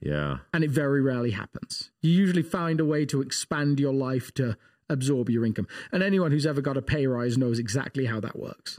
Yeah. 0.00 0.40
And 0.52 0.62
it 0.62 0.70
very 0.70 1.00
rarely 1.00 1.30
happens. 1.30 1.90
You 2.02 2.10
usually 2.10 2.42
find 2.42 2.80
a 2.80 2.84
way 2.84 3.06
to 3.06 3.22
expand 3.22 3.80
your 3.80 3.94
life 3.94 4.32
to 4.34 4.56
absorb 4.90 5.30
your 5.30 5.44
income. 5.46 5.66
And 5.90 6.02
anyone 6.02 6.30
who's 6.32 6.46
ever 6.46 6.60
got 6.60 6.76
a 6.76 6.82
pay 6.82 7.06
rise 7.06 7.38
knows 7.38 7.58
exactly 7.58 8.04
how 8.06 8.20
that 8.20 8.38
works. 8.38 8.78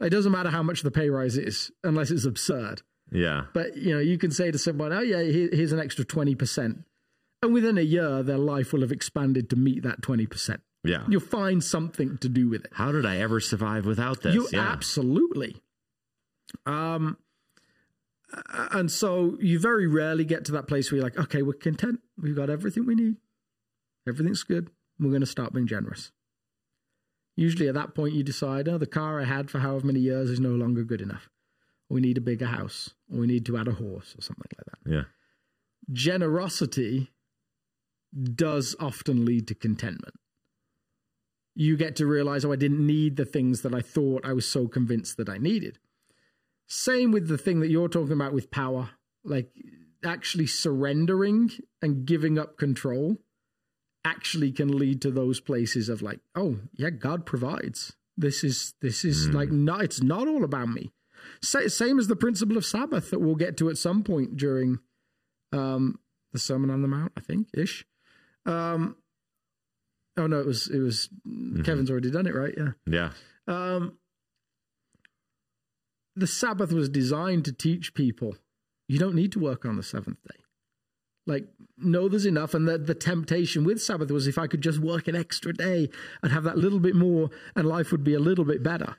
It 0.00 0.10
doesn't 0.10 0.32
matter 0.32 0.50
how 0.50 0.62
much 0.62 0.82
the 0.82 0.90
pay 0.90 1.10
rise 1.10 1.36
is, 1.36 1.70
unless 1.84 2.10
it's 2.10 2.24
absurd. 2.24 2.82
Yeah. 3.12 3.46
But 3.52 3.76
you 3.76 3.92
know, 3.92 4.00
you 4.00 4.16
can 4.18 4.30
say 4.32 4.50
to 4.50 4.58
someone, 4.58 4.92
"Oh 4.92 5.00
yeah, 5.00 5.22
here's 5.22 5.70
an 5.72 5.78
extra 5.78 6.04
twenty 6.04 6.34
percent," 6.34 6.84
and 7.44 7.54
within 7.54 7.78
a 7.78 7.82
year, 7.82 8.22
their 8.22 8.38
life 8.38 8.72
will 8.72 8.80
have 8.80 8.92
expanded 8.92 9.48
to 9.50 9.56
meet 9.56 9.82
that 9.84 10.02
twenty 10.02 10.26
percent. 10.26 10.60
Yeah. 10.82 11.04
You'll 11.08 11.20
find 11.20 11.64
something 11.64 12.18
to 12.18 12.28
do 12.28 12.48
with 12.48 12.64
it. 12.64 12.72
How 12.74 12.92
did 12.92 13.06
I 13.06 13.18
ever 13.18 13.40
survive 13.40 13.86
without 13.86 14.22
this? 14.22 14.34
You 14.34 14.48
yeah. 14.52 14.60
absolutely. 14.60 15.62
Um, 16.66 17.16
and 18.70 18.90
so 18.90 19.38
you 19.40 19.58
very 19.58 19.86
rarely 19.86 20.24
get 20.24 20.44
to 20.46 20.52
that 20.52 20.66
place 20.66 20.90
where 20.90 20.96
you're 20.96 21.04
like, 21.04 21.18
okay, 21.18 21.42
we're 21.42 21.54
content. 21.54 22.00
We've 22.20 22.36
got 22.36 22.50
everything 22.50 22.84
we 22.84 22.94
need. 22.94 23.16
Everything's 24.06 24.42
good. 24.42 24.68
We're 25.00 25.08
going 25.08 25.20
to 25.20 25.26
start 25.26 25.54
being 25.54 25.66
generous. 25.66 26.12
Usually 27.34 27.66
at 27.66 27.74
that 27.74 27.94
point, 27.94 28.14
you 28.14 28.22
decide, 28.22 28.68
oh, 28.68 28.78
the 28.78 28.86
car 28.86 29.20
I 29.20 29.24
had 29.24 29.50
for 29.50 29.60
however 29.60 29.86
many 29.86 30.00
years 30.00 30.30
is 30.30 30.38
no 30.38 30.50
longer 30.50 30.84
good 30.84 31.00
enough. 31.00 31.30
We 31.88 32.00
need 32.00 32.18
a 32.18 32.20
bigger 32.20 32.46
house, 32.46 32.90
or 33.10 33.20
we 33.20 33.26
need 33.26 33.46
to 33.46 33.56
add 33.56 33.68
a 33.68 33.72
horse, 33.72 34.14
or 34.16 34.22
something 34.22 34.44
like 34.58 34.66
that. 34.66 34.90
yeah. 34.90 35.02
Generosity 35.92 37.10
does 38.14 38.76
often 38.78 39.24
lead 39.24 39.48
to 39.48 39.54
contentment. 39.54 40.14
You 41.54 41.76
get 41.76 41.96
to 41.96 42.06
realize, 42.06 42.44
oh, 42.44 42.52
I 42.52 42.56
didn't 42.56 42.84
need 42.84 43.16
the 43.16 43.24
things 43.24 43.62
that 43.62 43.74
I 43.74 43.80
thought 43.80 44.26
I 44.26 44.32
was 44.32 44.48
so 44.48 44.66
convinced 44.66 45.16
that 45.16 45.28
I 45.28 45.38
needed. 45.38 45.78
Same 46.66 47.12
with 47.12 47.28
the 47.28 47.38
thing 47.38 47.60
that 47.60 47.70
you're 47.70 47.88
talking 47.88 48.12
about 48.12 48.32
with 48.32 48.50
power, 48.50 48.90
like 49.24 49.50
actually 50.04 50.46
surrendering 50.46 51.50
and 51.80 52.06
giving 52.06 52.38
up 52.38 52.58
control 52.58 53.18
actually 54.04 54.52
can 54.52 54.68
lead 54.68 55.00
to 55.02 55.10
those 55.10 55.40
places 55.40 55.88
of 55.88 56.02
like, 56.02 56.20
oh, 56.34 56.58
yeah, 56.74 56.90
God 56.90 57.24
provides. 57.24 57.94
This 58.16 58.44
is 58.44 58.74
this 58.80 59.04
is 59.04 59.30
like 59.30 59.50
not 59.50 59.82
it's 59.82 60.00
not 60.00 60.28
all 60.28 60.44
about 60.44 60.68
me. 60.68 60.92
Sa- 61.42 61.66
same 61.66 61.98
as 61.98 62.06
the 62.06 62.14
principle 62.14 62.56
of 62.56 62.64
Sabbath 62.64 63.10
that 63.10 63.20
we'll 63.20 63.34
get 63.34 63.56
to 63.56 63.70
at 63.70 63.78
some 63.78 64.04
point 64.04 64.36
during 64.36 64.78
um, 65.52 65.98
the 66.32 66.38
Sermon 66.38 66.70
on 66.70 66.82
the 66.82 66.88
Mount, 66.88 67.12
I 67.16 67.20
think 67.20 67.48
ish. 67.54 67.84
Um, 68.46 68.96
oh 70.16 70.26
no, 70.26 70.40
it 70.40 70.46
was 70.46 70.68
it 70.68 70.80
was 70.80 71.08
Kevin's 71.64 71.90
already 71.90 72.10
done 72.10 72.26
it, 72.26 72.34
right? 72.34 72.54
Yeah. 72.56 72.70
Yeah. 72.86 73.10
Um, 73.46 73.98
the 76.16 76.26
Sabbath 76.26 76.72
was 76.72 76.88
designed 76.88 77.44
to 77.46 77.52
teach 77.52 77.94
people 77.94 78.36
you 78.88 78.98
don't 78.98 79.14
need 79.14 79.32
to 79.32 79.38
work 79.38 79.64
on 79.64 79.76
the 79.76 79.82
seventh 79.82 80.18
day. 80.22 80.40
Like, 81.26 81.46
no, 81.78 82.08
there's 82.08 82.26
enough. 82.26 82.52
And 82.52 82.68
the, 82.68 82.76
the 82.76 82.94
temptation 82.94 83.64
with 83.64 83.80
Sabbath 83.80 84.10
was 84.10 84.26
if 84.26 84.36
I 84.36 84.46
could 84.46 84.60
just 84.60 84.78
work 84.78 85.08
an 85.08 85.16
extra 85.16 85.54
day 85.54 85.88
and 86.22 86.32
have 86.32 86.44
that 86.44 86.58
little 86.58 86.80
bit 86.80 86.94
more, 86.94 87.30
and 87.56 87.66
life 87.66 87.90
would 87.92 88.04
be 88.04 88.14
a 88.14 88.20
little 88.20 88.44
bit 88.44 88.62
better. 88.62 88.96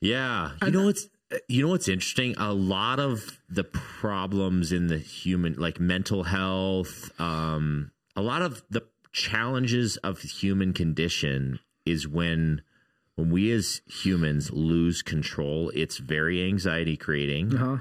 Yeah. 0.00 0.52
You 0.64 0.70
know 0.72 0.84
what's 0.86 1.08
you 1.48 1.62
know 1.62 1.68
what's 1.68 1.86
interesting? 1.86 2.34
A 2.36 2.52
lot 2.52 2.98
of 2.98 3.40
the 3.48 3.62
problems 3.62 4.72
in 4.72 4.88
the 4.88 4.98
human 4.98 5.54
like 5.54 5.78
mental 5.78 6.24
health, 6.24 7.12
um, 7.20 7.92
a 8.16 8.22
lot 8.22 8.42
of 8.42 8.62
the 8.70 8.82
challenges 9.12 9.96
of 9.98 10.20
human 10.20 10.72
condition 10.72 11.58
is 11.84 12.06
when 12.06 12.62
when 13.16 13.30
we 13.30 13.50
as 13.52 13.82
humans 13.86 14.50
lose 14.50 15.02
control, 15.02 15.70
it's 15.74 15.98
very 15.98 16.44
anxiety 16.46 16.96
creating. 16.96 17.54
Uh 17.54 17.58
huh. 17.58 17.78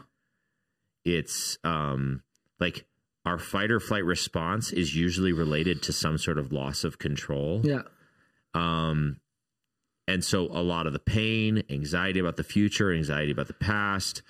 It's 1.06 1.58
um 1.64 2.24
like 2.60 2.86
our 3.26 3.38
fight 3.38 3.72
or 3.72 3.80
flight 3.80 4.04
response 4.06 4.72
is 4.72 4.96
usually 4.96 5.34
related 5.34 5.82
to 5.84 5.94
some 5.94 6.18
sort 6.18 6.38
of 6.38 6.52
loss 6.52 6.84
of 6.84 6.98
control. 6.98 7.62
Yeah. 7.64 7.84
Um, 8.54 9.18
and 10.08 10.24
so 10.24 10.48
a 10.48 10.64
lot 10.64 10.88
of 10.88 10.94
the 10.94 11.00
pain, 11.00 11.64
anxiety 11.70 12.20
about 12.20 12.38
the 12.38 12.44
future, 12.44 12.92
anxiety 12.92 13.32
about 13.32 13.48
the 13.48 13.54
past, 13.54 14.24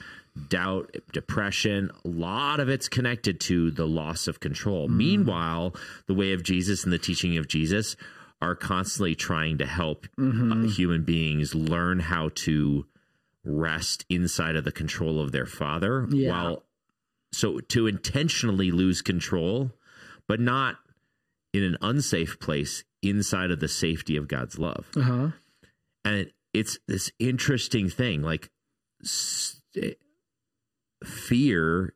doubt, 0.47 0.95
depression, 1.11 1.91
a 2.05 2.07
lot 2.07 2.59
of 2.59 2.69
it's 2.69 2.87
connected 2.87 3.39
to 3.41 3.71
the 3.71 3.85
loss 3.87 4.27
of 4.27 4.39
control. 4.39 4.87
Meanwhile, 4.87 5.75
the 6.07 6.13
way 6.13 6.33
of 6.33 6.43
Jesus 6.43 6.83
and 6.83 6.93
the 6.93 6.97
teaching 6.97 7.37
of 7.37 7.47
Jesus 7.47 7.95
are 8.41 8.55
constantly 8.55 9.15
trying 9.15 9.57
to 9.57 9.65
help 9.65 10.07
uh, 10.17 10.21
human 10.67 11.03
beings 11.03 11.53
learn 11.53 11.99
how 11.99 12.29
to 12.35 12.85
rest 13.43 14.05
inside 14.09 14.55
of 14.55 14.63
the 14.63 14.71
control 14.71 15.19
of 15.21 15.31
their 15.31 15.45
father 15.45 16.07
Yeah. 16.09 16.29
while 16.31 16.63
so 17.31 17.59
to 17.59 17.87
intentionally 17.87 18.71
lose 18.71 19.01
control 19.01 19.71
but 20.27 20.39
not 20.39 20.77
in 21.53 21.63
an 21.63 21.77
unsafe 21.81 22.39
place 22.39 22.83
inside 23.01 23.51
of 23.51 23.59
the 23.59 23.67
safety 23.67 24.15
of 24.17 24.27
God's 24.27 24.59
love. 24.59 24.87
Uh 24.95 25.01
huh. 25.01 25.27
And 26.05 26.15
it, 26.15 26.33
it's 26.53 26.77
this 26.87 27.11
interesting 27.19 27.89
thing 27.89 28.21
like 28.21 28.49
s- 29.03 29.61
fear 31.03 31.93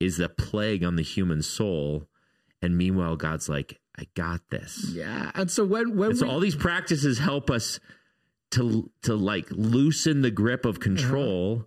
is 0.00 0.16
the 0.16 0.28
plague 0.28 0.82
on 0.84 0.96
the 0.96 1.02
human 1.02 1.42
soul. 1.42 2.08
And 2.60 2.76
meanwhile, 2.76 3.16
God's 3.16 3.48
like, 3.48 3.80
I 3.96 4.06
got 4.14 4.40
this. 4.50 4.86
Yeah. 4.92 5.30
And 5.34 5.50
so 5.50 5.64
when 5.64 5.96
when 5.96 6.16
so 6.16 6.28
all 6.28 6.40
these 6.40 6.56
practices 6.56 7.18
help 7.18 7.50
us 7.50 7.78
to 8.52 8.90
to 9.02 9.14
like 9.14 9.46
loosen 9.50 10.22
the 10.22 10.30
grip 10.30 10.64
of 10.64 10.80
control, 10.80 11.66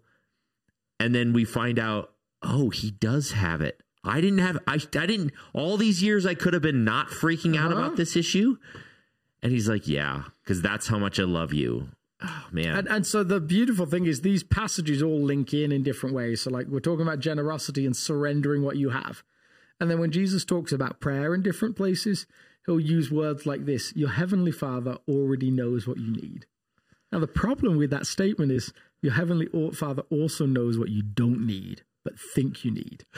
and 1.00 1.14
then 1.14 1.34
we 1.34 1.46
find 1.46 1.78
out, 1.80 2.12
oh, 2.42 2.70
he 2.70 2.92
does 2.92 3.32
have 3.32 3.62
it. 3.62 3.82
I 4.04 4.22
didn't 4.22 4.40
have 4.40 4.58
I 4.68 4.76
I 4.76 5.06
didn't 5.06 5.32
all 5.54 5.78
these 5.78 6.02
years 6.04 6.26
I 6.26 6.34
could 6.36 6.54
have 6.54 6.62
been 6.62 6.84
not 6.84 7.08
freaking 7.10 7.58
out 7.58 7.72
Uh-huh. 7.72 7.82
about 7.84 7.96
this 7.98 8.16
issue. 8.16 8.58
And 9.44 9.52
he's 9.52 9.70
like, 9.70 9.88
yeah, 9.88 10.24
because 10.44 10.62
that's 10.62 10.88
how 10.88 10.98
much 10.98 11.20
I 11.20 11.24
love 11.24 11.54
you. 11.54 11.90
Oh 12.24 12.48
man. 12.52 12.78
And, 12.78 12.88
and 12.88 13.06
so 13.08 13.24
the 13.24 13.40
beautiful 13.42 13.86
thing 13.86 14.06
is 14.06 14.22
these 14.22 14.44
passages 14.44 15.02
all 15.04 15.20
link 15.20 15.54
in 15.54 15.72
in 15.72 15.84
different 15.84 16.16
ways. 16.16 16.42
So 16.42 16.50
like 16.50 16.68
we're 16.68 16.80
talking 16.80 17.06
about 17.06 17.20
generosity 17.20 17.86
and 17.86 17.96
surrendering 17.96 18.64
what 18.64 18.78
you 18.78 18.90
have. 18.90 19.24
And 19.80 19.92
then 19.92 20.00
when 20.00 20.12
Jesus 20.12 20.46
talks 20.46 20.72
about 20.72 21.02
prayer 21.02 21.36
in 21.36 21.42
different 21.42 21.76
places, 21.76 22.26
he'll 22.66 22.80
use 22.80 23.12
words 23.12 23.46
like 23.46 23.66
this, 23.66 23.94
your 23.96 24.10
heavenly 24.10 24.52
Father 24.52 24.98
already 25.08 25.52
knows 25.52 25.88
what 25.88 25.98
you 25.98 26.12
need. 26.12 26.46
Now 27.12 27.20
the 27.20 27.28
problem 27.28 27.78
with 27.78 27.90
that 27.92 28.08
statement 28.08 28.52
is 28.52 28.72
your 29.02 29.14
heavenly 29.14 29.48
Father 29.74 30.04
also 30.10 30.46
knows 30.46 30.80
what 30.80 30.90
you 30.90 31.02
don't 31.04 31.46
need 31.46 31.84
but 32.06 32.18
think 32.20 32.64
you 32.64 32.72
need. 32.72 33.04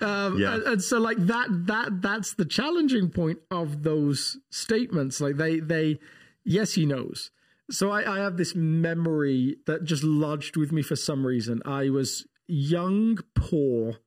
Um, 0.00 0.38
Yeah. 0.38 0.54
and, 0.54 0.62
and 0.64 0.82
so 0.82 0.98
like 0.98 1.18
that 1.18 1.48
that 1.66 2.00
that's 2.02 2.34
the 2.34 2.44
challenging 2.46 3.10
point 3.10 3.38
of 3.50 3.82
those 3.82 4.38
statements. 4.50 5.20
Like 5.20 5.36
they 5.36 5.60
they 5.60 6.00
yes 6.42 6.72
he 6.72 6.86
knows. 6.86 7.30
So 7.70 7.90
I, 7.90 8.16
I 8.16 8.18
have 8.18 8.36
this 8.36 8.54
memory 8.54 9.56
that 9.66 9.84
just 9.84 10.02
lodged 10.02 10.56
with 10.56 10.72
me 10.72 10.82
for 10.82 10.96
some 10.96 11.24
reason. 11.24 11.62
I 11.64 11.88
was 11.88 12.26
young, 12.48 13.18
poor, 13.34 13.98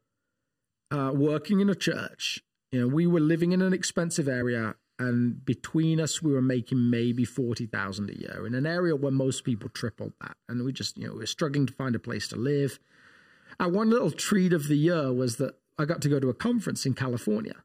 uh, 0.91 1.11
working 1.15 1.61
in 1.61 1.69
a 1.69 1.75
church. 1.75 2.43
You 2.71 2.81
know, 2.81 2.87
we 2.87 3.07
were 3.07 3.21
living 3.21 3.51
in 3.53 3.61
an 3.61 3.71
expensive 3.71 4.27
area, 4.27 4.75
and 4.99 5.45
between 5.45 6.01
us, 6.01 6.21
we 6.21 6.33
were 6.33 6.41
making 6.41 6.89
maybe 6.89 7.23
forty 7.23 7.65
thousand 7.65 8.09
a 8.09 8.19
year 8.19 8.45
in 8.45 8.53
an 8.53 8.65
area 8.65 8.95
where 8.95 9.11
most 9.11 9.43
people 9.43 9.69
tripled 9.69 10.13
that. 10.21 10.35
And 10.49 10.63
we 10.65 10.73
just, 10.73 10.97
you 10.97 11.07
know, 11.07 11.13
we 11.13 11.19
were 11.19 11.25
struggling 11.25 11.65
to 11.67 11.73
find 11.73 11.95
a 11.95 11.99
place 11.99 12.27
to 12.29 12.35
live. 12.35 12.79
And 13.59 13.73
one 13.73 13.89
little 13.89 14.11
treat 14.11 14.53
of 14.53 14.67
the 14.67 14.77
year 14.77 15.13
was 15.13 15.37
that 15.37 15.55
I 15.77 15.85
got 15.85 16.01
to 16.01 16.09
go 16.09 16.19
to 16.19 16.29
a 16.29 16.33
conference 16.33 16.85
in 16.85 16.95
California. 16.95 17.63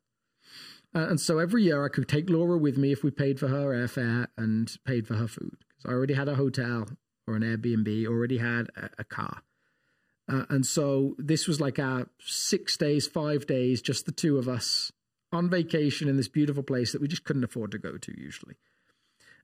Uh, 0.94 1.06
and 1.08 1.20
so 1.20 1.38
every 1.38 1.64
year 1.64 1.84
I 1.84 1.88
could 1.88 2.08
take 2.08 2.30
Laura 2.30 2.56
with 2.56 2.78
me 2.78 2.92
if 2.92 3.02
we 3.02 3.10
paid 3.10 3.38
for 3.38 3.48
her 3.48 3.70
airfare 3.70 4.28
and 4.36 4.74
paid 4.86 5.06
for 5.06 5.14
her 5.14 5.28
food. 5.28 5.64
Because 5.78 5.92
I 5.92 5.96
already 5.96 6.14
had 6.14 6.28
a 6.28 6.34
hotel 6.34 6.88
or 7.26 7.36
an 7.36 7.42
Airbnb, 7.42 8.06
already 8.06 8.38
had 8.38 8.68
a, 8.76 8.90
a 8.98 9.04
car. 9.04 9.42
Uh, 10.30 10.44
and 10.50 10.66
so 10.66 11.14
this 11.18 11.46
was 11.46 11.60
like 11.60 11.78
our 11.78 12.06
six 12.20 12.76
days, 12.76 13.06
five 13.06 13.46
days, 13.46 13.80
just 13.80 14.04
the 14.04 14.12
two 14.12 14.36
of 14.38 14.48
us 14.48 14.92
on 15.32 15.48
vacation 15.48 16.08
in 16.08 16.16
this 16.16 16.28
beautiful 16.28 16.62
place 16.62 16.92
that 16.92 17.00
we 17.00 17.08
just 17.08 17.24
couldn't 17.24 17.44
afford 17.44 17.70
to 17.70 17.78
go 17.78 17.96
to 17.96 18.20
usually. 18.20 18.56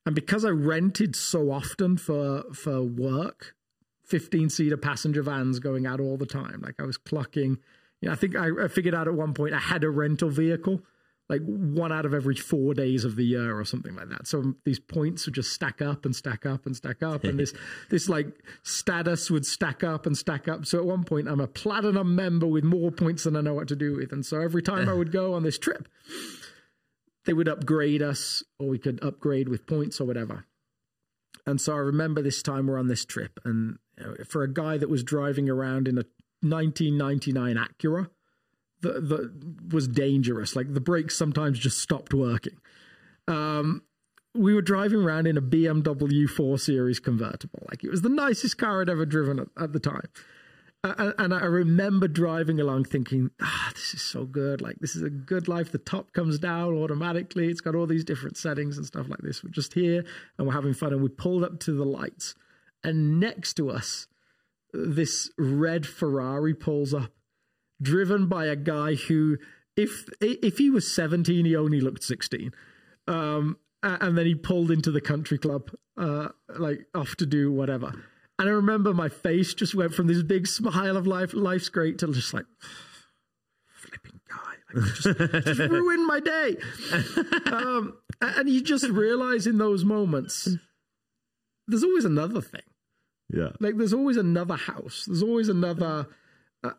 And 0.06 0.14
because 0.14 0.44
I 0.44 0.50
rented 0.50 1.16
so 1.16 1.50
often 1.50 1.96
for 1.96 2.44
for 2.52 2.82
work, 2.82 3.54
15 4.04 4.50
seater 4.50 4.76
passenger 4.76 5.22
vans 5.22 5.58
going 5.58 5.86
out 5.86 6.00
all 6.00 6.16
the 6.16 6.26
time. 6.26 6.60
Like 6.62 6.74
I 6.78 6.84
was 6.84 6.98
clocking, 6.98 7.58
you 8.00 8.08
know, 8.08 8.12
I 8.12 8.16
think 8.16 8.36
I, 8.36 8.48
I 8.64 8.68
figured 8.68 8.94
out 8.94 9.08
at 9.08 9.14
one 9.14 9.32
point 9.32 9.54
I 9.54 9.58
had 9.58 9.82
a 9.84 9.90
rental 9.90 10.28
vehicle, 10.28 10.82
like 11.28 11.40
one 11.42 11.90
out 11.90 12.04
of 12.04 12.12
every 12.12 12.34
four 12.34 12.74
days 12.74 13.04
of 13.04 13.16
the 13.16 13.24
year 13.24 13.58
or 13.58 13.64
something 13.64 13.94
like 13.96 14.10
that. 14.10 14.26
So 14.26 14.54
these 14.64 14.78
points 14.78 15.24
would 15.26 15.34
just 15.34 15.52
stack 15.52 15.80
up 15.80 16.04
and 16.04 16.14
stack 16.14 16.44
up 16.44 16.66
and 16.66 16.76
stack 16.76 17.02
up. 17.02 17.24
And 17.24 17.38
this, 17.38 17.54
this 17.90 18.08
like 18.08 18.26
status 18.62 19.30
would 19.30 19.46
stack 19.46 19.82
up 19.82 20.04
and 20.04 20.16
stack 20.16 20.48
up. 20.48 20.66
So 20.66 20.78
at 20.78 20.84
one 20.84 21.04
point 21.04 21.28
I'm 21.28 21.40
a 21.40 21.46
platinum 21.46 22.14
member 22.14 22.46
with 22.46 22.64
more 22.64 22.90
points 22.90 23.24
than 23.24 23.36
I 23.36 23.40
know 23.40 23.54
what 23.54 23.68
to 23.68 23.76
do 23.76 23.96
with. 23.96 24.12
And 24.12 24.24
so 24.24 24.40
every 24.40 24.62
time 24.62 24.88
I 24.88 24.92
would 24.92 25.12
go 25.12 25.32
on 25.32 25.42
this 25.42 25.58
trip, 25.58 25.88
they 27.24 27.32
would 27.32 27.48
upgrade 27.48 28.02
us 28.02 28.42
or 28.58 28.68
we 28.68 28.78
could 28.78 29.02
upgrade 29.02 29.48
with 29.48 29.66
points 29.66 30.00
or 30.00 30.04
whatever. 30.04 30.44
And 31.46 31.60
so 31.60 31.74
I 31.74 31.78
remember 31.78 32.22
this 32.22 32.42
time 32.42 32.66
we're 32.66 32.78
on 32.78 32.88
this 32.88 33.04
trip, 33.04 33.38
and 33.44 33.78
for 34.26 34.42
a 34.42 34.52
guy 34.52 34.78
that 34.78 34.88
was 34.88 35.04
driving 35.04 35.50
around 35.50 35.88
in 35.88 35.98
a 35.98 36.04
1999 36.40 37.56
Acura, 37.56 38.08
that 38.84 39.08
that 39.08 39.72
was 39.72 39.88
dangerous. 39.88 40.54
Like 40.54 40.72
the 40.72 40.80
brakes 40.80 41.16
sometimes 41.16 41.58
just 41.58 41.78
stopped 41.78 42.14
working. 42.14 42.56
Um, 43.26 43.82
we 44.34 44.54
were 44.54 44.62
driving 44.62 45.02
around 45.02 45.26
in 45.26 45.36
a 45.36 45.42
BMW 45.42 46.28
4 46.28 46.58
Series 46.58 47.00
convertible. 47.00 47.64
Like 47.68 47.84
it 47.84 47.90
was 47.90 48.02
the 48.02 48.08
nicest 48.08 48.58
car 48.58 48.82
I'd 48.82 48.88
ever 48.88 49.06
driven 49.06 49.38
at, 49.40 49.48
at 49.60 49.72
the 49.72 49.80
time. 49.80 50.08
Uh, 50.84 51.12
and 51.18 51.32
I 51.32 51.46
remember 51.46 52.06
driving 52.06 52.60
along 52.60 52.84
thinking, 52.84 53.30
ah, 53.40 53.70
this 53.72 53.94
is 53.94 54.02
so 54.02 54.26
good. 54.26 54.60
Like, 54.60 54.76
this 54.80 54.94
is 54.94 55.02
a 55.02 55.08
good 55.08 55.48
life. 55.48 55.72
The 55.72 55.78
top 55.78 56.12
comes 56.12 56.38
down 56.38 56.74
automatically. 56.74 57.48
It's 57.48 57.62
got 57.62 57.74
all 57.74 57.86
these 57.86 58.04
different 58.04 58.36
settings 58.36 58.76
and 58.76 58.86
stuff 58.86 59.08
like 59.08 59.20
this. 59.20 59.42
We're 59.42 59.50
just 59.50 59.72
here 59.72 60.04
and 60.36 60.46
we're 60.46 60.52
having 60.52 60.74
fun. 60.74 60.92
And 60.92 61.02
we 61.02 61.08
pulled 61.08 61.42
up 61.42 61.58
to 61.60 61.72
the 61.72 61.86
lights. 61.86 62.34
And 62.82 63.18
next 63.18 63.54
to 63.54 63.70
us, 63.70 64.08
this 64.74 65.30
red 65.38 65.86
Ferrari 65.86 66.52
pulls 66.52 66.92
up, 66.92 67.13
driven 67.84 68.26
by 68.26 68.46
a 68.46 68.56
guy 68.56 68.94
who, 68.94 69.38
if 69.76 70.08
if 70.20 70.58
he 70.58 70.70
was 70.70 70.92
17, 70.92 71.44
he 71.44 71.54
only 71.54 71.80
looked 71.80 72.02
16. 72.02 72.52
Um, 73.06 73.58
and 73.82 74.16
then 74.16 74.24
he 74.26 74.34
pulled 74.34 74.70
into 74.70 74.90
the 74.90 75.00
country 75.00 75.36
club, 75.38 75.70
uh, 75.98 76.28
like 76.48 76.86
off 76.94 77.16
to 77.16 77.26
do 77.26 77.52
whatever. 77.52 77.92
And 78.38 78.48
I 78.48 78.52
remember 78.52 78.92
my 78.94 79.08
face 79.08 79.54
just 79.54 79.74
went 79.74 79.94
from 79.94 80.06
this 80.06 80.22
big 80.22 80.46
smile 80.46 80.96
of 80.96 81.06
life, 81.06 81.34
life's 81.34 81.68
great, 81.68 81.98
to 81.98 82.06
just 82.12 82.32
like, 82.34 82.46
flipping 83.66 84.20
guy. 84.28 84.54
Like, 84.74 84.94
just, 84.94 85.18
just 85.46 85.60
ruined 85.70 86.06
my 86.06 86.20
day. 86.20 86.56
Um, 87.46 87.98
and 88.20 88.48
you 88.48 88.62
just 88.62 88.88
realize 88.88 89.46
in 89.46 89.58
those 89.58 89.84
moments, 89.84 90.48
there's 91.68 91.84
always 91.84 92.04
another 92.04 92.40
thing. 92.40 92.62
yeah. 93.30 93.50
Like 93.60 93.76
there's 93.76 93.94
always 93.94 94.16
another 94.16 94.56
house. 94.56 95.04
There's 95.06 95.22
always 95.22 95.48
another. 95.48 96.08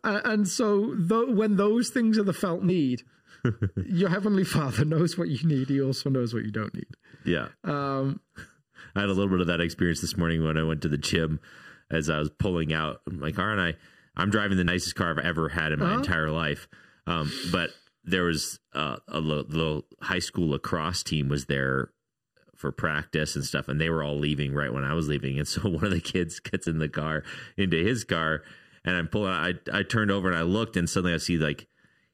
And 0.02 0.48
so 0.48 0.94
when 1.08 1.56
those 1.56 1.90
things 1.90 2.18
are 2.18 2.22
the 2.22 2.32
felt 2.32 2.62
need, 2.62 3.02
your 3.86 4.08
heavenly 4.08 4.44
Father 4.44 4.84
knows 4.84 5.16
what 5.16 5.28
you 5.28 5.46
need. 5.46 5.68
He 5.68 5.80
also 5.80 6.10
knows 6.10 6.34
what 6.34 6.44
you 6.44 6.50
don't 6.50 6.74
need. 6.74 6.88
Yeah. 7.24 7.48
Um, 7.64 8.20
I 8.94 9.00
had 9.00 9.08
a 9.08 9.12
little 9.12 9.30
bit 9.30 9.40
of 9.40 9.46
that 9.48 9.60
experience 9.60 10.00
this 10.00 10.16
morning 10.16 10.44
when 10.44 10.56
I 10.56 10.62
went 10.62 10.82
to 10.82 10.88
the 10.88 10.98
gym 10.98 11.40
as 11.90 12.10
I 12.10 12.18
was 12.18 12.30
pulling 12.30 12.72
out 12.72 13.00
my 13.06 13.30
car 13.32 13.52
and 13.52 13.60
I 13.60 13.74
I'm 14.16 14.30
driving 14.30 14.56
the 14.56 14.64
nicest 14.64 14.94
car 14.94 15.10
I've 15.10 15.18
ever 15.18 15.50
had 15.50 15.72
in 15.72 15.78
my 15.78 15.94
entire 15.94 16.30
life. 16.30 16.68
Um, 17.06 17.30
but 17.52 17.70
there 18.02 18.22
was 18.22 18.58
uh, 18.74 18.96
a 19.08 19.20
little, 19.20 19.44
little 19.44 19.84
high 20.00 20.20
school 20.20 20.50
lacrosse 20.50 21.02
team 21.02 21.28
was 21.28 21.46
there 21.46 21.90
for 22.54 22.72
practice 22.72 23.36
and 23.36 23.44
stuff 23.44 23.68
and 23.68 23.78
they 23.78 23.90
were 23.90 24.02
all 24.02 24.18
leaving 24.18 24.54
right 24.54 24.72
when 24.72 24.84
I 24.84 24.94
was 24.94 25.08
leaving 25.08 25.38
and 25.38 25.46
so 25.46 25.60
one 25.68 25.84
of 25.84 25.90
the 25.90 26.00
kids 26.00 26.40
gets 26.40 26.66
in 26.66 26.78
the 26.78 26.88
car 26.88 27.22
into 27.58 27.76
his 27.76 28.04
car 28.04 28.42
and 28.86 28.96
I'm 28.96 29.08
pulling 29.08 29.32
I 29.32 29.54
I 29.72 29.82
turned 29.82 30.10
over 30.10 30.28
and 30.28 30.38
I 30.38 30.42
looked 30.42 30.76
and 30.76 30.88
suddenly 30.88 31.12
I 31.14 31.18
see 31.18 31.36
like 31.36 31.66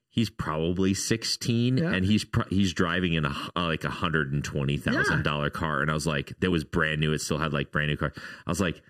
he's 0.08 0.28
probably 0.30 0.92
16 0.94 1.78
Yeah. 1.78 1.92
and 1.92 2.04
he's 2.04 2.24
pro- 2.24 2.44
he's 2.50 2.72
driving 2.74 3.12
in 3.14 3.24
a 3.24 3.34
uh, 3.56 3.64
like 3.66 3.84
a 3.84 3.90
hundred 3.90 4.32
and 4.32 4.42
twenty 4.44 4.76
thousand 4.76 5.22
dollar 5.22 5.50
car 5.50 5.80
and 5.82 5.90
I 5.90 5.94
was 5.94 6.06
like 6.06 6.32
that 6.40 6.50
was 6.50 6.64
brand 6.64 7.00
new 7.00 7.12
it 7.12 7.20
still 7.20 7.38
had 7.38 7.52
like 7.52 7.70
brand 7.70 7.88
new 7.90 7.96
car 7.96 8.12
I 8.46 8.50
was 8.50 8.60
like 8.60 8.82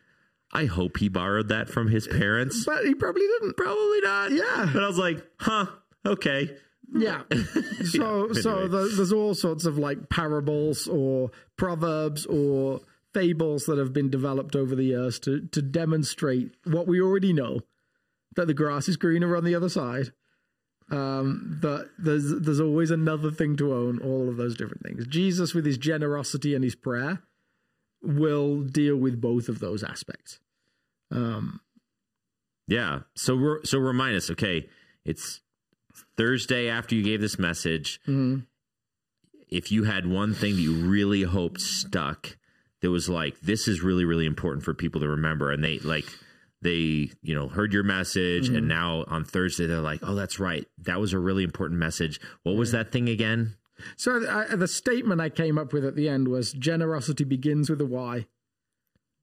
I 0.55 0.64
hope 0.66 0.99
he 0.99 1.09
borrowed 1.09 1.49
that 1.49 1.68
from 1.68 1.89
his 1.89 2.07
parents 2.09 2.64
but 2.64 2.85
he 2.85 2.95
probably 2.95 3.22
didn't. 3.41 3.57
probably 3.57 4.01
not 4.01 4.30
Yeah. 4.33 4.70
but 4.72 4.83
I 4.83 4.87
was 4.87 4.99
like 4.99 5.24
huh 5.41 5.66
okay 6.07 6.57
Yeah. 6.95 7.22
So 7.85 8.33
so 8.33 8.51
anyway. 8.53 8.68
the, 8.68 8.93
there's 8.97 9.12
all 9.12 9.35
sorts 9.35 9.64
of 9.64 9.78
like 9.78 10.09
parables 10.09 10.87
or 10.89 11.30
proverbs 11.57 12.26
or 12.26 12.80
fables 13.14 13.64
that 13.66 13.76
have 13.78 13.93
been 13.93 14.09
developed 14.11 14.57
over 14.57 14.74
the 14.74 14.85
years 14.85 15.18
to 15.20 15.41
to 15.49 15.61
demonstrate 15.62 16.53
what 16.64 16.87
we 16.87 17.01
already 17.01 17.33
know 17.33 17.61
that 18.37 18.47
the 18.47 18.55
grass 18.55 18.89
is 18.89 18.97
greener 18.97 19.37
on 19.37 19.45
the 19.45 19.55
other 19.55 19.68
side. 19.68 20.12
Um, 20.91 21.59
that 21.62 21.89
there's 21.99 22.35
there's 22.41 22.61
always 22.61 22.91
another 22.91 23.30
thing 23.30 23.57
to 23.57 23.72
own. 23.72 23.99
All 24.01 24.28
of 24.28 24.37
those 24.37 24.57
different 24.57 24.83
things. 24.83 25.07
Jesus, 25.07 25.55
with 25.55 25.64
his 25.64 25.78
generosity 25.78 26.55
and 26.55 26.62
his 26.64 26.74
prayer, 26.74 27.22
will 28.03 28.62
deal 28.62 28.97
with 28.97 29.20
both 29.20 29.49
of 29.49 29.59
those 29.61 29.83
aspects. 29.83 30.39
Um, 31.11 31.61
Yeah. 32.66 33.01
So 33.14 33.35
re- 33.35 33.61
so 33.64 33.78
remind 33.78 34.16
us. 34.16 34.30
Okay, 34.30 34.68
it's 35.05 35.41
Thursday 36.16 36.68
after 36.68 36.95
you 36.95 37.03
gave 37.03 37.20
this 37.20 37.39
message. 37.39 38.01
If 39.49 39.70
you 39.70 39.85
had 39.85 40.07
one 40.07 40.35
thing 40.35 40.57
that 40.57 40.62
you 40.62 40.74
really 40.74 41.22
hoped 41.22 41.61
stuck, 41.61 42.37
that 42.80 42.91
was 42.91 43.09
like 43.09 43.41
this 43.41 43.68
is 43.68 43.83
really 43.83 44.05
really 44.05 44.26
important 44.26 44.64
for 44.64 44.74
people 44.74 45.01
to 45.01 45.09
remember, 45.09 45.51
and 45.53 45.62
they 45.62 45.78
like 45.78 46.07
they 46.62 47.10
you 47.22 47.34
know 47.34 47.48
heard 47.48 47.72
your 47.72 47.82
message, 47.82 48.48
and 48.48 48.68
now 48.68 49.04
on 49.08 49.24
Thursday 49.24 49.66
they're 49.66 49.80
like, 49.80 50.00
oh, 50.02 50.14
that's 50.14 50.38
right, 50.38 50.66
that 50.78 51.00
was 51.00 51.12
a 51.12 51.18
really 51.18 51.44
important 51.44 51.78
message. 51.78 52.20
What 52.42 52.56
was 52.56 52.72
that 52.72 52.92
thing 52.92 53.08
again? 53.08 53.56
So 53.96 54.26
I, 54.28 54.54
the 54.54 54.68
statement 54.68 55.20
I 55.20 55.28
came 55.28 55.58
up 55.58 55.72
with 55.72 55.84
at 55.84 55.96
the 55.96 56.08
end 56.08 56.28
was 56.28 56.52
generosity 56.52 57.24
begins 57.24 57.68
with 57.68 57.80
a 57.80 57.86
why, 57.86 58.26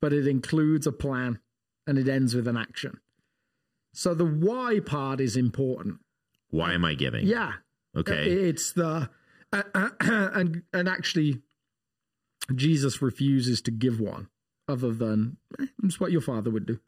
but 0.01 0.13
it 0.13 0.27
includes 0.27 0.85
a 0.85 0.91
plan 0.91 1.39
and 1.87 1.97
it 1.97 2.07
ends 2.07 2.35
with 2.35 2.47
an 2.47 2.57
action. 2.57 2.99
So 3.93 4.13
the 4.13 4.25
why 4.25 4.79
part 4.85 5.21
is 5.21 5.35
important. 5.35 5.99
Why 6.49 6.73
am 6.73 6.85
I 6.85 6.93
giving? 6.93 7.25
Yeah. 7.25 7.53
Okay. 7.95 8.29
It's 8.29 8.73
the 8.73 9.09
uh, 9.51 9.63
uh, 9.73 9.89
and 9.99 10.63
and 10.73 10.87
actually, 10.87 11.41
Jesus 12.53 13.01
refuses 13.01 13.61
to 13.61 13.71
give 13.71 13.99
one 13.99 14.27
other 14.67 14.91
than 14.93 15.37
eh, 15.59 15.65
it's 15.83 15.99
what 15.99 16.11
your 16.11 16.21
father 16.21 16.49
would 16.49 16.65
do. 16.65 16.79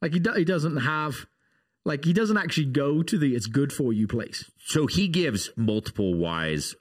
Like 0.00 0.12
he 0.12 0.20
do, 0.20 0.32
he 0.32 0.44
doesn't 0.44 0.78
have, 0.78 1.26
like 1.84 2.04
he 2.04 2.12
doesn't 2.12 2.36
actually 2.36 2.66
go 2.66 3.02
to 3.02 3.18
the 3.18 3.34
"it's 3.34 3.46
good 3.46 3.72
for 3.72 3.92
you" 3.92 4.06
place. 4.06 4.50
So 4.64 4.86
he 4.86 5.08
gives 5.08 5.50
multiple 5.56 6.14
whys 6.14 6.74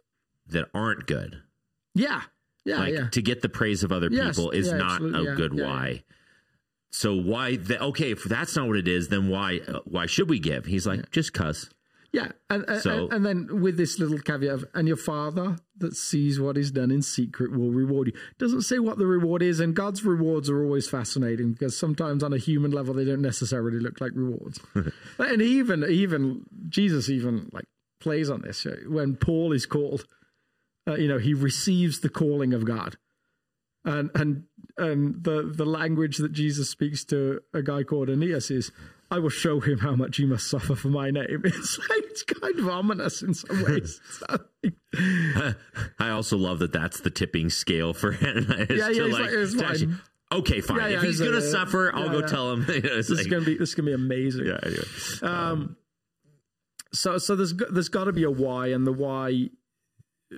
that 0.48 0.66
aren't 0.74 1.08
good. 1.08 1.42
Yeah, 1.96 2.22
yeah, 2.66 2.80
like 2.80 2.94
yeah. 2.94 3.10
to 3.10 3.22
get 3.22 3.42
the 3.42 3.50
praise 3.50 3.84
of 3.84 3.92
other 3.92 4.10
Yes, 4.12 4.36
people 4.36 4.52
is 4.52 4.68
yeah, 4.68 4.78
not 4.78 5.02
a 5.02 5.24
yeah, 5.24 5.36
good 5.36 5.54
why. 5.60 6.04
So 6.90 7.16
why? 7.16 7.58
The, 7.58 7.82
okay, 7.82 8.12
if 8.12 8.24
that's 8.24 8.56
not 8.56 8.68
what 8.68 8.78
it 8.78 8.88
is, 8.88 9.10
then 9.10 9.30
why? 9.30 9.62
Uh, 9.68 9.80
why 9.86 10.06
should 10.06 10.30
we 10.30 10.40
give? 10.40 10.66
He's 10.66 10.88
like, 10.88 11.12
just 11.12 11.34
cuz. 11.34 11.70
Yeah, 12.18 12.32
and 12.50 12.66
and, 12.68 12.82
So- 12.82 13.08
and 13.10 13.26
then 13.26 13.62
with 13.62 13.78
this 13.78 14.00
little 14.00 14.18
caveat, 14.18 14.54
of, 14.54 14.66
and 14.74 14.88
your 14.88 14.98
father 14.98 15.58
that 15.78 15.96
sees 15.96 16.40
what 16.40 16.58
is 16.58 16.72
done 16.72 16.90
in 16.90 17.04
secret 17.04 17.52
will 17.52 17.72
reward 17.72 18.08
you. 18.08 18.14
Doesn't 18.40 18.64
say 18.64 18.80
what 18.80 18.98
the 18.98 19.06
reward 19.06 19.44
is, 19.44 19.60
and 19.60 19.76
God's 19.76 20.04
rewards 20.04 20.50
are 20.50 20.64
always 20.64 20.90
fascinating 20.90 21.52
because 21.54 21.78
sometimes 21.78 22.24
on 22.24 22.34
a 22.34 22.38
human 22.38 22.72
level 22.72 22.96
they 22.96 23.06
don't 23.06 23.22
necessarily 23.22 23.80
look 23.80 24.02
like 24.02 24.14
rewards. 24.16 24.60
and 25.20 25.42
even 25.42 25.84
even 25.88 26.46
Jesus 26.68 27.08
even 27.10 27.50
like 27.54 27.66
plays 28.00 28.30
on 28.30 28.42
this 28.42 28.66
when 28.88 29.16
Paul 29.16 29.52
is 29.52 29.66
called. 29.66 30.06
Uh, 30.88 30.96
you 30.96 31.08
know, 31.08 31.18
he 31.18 31.34
receives 31.34 32.00
the 32.00 32.10
calling 32.10 32.54
of 32.54 32.64
God, 32.66 32.96
and 33.84 34.10
and 34.16 34.44
and 34.78 35.24
the 35.24 35.44
the 35.44 35.66
language 35.66 36.18
that 36.18 36.32
Jesus 36.32 36.70
speaks 36.70 37.04
to 37.06 37.42
a 37.54 37.62
guy 37.62 37.84
called 37.84 38.10
Aeneas 38.10 38.50
is, 38.50 38.72
"I 39.10 39.20
will 39.20 39.30
show 39.30 39.60
him 39.60 39.80
how 39.80 39.96
much 39.96 40.20
you 40.20 40.28
must 40.28 40.50
suffer 40.50 40.76
for 40.76 40.90
my 40.90 41.12
name." 41.12 41.42
It's 41.46 41.78
like 41.90 42.04
it's 42.06 42.24
kind 42.24 42.60
of 42.60 42.68
ominous 42.70 43.22
in 43.22 43.34
some 43.34 43.64
ways. 43.64 44.00
I 46.00 46.10
also 46.10 46.38
love 46.38 46.60
that 46.60 46.72
that's 46.74 47.02
the 47.02 47.10
tipping 47.10 47.50
scale 47.50 47.94
for 47.94 48.14
Ananias. 48.16 48.70
Yeah, 48.70 48.90
yeah, 48.90 49.04
like, 49.04 49.32
like, 49.32 49.66
actually- 49.70 49.94
okay, 50.32 50.62
fine. 50.62 50.78
Yeah, 50.78 50.88
yeah, 50.88 50.98
if 50.98 51.04
he's 51.04 51.20
gonna 51.20 51.38
a- 51.38 51.42
suffer, 51.42 51.94
I'll 51.94 52.10
go 52.10 52.22
tell 52.26 52.52
him. 52.54 52.62
You 52.68 52.82
know, 52.82 52.90
it's 52.98 53.08
this 53.10 53.20
is 53.20 53.28
gonna 53.28 53.46
be 53.46 53.58
this 53.58 53.70
is 53.70 53.76
gonna 53.76 53.88
be 53.88 53.94
amazing. 53.94 54.46
yeah, 54.46 54.60
anyway. 54.64 54.84
Um, 55.22 55.76
so 56.94 57.18
so 57.18 57.36
there's 57.36 57.54
there's 57.54 57.90
got 57.90 58.06
to 58.06 58.14
be 58.14 58.24
a 58.24 58.32
why, 58.32 58.68
and 58.68 58.86
the 58.88 58.94
why. 58.94 59.50
uh, 60.34 60.38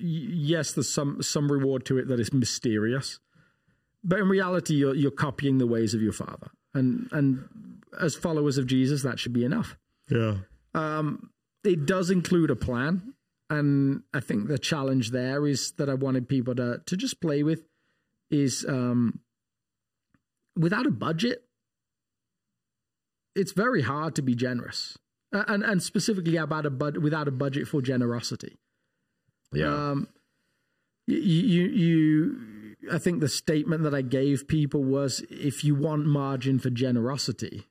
Yes, 0.00 0.72
there's 0.74 0.88
some 0.88 1.20
some 1.22 1.50
reward 1.50 1.84
to 1.86 1.98
it 1.98 2.06
that 2.06 2.20
is 2.20 2.32
mysterious, 2.32 3.18
but 4.04 4.20
in 4.20 4.28
reality, 4.28 4.74
you're 4.74 4.94
you're 4.94 5.10
copying 5.10 5.58
the 5.58 5.66
ways 5.66 5.92
of 5.92 6.00
your 6.00 6.12
father, 6.12 6.52
and 6.72 7.08
and 7.10 7.48
as 8.00 8.14
followers 8.14 8.58
of 8.58 8.66
Jesus, 8.66 9.02
that 9.02 9.18
should 9.18 9.32
be 9.32 9.44
enough. 9.44 9.76
yeah. 10.10 10.38
Um, 10.74 11.30
it 11.64 11.86
does 11.86 12.10
include 12.10 12.50
a 12.50 12.56
plan, 12.56 13.14
and 13.50 14.02
I 14.14 14.20
think 14.20 14.48
the 14.48 14.58
challenge 14.58 15.10
there 15.10 15.46
is 15.46 15.72
that 15.72 15.88
I 15.88 15.94
wanted 15.94 16.28
people 16.28 16.54
to 16.54 16.80
to 16.84 16.96
just 16.96 17.20
play 17.20 17.42
with 17.42 17.64
is 18.30 18.64
um, 18.68 19.20
without 20.56 20.86
a 20.86 20.90
budget, 20.90 21.44
it's 23.34 23.52
very 23.52 23.82
hard 23.82 24.14
to 24.16 24.22
be 24.22 24.34
generous, 24.34 24.98
Uh, 25.32 25.44
and 25.48 25.62
and 25.64 25.82
specifically 25.82 26.36
about 26.36 26.66
a 26.66 26.70
bud 26.70 26.98
without 26.98 27.28
a 27.28 27.32
budget 27.32 27.66
for 27.68 27.82
generosity. 27.82 28.56
Yeah. 29.52 29.90
Um, 29.90 30.08
you, 31.06 31.16
you, 31.16 31.62
you, 31.68 32.76
I 32.92 32.98
think 32.98 33.20
the 33.20 33.28
statement 33.28 33.82
that 33.84 33.94
I 33.94 34.02
gave 34.02 34.46
people 34.46 34.84
was 34.84 35.24
if 35.30 35.64
you 35.64 35.74
want 35.74 36.04
margin 36.04 36.58
for 36.58 36.68
generosity, 36.68 37.66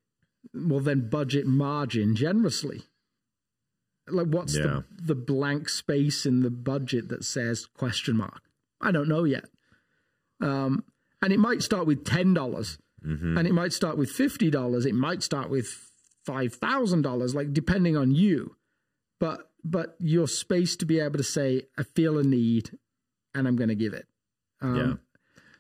well, 0.53 0.79
then 0.79 1.09
budget 1.09 1.45
margin 1.45 2.15
generously. 2.15 2.83
Like, 4.09 4.27
what's 4.27 4.55
Yeah. 4.55 4.81
the, 4.97 5.13
the 5.13 5.15
blank 5.15 5.67
space 5.69 6.25
in 6.25 6.41
the 6.41 6.49
budget 6.49 7.09
that 7.09 7.25
says 7.25 7.65
question 7.65 8.17
mark? 8.17 8.41
I 8.81 8.91
don't 8.91 9.09
know 9.09 9.23
yet. 9.25 9.45
Um, 10.41 10.83
and 11.21 11.33
it 11.33 11.39
might 11.39 11.63
start 11.63 11.87
with 11.87 12.03
$10 12.03 12.77
Mm-hmm. 13.05 13.37
and 13.37 13.47
it 13.47 13.53
might 13.53 13.73
start 13.73 13.95
with 13.97 14.09
$50. 14.11 14.85
It 14.85 14.95
might 14.95 15.21
start 15.21 15.49
with 15.51 15.91
$5,000, 16.27 17.33
like 17.35 17.53
depending 17.53 17.95
on 17.95 18.11
you 18.11 18.55
but 19.19 19.49
but 19.63 19.95
your 19.99 20.27
space 20.27 20.75
to 20.77 20.85
be 20.85 20.99
able 20.99 21.17
to 21.17 21.23
say 21.23 21.63
I 21.77 21.83
feel 21.83 22.17
a 22.17 22.23
need 22.23 22.71
and 23.33 23.47
I'm 23.47 23.55
going 23.55 23.69
to 23.69 23.75
give 23.75 23.93
it. 23.93 24.07
Um, 24.61 24.99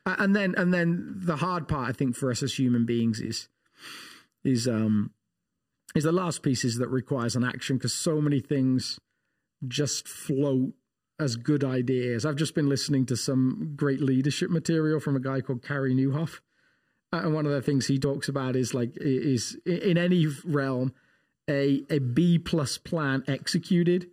a- 0.05 0.15
And 0.21 0.35
then 0.35 0.55
and 0.57 0.73
then 0.73 1.13
the 1.17 1.37
hard 1.37 1.67
part 1.67 1.89
I 1.89 1.91
think 1.91 2.15
for 2.15 2.31
us 2.31 2.41
as 2.43 2.53
human 2.57 2.85
beings 2.85 3.19
is 3.19 3.47
is 4.47 4.67
um 4.67 5.11
is 5.95 6.03
the 6.03 6.11
last 6.11 6.43
piece 6.43 6.63
is 6.63 6.77
that 6.77 6.89
requires 6.89 7.35
an 7.35 7.43
action 7.43 7.77
because 7.77 7.93
so 7.93 8.21
many 8.21 8.39
things 8.39 8.99
just 9.67 10.07
float 10.07 10.73
as 11.19 11.35
good 11.35 11.63
ideas. 11.63 12.25
I've 12.25 12.35
just 12.35 12.53
been 12.53 12.69
listening 12.69 13.05
to 13.07 13.17
some 13.17 13.73
great 13.75 14.01
leadership 14.01 14.51
material 14.51 14.99
from 14.99 15.15
a 15.15 15.19
guy 15.19 15.41
called 15.41 15.63
Carey 15.63 15.95
Nieuwhof. 15.95 16.41
And 17.11 17.33
one 17.33 17.45
of 17.45 17.51
the 17.51 17.61
things 17.61 17.87
he 17.87 17.97
talks 17.97 18.27
about 18.27 18.55
is 18.55 18.73
like 18.73 18.91
is 18.97 19.57
in 19.65 19.97
any 19.97 20.27
realm 20.45 20.93
a 21.49 21.83
a 21.89 21.99
B 21.99 22.37
plus 22.37 22.77
plan 22.77 23.23
executed 23.27 24.09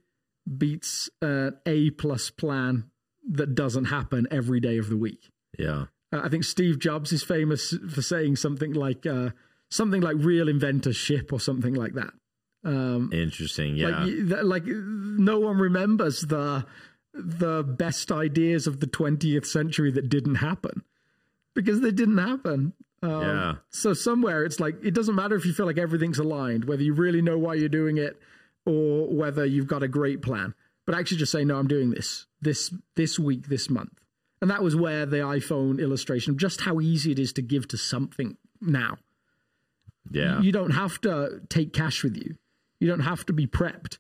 beats 0.59 1.11
an 1.21 1.57
A 1.67 1.91
plus 1.91 2.31
plan 2.31 2.91
that 3.29 3.55
doesn't 3.55 3.87
happen 3.87 4.27
every 4.31 4.61
day 4.61 4.79
of 4.79 4.89
the 4.89 4.97
week. 4.97 5.31
yeah. 5.59 5.87
Uh, 6.13 6.21
I 6.23 6.29
think 6.29 6.45
Steve 6.45 6.79
Jobs 6.79 7.13
is 7.13 7.23
famous 7.23 7.75
for 7.91 8.03
saying 8.03 8.37
something 8.37 8.73
like 8.73 9.07
uh, 9.07 9.31
something 9.75 10.01
like 10.01 10.17
"real 10.19 10.49
inventor's 10.49 10.97
ship" 10.97 11.33
or 11.33 11.41
something 11.41 11.75
like 11.75 11.95
that. 11.95 12.13
Um, 12.65 13.11
Interesting. 13.13 13.77
Yeah. 13.77 14.07
like, 14.07 14.43
like 14.45 14.65
no 14.67 15.39
one 15.39 15.59
remembers 15.59 16.23
the 16.23 16.65
the 17.13 17.63
best 17.63 18.11
ideas 18.11 18.67
of 18.67 18.81
the 18.81 18.87
20th 18.89 19.47
century 19.47 19.93
that 19.93 20.09
didn't 20.09 20.37
happen 20.37 20.83
because 21.55 21.81
they 21.81 21.93
didn't 21.93 22.19
happen. 22.19 22.73
Um, 23.03 23.21
Yeah. 23.23 23.55
So 23.71 23.93
somewhere 23.95 24.45
it's 24.45 24.59
like 24.59 24.77
it 24.83 24.95
doesn't 24.95 25.15
matter 25.15 25.37
if 25.37 25.45
you 25.45 25.53
feel 25.53 25.67
like 25.67 25.79
everything's 25.79 26.19
aligned, 26.19 26.65
whether 26.65 26.83
you 26.83 26.95
really 26.95 27.23
know 27.23 27.39
why 27.39 27.55
you're 27.55 27.69
doing 27.69 27.99
it 27.99 28.19
or 28.67 29.07
whether 29.09 29.45
you've 29.45 29.67
got 29.67 29.83
a 29.83 29.89
great 29.89 30.23
plan. 30.23 30.55
But 30.87 30.95
actually 30.95 31.19
just 31.19 31.33
say, 31.33 31.45
no, 31.45 31.57
I'm 31.57 31.69
doing 31.69 31.91
this 31.91 32.27
this 32.41 32.73
this 32.97 33.19
week, 33.19 33.49
this 33.49 33.69
month. 33.69 33.93
And 34.41 34.51
that 34.51 34.63
was 34.63 34.75
where 34.75 35.07
the 35.07 35.19
iPhone 35.19 35.81
illustration 35.81 36.33
of 36.33 36.37
just 36.37 36.63
how 36.63 36.81
easy 36.81 37.13
it 37.13 37.19
is 37.19 37.33
to 37.35 37.43
give 37.43 37.69
to 37.69 37.79
something 37.79 38.37
now. 38.61 38.99
Yeah. 40.11 40.41
You 40.41 40.53
don't 40.53 40.71
have 40.73 41.01
to 41.03 41.41
take 41.49 41.73
cash 41.73 42.03
with 42.03 42.17
you. 42.17 42.37
You 42.81 42.89
don't 42.89 43.01
have 43.01 43.25
to 43.27 43.33
be 43.33 43.47
prepped. 43.47 43.99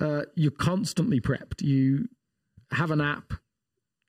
Uh, 0.00 0.22
you're 0.34 0.50
constantly 0.50 1.20
prepped. 1.20 1.62
You 1.62 2.08
have 2.72 2.90
an 2.90 3.00
app. 3.00 3.34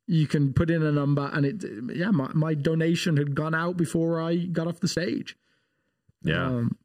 You 0.07 0.27
can 0.27 0.53
put 0.53 0.69
in 0.69 0.83
a 0.83 0.91
number, 0.91 1.29
and 1.33 1.45
it. 1.45 1.63
Yeah, 1.95 2.11
my, 2.11 2.29
my 2.33 2.53
donation 2.53 3.17
had 3.17 3.33
gone 3.35 3.55
out 3.55 3.77
before 3.77 4.21
I 4.21 4.35
got 4.37 4.67
off 4.67 4.79
the 4.79 4.87
stage. 4.87 5.35
yeah. 6.23 6.45
Um, 6.45 6.77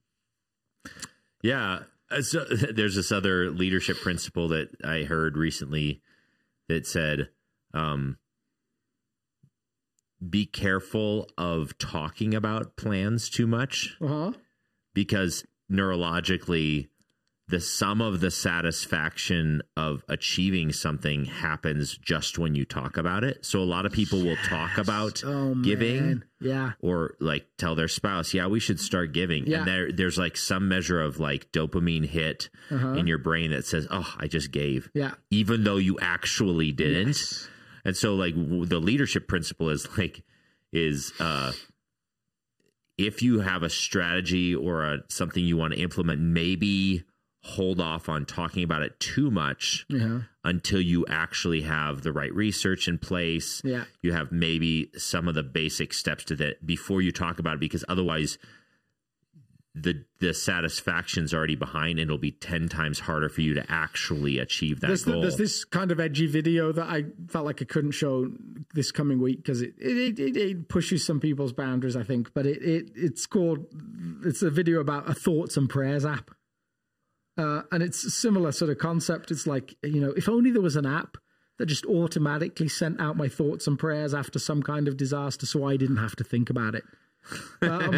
Yeah. 1.43 1.81
Uh, 2.11 2.23
So 2.23 2.45
there's 2.75 2.95
this 2.97 3.13
other 3.13 3.51
leadership 3.51 3.99
principle 4.01 4.49
that 4.49 4.69
I 4.85 5.03
heard 5.03 5.37
recently 5.37 6.01
that 6.69 6.87
said, 6.87 7.29
um, 7.75 8.17
be 10.29 10.45
careful 10.47 11.29
of 11.39 11.77
talking 11.79 12.35
about 12.35 12.77
plans 12.77 13.31
too 13.31 13.47
much 13.47 13.97
uh-huh. 14.01 14.33
because 14.95 15.45
neurologically, 15.71 16.89
the 17.49 17.61
sum 17.61 18.01
of 18.01 18.21
the 18.21 18.31
satisfaction 18.31 19.61
of 19.77 20.05
achieving 20.09 20.73
something 20.73 21.25
happens 21.25 21.97
just 21.99 22.39
when 22.39 22.55
you 22.55 22.65
talk 22.65 22.97
about 22.97 23.25
it. 23.25 23.45
So 23.45 23.59
a 23.61 23.65
lot 23.65 23.87
of 23.87 23.93
people 23.93 24.23
will 24.23 24.37
talk 24.47 24.79
about 24.79 25.25
Oh, 25.25 25.57
giving 25.57 25.97
man. 26.01 26.25
Yeah. 26.41 26.73
or 26.79 27.17
like 27.19 27.47
tell 27.59 27.75
their 27.75 27.89
spouse, 27.89 28.33
yeah, 28.35 28.47
we 28.47 28.61
should 28.61 28.79
start 28.79 29.13
giving. 29.13 29.47
Yeah. 29.49 29.59
And 29.61 29.67
there 29.67 29.91
there's 29.93 30.17
like 30.17 30.37
some 30.37 30.69
measure 30.69 31.01
of 31.01 31.19
like 31.19 31.51
dopamine 31.51 32.07
hit 32.07 32.51
Uh-huh. 32.71 32.93
in 32.93 33.09
your 33.09 33.19
brain 33.19 33.51
that 33.51 33.67
says, 33.67 33.89
"Oh, 33.91 34.15
I 34.17 34.29
just 34.29 34.53
gave." 34.53 34.89
Yeah. 34.95 35.15
Even 35.31 35.65
though 35.65 35.77
you 35.79 35.99
actually 36.01 36.71
didn't. 36.71 37.09
Yes. 37.09 37.49
And 37.85 37.97
so 37.97 38.15
like 38.15 38.35
w- 38.35 38.65
the 38.67 38.79
leadership 38.79 39.29
principle 39.29 39.69
is 39.71 39.87
like 39.99 40.23
is 40.73 41.13
uh 41.21 41.53
if 42.99 43.23
you 43.23 43.41
have 43.41 43.63
a 43.63 43.71
strategy 43.71 44.55
or 44.55 44.85
a 44.85 44.99
something 45.09 45.43
you 45.45 45.57
want 45.57 45.73
to 45.73 45.81
implement, 45.81 46.21
maybe 46.21 47.05
hold 47.43 47.81
off 47.81 48.11
on 48.11 48.27
talking 48.27 48.63
about 48.63 48.83
it 48.83 49.01
too 49.01 49.31
much 49.31 49.87
Yeah. 49.89 50.21
until 50.45 50.81
you 50.81 51.07
actually 51.09 51.63
have 51.63 52.03
the 52.03 52.13
right 52.13 52.33
research 52.35 52.87
in 52.87 52.99
place 52.99 53.63
Yeah. 53.65 53.85
you 54.03 54.13
have 54.13 54.31
maybe 54.31 54.91
some 54.99 55.27
of 55.27 55.35
the 55.35 55.43
basic 55.43 55.95
steps 55.95 56.25
to 56.25 56.37
that 56.37 56.67
before 56.67 57.01
you 57.01 57.13
talk 57.13 57.39
about 57.39 57.55
it 57.55 57.61
because 57.61 57.83
otherwise 57.89 58.37
the 59.75 60.05
the 60.19 60.35
satisfaction's 60.35 61.33
already 61.33 61.55
behind 61.55 61.99
and 61.99 62.09
it'll 62.09 62.19
be 62.19 62.33
10 62.33 62.69
times 62.69 63.01
harder 63.01 63.29
for 63.29 63.41
you 63.41 63.55
to 63.55 63.65
actually 63.69 64.39
achieve 64.39 64.81
that 64.81 64.89
There's, 64.89 65.05
goal 65.05 65.21
there's 65.21 65.37
this 65.37 65.65
kind 65.65 65.93
of 65.93 66.01
edgy 66.01 66.27
video 66.27 66.73
that 66.73 66.89
I 66.89 67.05
felt 67.29 67.47
like 67.47 67.63
I 67.63 67.67
couldn't 67.67 67.93
show 67.93 68.33
this 68.75 68.91
coming 68.91 69.21
week 69.21 69.39
because 69.39 69.63
it, 69.63 69.75
it, 69.79 70.19
it, 70.19 70.37
it 70.37 70.69
pushes 70.69 71.07
some 71.07 71.21
people's 71.21 71.53
boundaries, 71.53 71.97
I 71.97 72.03
think. 72.03 72.35
But 72.35 72.47
it, 72.47 72.63
it 72.63 72.91
it's 72.97 73.27
called 73.27 73.67
it's 74.25 74.43
a 74.43 74.51
video 74.51 74.81
about 74.81 75.09
a 75.09 75.15
thoughts 75.15 75.57
and 75.57 75.69
prayers 75.69 76.05
app, 76.05 76.33
uh, 77.39 77.63
and 77.71 77.83
it's 77.83 78.05
a 78.05 78.11
similar 78.11 78.51
sort 78.51 78.71
of 78.71 78.79
concept. 78.79 79.31
It's 79.31 79.47
like 79.47 79.77
you 79.85 80.01
know, 80.01 80.13
if 80.17 80.29
only 80.29 80.51
there 80.51 80.63
was 80.63 80.77
an 80.77 80.87
app 80.87 81.17
that 81.59 81.67
just 81.67 81.87
automatically 81.87 82.69
sent 82.69 83.01
out 83.01 83.17
my 83.17 83.29
thoughts 83.29 83.67
and 83.67 83.79
prayers 83.79 84.15
after 84.15 84.39
some 84.39 84.63
kind 84.63 84.89
of 84.89 84.97
disaster, 84.97 85.47
so 85.47 85.65
I 85.65 85.77
didn't 85.77 85.99
have 85.99 86.17
to 86.17 86.25
think 86.25 86.51
about 86.51 86.75
it. 86.75 86.85
Um, 87.63 87.95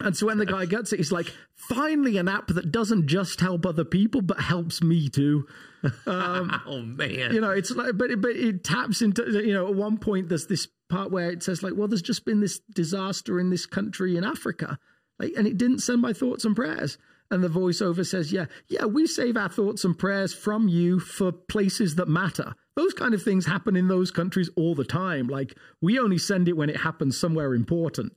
and 0.00 0.16
so 0.16 0.26
when 0.26 0.38
the 0.38 0.46
guy 0.46 0.66
gets 0.66 0.92
it, 0.92 0.98
he's 0.98 1.12
like, 1.12 1.32
finally 1.54 2.18
an 2.18 2.28
app 2.28 2.48
that 2.48 2.70
doesn't 2.70 3.06
just 3.06 3.40
help 3.40 3.66
other 3.66 3.84
people, 3.84 4.20
but 4.22 4.40
helps 4.40 4.82
me 4.82 5.08
too. 5.08 5.46
oh 6.06 6.82
man. 6.84 7.32
You 7.32 7.40
know, 7.40 7.50
it's 7.50 7.70
like, 7.70 7.96
but, 7.96 8.10
it- 8.10 8.20
but 8.20 8.32
it 8.32 8.64
taps 8.64 9.02
into, 9.02 9.24
you 9.44 9.54
know, 9.54 9.68
at 9.68 9.74
one 9.74 9.98
point 9.98 10.28
there's 10.28 10.46
this 10.46 10.68
part 10.88 11.10
where 11.10 11.30
it 11.30 11.42
says 11.42 11.62
like, 11.62 11.74
well, 11.76 11.88
there's 11.88 12.02
just 12.02 12.24
been 12.24 12.40
this 12.40 12.60
disaster 12.74 13.38
in 13.40 13.50
this 13.50 13.66
country 13.66 14.16
in 14.16 14.24
Africa. 14.24 14.78
Like, 15.18 15.32
and 15.36 15.46
it 15.46 15.58
didn't 15.58 15.80
send 15.80 16.00
my 16.00 16.12
thoughts 16.12 16.44
and 16.44 16.54
prayers. 16.54 16.98
And 17.30 17.44
the 17.44 17.48
voiceover 17.48 18.06
says, 18.06 18.32
yeah, 18.32 18.46
yeah, 18.68 18.86
we 18.86 19.06
save 19.06 19.36
our 19.36 19.50
thoughts 19.50 19.84
and 19.84 19.98
prayers 19.98 20.32
from 20.32 20.66
you 20.68 20.98
for 20.98 21.30
places 21.30 21.96
that 21.96 22.08
matter. 22.08 22.54
Those 22.78 22.94
kind 22.94 23.12
of 23.12 23.20
things 23.20 23.44
happen 23.44 23.74
in 23.74 23.88
those 23.88 24.12
countries 24.12 24.48
all 24.54 24.76
the 24.76 24.84
time. 24.84 25.26
Like 25.26 25.56
we 25.80 25.98
only 25.98 26.16
send 26.16 26.48
it 26.48 26.56
when 26.56 26.70
it 26.70 26.76
happens 26.76 27.18
somewhere 27.18 27.52
important. 27.52 28.12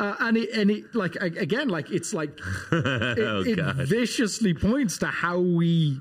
Uh, 0.00 0.16
and 0.18 0.36
it, 0.36 0.50
and 0.50 0.68
it, 0.68 0.94
like, 0.96 1.14
again, 1.14 1.68
like 1.68 1.92
it's 1.92 2.12
like, 2.12 2.30
it, 2.72 3.18
oh 3.20 3.44
it 3.46 3.86
viciously 3.86 4.52
points 4.52 4.98
to 4.98 5.06
how 5.06 5.38
we, 5.38 6.00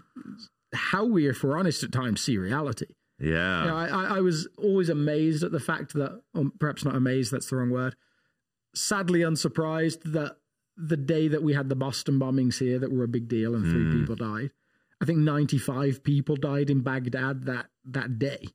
how 0.74 1.06
we, 1.06 1.30
if 1.30 1.44
we're 1.44 1.56
honest 1.56 1.84
at 1.84 1.92
times, 1.92 2.22
see 2.22 2.38
reality. 2.40 2.88
Yeah. 3.20 3.62
You 3.62 3.68
know, 3.68 3.76
I, 3.76 4.18
I, 4.18 4.20
was 4.22 4.48
always 4.58 4.90
amazed 4.90 5.44
at 5.44 5.52
the 5.52 5.60
fact 5.60 5.94
that, 5.94 6.20
or 6.34 6.46
perhaps 6.60 6.84
not 6.84 6.96
amazed, 6.96 7.32
that's 7.32 7.52
the 7.52 7.58
wrong 7.58 7.70
word. 7.70 7.96
Sadly, 8.74 9.22
unsurprised 9.22 10.14
that 10.14 10.38
the 10.76 10.98
day 10.98 11.28
that 11.28 11.44
we 11.44 11.54
had 11.54 11.70
the 11.70 11.76
Boston 11.76 12.20
bombings 12.20 12.58
here, 12.58 12.80
that 12.80 12.92
were 12.92 13.04
a 13.04 13.08
big 13.08 13.28
deal, 13.28 13.54
and 13.54 13.66
three 13.66 14.00
people 14.00 14.16
died. 14.16 14.52
I 15.02 15.06
think 15.06 15.20
ninety-five 15.20 16.04
people 16.04 16.36
died 16.36 16.70
in 16.70 16.82
Baghdad 16.82 17.46
that 17.46 17.68
that 17.94 18.20
day, 18.20 18.46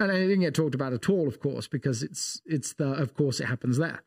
and 0.00 0.10
it 0.10 0.26
didn't 0.26 0.40
get 0.40 0.54
talked 0.54 0.74
about 0.74 0.92
at 0.92 1.08
all, 1.08 1.28
of 1.28 1.40
course, 1.40 1.68
because 1.68 2.02
it's 2.02 2.40
it's 2.46 2.74
the 2.74 2.92
of 2.92 3.14
course 3.14 3.40
it 3.40 3.46
happens 3.46 3.78
there. 3.78 4.02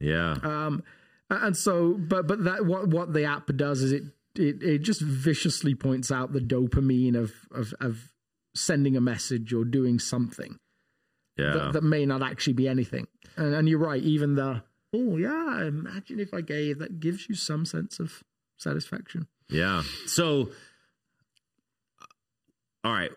yeah. 0.00 0.36
Um, 0.42 0.82
and 1.30 1.56
so, 1.56 1.94
but 1.94 2.26
but 2.26 2.44
that 2.44 2.66
what 2.66 2.88
what 2.88 3.12
the 3.12 3.24
app 3.24 3.48
does 3.54 3.82
is 3.82 3.92
it 3.92 4.02
it, 4.36 4.62
it 4.62 4.78
just 4.78 5.00
viciously 5.00 5.74
points 5.74 6.10
out 6.10 6.32
the 6.32 6.40
dopamine 6.40 7.16
of 7.16 7.32
of 7.52 7.72
of 7.80 8.12
sending 8.54 8.96
a 8.96 9.00
message 9.00 9.52
or 9.52 9.64
doing 9.64 9.98
something 9.98 10.58
yeah. 11.36 11.52
that, 11.52 11.72
that 11.74 11.84
may 11.84 12.04
not 12.04 12.22
actually 12.22 12.52
be 12.52 12.68
anything. 12.68 13.06
And, 13.36 13.54
and 13.54 13.68
you're 13.68 13.78
right, 13.78 14.02
even 14.02 14.34
the 14.34 14.62
oh 14.92 15.16
yeah, 15.16 15.62
imagine 15.62 16.18
if 16.20 16.34
I 16.34 16.40
gave 16.40 16.78
that 16.78 17.00
gives 17.00 17.28
you 17.28 17.34
some 17.34 17.64
sense 17.64 18.00
of 18.00 18.22
satisfaction. 18.58 19.28
Yeah. 19.48 19.82
So, 20.06 20.50
all 22.84 22.92
right. 22.92 23.10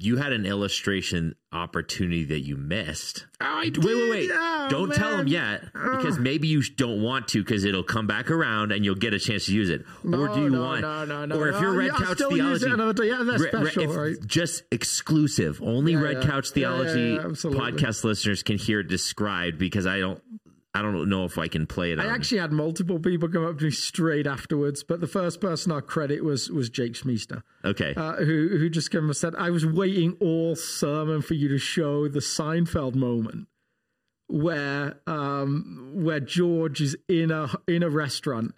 You 0.00 0.16
had 0.16 0.32
an 0.32 0.46
illustration 0.46 1.34
opportunity 1.52 2.24
that 2.26 2.40
you 2.40 2.56
missed. 2.56 3.26
I 3.40 3.64
Wait, 3.74 3.78
wait, 3.84 4.10
wait. 4.10 4.30
Oh, 4.32 4.66
don't 4.70 4.94
tell 4.94 5.16
them 5.16 5.26
yet 5.26 5.64
because 5.72 6.18
maybe 6.18 6.46
you 6.46 6.62
don't 6.62 7.02
want 7.02 7.26
to 7.28 7.42
because 7.42 7.64
it'll 7.64 7.82
come 7.82 8.06
back 8.06 8.30
around 8.30 8.70
and 8.70 8.84
you'll 8.84 8.94
get 8.94 9.12
a 9.12 9.18
chance 9.18 9.46
to 9.46 9.52
use 9.54 9.70
it. 9.70 9.82
or 10.04 10.10
No, 10.28 10.34
do 10.34 10.40
you 10.42 10.50
no, 10.50 10.60
want? 10.62 10.80
no, 10.82 11.04
no, 11.04 11.24
no, 11.24 11.36
or 11.36 11.48
if 11.48 11.54
no. 11.54 11.60
you're 11.62 11.72
Red 11.72 11.86
Yeah, 11.98 12.06
Couch 12.06 12.18
Theology. 12.18 12.66
Yeah, 13.08 13.22
that's 13.24 13.42
Re- 13.42 13.48
special, 13.50 13.86
right? 13.94 14.16
just 14.26 14.62
exclusive. 14.70 15.60
Only 15.62 15.92
Yeah, 15.94 16.00
Red 16.00 16.22
yeah. 16.22 16.30
Couch 16.30 16.50
Theology 16.50 17.16
podcast 17.18 18.04
listeners 18.04 18.42
can 18.42 18.58
hear 18.58 18.80
it 18.80 18.88
described 18.88 19.58
because 19.58 19.86
I 19.86 19.98
don't. 20.00 20.22
I 20.74 20.82
don't 20.82 21.08
know 21.08 21.24
if 21.24 21.38
I 21.38 21.48
can 21.48 21.66
play 21.66 21.92
it. 21.92 21.98
I 21.98 22.06
on- 22.06 22.14
actually 22.14 22.38
had 22.38 22.52
multiple 22.52 22.98
people 23.00 23.28
come 23.28 23.44
up 23.44 23.58
to 23.58 23.64
me 23.64 23.70
straight 23.70 24.26
afterwards, 24.26 24.84
but 24.84 25.00
the 25.00 25.06
first 25.06 25.40
person 25.40 25.72
I 25.72 25.80
credit 25.80 26.22
was 26.24 26.50
was 26.50 26.68
Jake 26.68 26.92
Schmeester. 26.92 27.42
okay. 27.64 27.94
uh, 27.96 28.16
who 28.16 28.48
who 28.58 28.68
just 28.68 28.90
came 28.90 29.06
and 29.06 29.16
said, 29.16 29.34
"I 29.36 29.50
was 29.50 29.64
waiting 29.64 30.16
all 30.20 30.54
sermon 30.56 31.22
for 31.22 31.34
you 31.34 31.48
to 31.48 31.58
show 31.58 32.06
the 32.08 32.20
Seinfeld 32.20 32.94
moment 32.94 33.48
where 34.28 35.00
um, 35.06 35.92
where 35.94 36.20
George 36.20 36.80
is 36.80 36.96
in 37.08 37.30
a 37.30 37.48
in 37.66 37.82
a 37.82 37.88
restaurant 37.90 38.54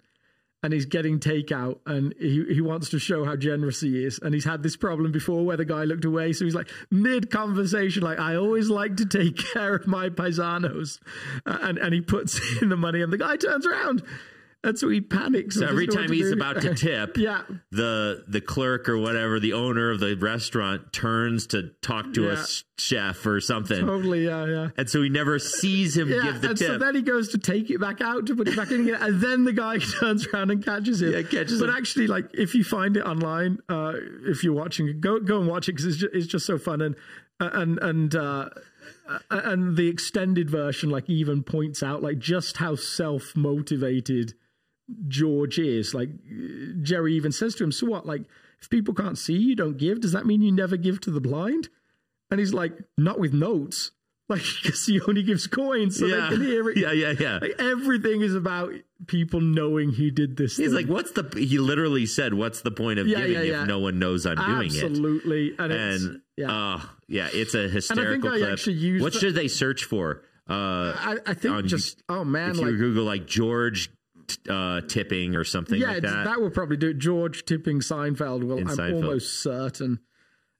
and 0.63 0.73
he's 0.73 0.85
getting 0.85 1.19
takeout 1.19 1.79
and 1.85 2.13
he, 2.19 2.45
he 2.53 2.61
wants 2.61 2.89
to 2.89 2.99
show 2.99 3.25
how 3.25 3.35
generous 3.35 3.81
he 3.81 4.03
is. 4.03 4.19
And 4.19 4.33
he's 4.33 4.45
had 4.45 4.63
this 4.63 4.75
problem 4.75 5.11
before 5.11 5.45
where 5.45 5.57
the 5.57 5.65
guy 5.65 5.83
looked 5.83 6.05
away 6.05 6.33
so 6.33 6.45
he's 6.45 6.55
like 6.55 6.69
mid 6.89 7.31
conversation 7.31 8.03
like 8.03 8.19
I 8.19 8.35
always 8.35 8.69
like 8.69 8.97
to 8.97 9.05
take 9.05 9.37
care 9.53 9.75
of 9.75 9.87
my 9.87 10.09
paisanos. 10.09 10.99
Uh, 11.45 11.57
and 11.61 11.77
and 11.77 11.93
he 11.93 12.01
puts 12.01 12.39
in 12.61 12.69
the 12.69 12.77
money 12.77 13.01
and 13.01 13.11
the 13.11 13.17
guy 13.17 13.37
turns 13.37 13.65
around 13.65 14.03
and 14.63 14.77
so 14.77 14.89
he 14.89 15.01
panics 15.01 15.57
so 15.57 15.65
every 15.67 15.87
time 15.87 16.11
he's 16.11 16.31
about 16.31 16.61
to 16.61 16.75
tip, 16.75 17.17
yeah 17.17 17.41
the 17.71 18.23
the 18.27 18.41
clerk 18.41 18.87
or 18.89 18.97
whatever, 18.97 19.39
the 19.39 19.53
owner 19.53 19.91
of 19.91 19.99
the 19.99 20.15
restaurant 20.15 20.93
turns 20.93 21.47
to 21.47 21.71
talk 21.81 22.13
to 22.13 22.29
a 22.29 22.33
Yeah. 22.33 22.39
s- 22.39 22.63
chef 22.77 23.25
or 23.25 23.39
something, 23.39 23.79
totally 23.85 24.25
yeah 24.25 24.45
yeah 24.45 24.67
and 24.77 24.89
so 24.89 25.01
he 25.01 25.09
never 25.09 25.39
sees 25.39 25.95
him 25.97 26.09
Yeah, 26.09 26.23
give 26.23 26.41
the 26.41 26.49
and 26.49 26.57
tip. 26.57 26.67
so 26.67 26.77
then 26.77 26.95
he 26.95 27.01
goes 27.01 27.29
to 27.29 27.37
take 27.37 27.69
it 27.69 27.79
back 27.79 28.01
out 28.01 28.25
to 28.27 28.35
put 28.35 28.47
it 28.47 28.55
back 28.55 28.71
in 28.71 28.81
again, 28.81 29.01
and 29.01 29.21
then 29.21 29.43
the 29.45 29.53
guy 29.53 29.77
turns 29.99 30.25
around 30.27 30.51
and 30.51 30.63
catches 30.63 31.01
him. 31.01 31.11
Yeah, 31.13 31.21
catches 31.23 31.53
it. 31.59 31.65
but 31.65 31.69
him. 31.69 31.75
actually, 31.77 32.07
like 32.07 32.29
if 32.33 32.53
you 32.55 32.63
find 32.63 32.97
it 32.97 33.01
online, 33.03 33.59
uh, 33.69 33.93
if 34.25 34.43
you're 34.43 34.53
watching, 34.53 34.87
it, 34.87 35.01
go 35.01 35.19
go 35.19 35.39
and 35.39 35.47
watch 35.47 35.69
it 35.69 35.73
because 35.73 35.85
it's 35.85 35.97
just, 35.97 36.13
it's 36.15 36.27
just 36.27 36.45
so 36.45 36.57
fun 36.57 36.81
and 36.81 36.95
and 37.39 37.79
and 37.79 38.15
uh, 38.15 38.49
and 39.29 39.75
the 39.77 39.87
extended 39.87 40.49
version 40.49 40.89
like 40.89 41.09
even 41.09 41.43
points 41.43 41.81
out 41.83 42.01
like 42.01 42.19
just 42.19 42.57
how 42.57 42.75
self 42.75 43.35
motivated 43.35 44.33
George 45.07 45.59
is. 45.59 45.93
Like 45.93 46.09
Jerry 46.81 47.13
even 47.15 47.31
says 47.31 47.55
to 47.55 47.63
him, 47.63 47.71
"So 47.71 47.87
what? 47.87 48.05
Like 48.05 48.23
if 48.61 48.69
people 48.69 48.93
can't 48.93 49.17
see 49.17 49.37
you, 49.37 49.55
don't 49.55 49.77
give. 49.77 50.01
Does 50.01 50.11
that 50.11 50.25
mean 50.25 50.41
you 50.41 50.51
never 50.51 50.77
give 50.77 51.01
to 51.01 51.11
the 51.11 51.21
blind?" 51.21 51.69
And 52.29 52.39
he's 52.39 52.53
like, 52.53 52.73
"Not 52.97 53.19
with 53.19 53.33
notes." 53.33 53.91
Like, 54.29 54.43
because 54.63 54.85
he 54.85 55.01
only 55.01 55.23
gives 55.23 55.45
coins 55.45 55.99
so 55.99 56.05
yeah. 56.05 56.29
they 56.29 56.35
can 56.37 56.41
hear 56.45 56.69
it. 56.69 56.77
yeah, 56.77 56.93
yeah, 56.93 57.13
yeah. 57.19 57.39
Like 57.41 57.55
everything 57.59 58.21
is 58.21 58.33
about 58.33 58.71
people 59.05 59.41
knowing 59.41 59.91
he 59.91 60.09
did 60.09 60.37
this. 60.37 60.55
He's 60.55 60.67
thing. 60.67 60.73
like, 60.73 60.85
"What's 60.85 61.11
the?" 61.11 61.29
He 61.35 61.57
literally 61.57 62.05
said, 62.05 62.33
"What's 62.33 62.61
the 62.61 62.71
point 62.71 62.99
of 62.99 63.07
Yeah, 63.09 63.17
giving 63.27 63.49
yeah, 63.49 63.63
if 63.63 63.67
no 63.67 63.79
one 63.79 63.99
knows 63.99 64.25
I'm 64.25 64.37
doing 64.37 64.73
it?" 64.73 64.85
absolutely, 64.85 65.53
and, 65.59 65.73
it's, 65.73 66.03
And 66.05 66.21
yeah, 66.37 66.47
oh, 66.49 66.89
yeah, 67.09 67.27
it's 67.33 67.55
a 67.55 67.67
hysterical 67.67 68.29
I 68.29 68.37
clip. 68.37 68.53
actually 68.53 68.75
used 68.75 69.03
what 69.03 69.11
the- 69.11 69.19
should 69.19 69.35
they 69.35 69.49
search 69.49 69.83
for? 69.83 70.23
Uh, 70.49 70.93
I, 70.95 71.17
I 71.25 71.33
think 71.33 71.65
just 71.65 72.01
oh 72.07 72.23
man, 72.23 72.51
if 72.51 72.57
you 72.57 72.77
Google 72.77 73.03
like 73.03 73.27
George 73.27 73.89
uh, 74.49 74.81
tipping 74.81 75.35
or 75.35 75.43
something 75.43 75.79
yeah, 75.79 75.93
like 75.93 76.01
that. 76.03 76.25
that. 76.25 76.41
would 76.41 76.53
probably 76.53 76.77
do 76.77 76.89
it. 76.89 76.97
George 76.97 77.45
tipping 77.45 77.79
Seinfeld 77.79 78.43
will, 78.43 78.57
In 78.57 78.67
I'm 78.69 78.77
Seinfeld. 78.77 78.95
almost 78.95 79.41
certain, 79.41 79.99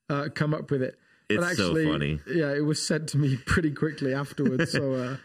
uh, 0.09 0.29
come 0.33 0.53
up 0.53 0.71
with 0.71 0.81
it. 0.81 0.97
It's 1.29 1.39
but 1.39 1.55
so 1.55 1.67
actually, 1.67 1.85
funny. 1.85 2.19
Yeah, 2.27 2.53
it 2.53 2.65
was 2.65 2.85
sent 2.85 3.09
to 3.09 3.17
me 3.17 3.37
pretty 3.45 3.71
quickly 3.71 4.13
afterwards, 4.13 4.71
so 4.71 4.93
uh, 4.93 5.17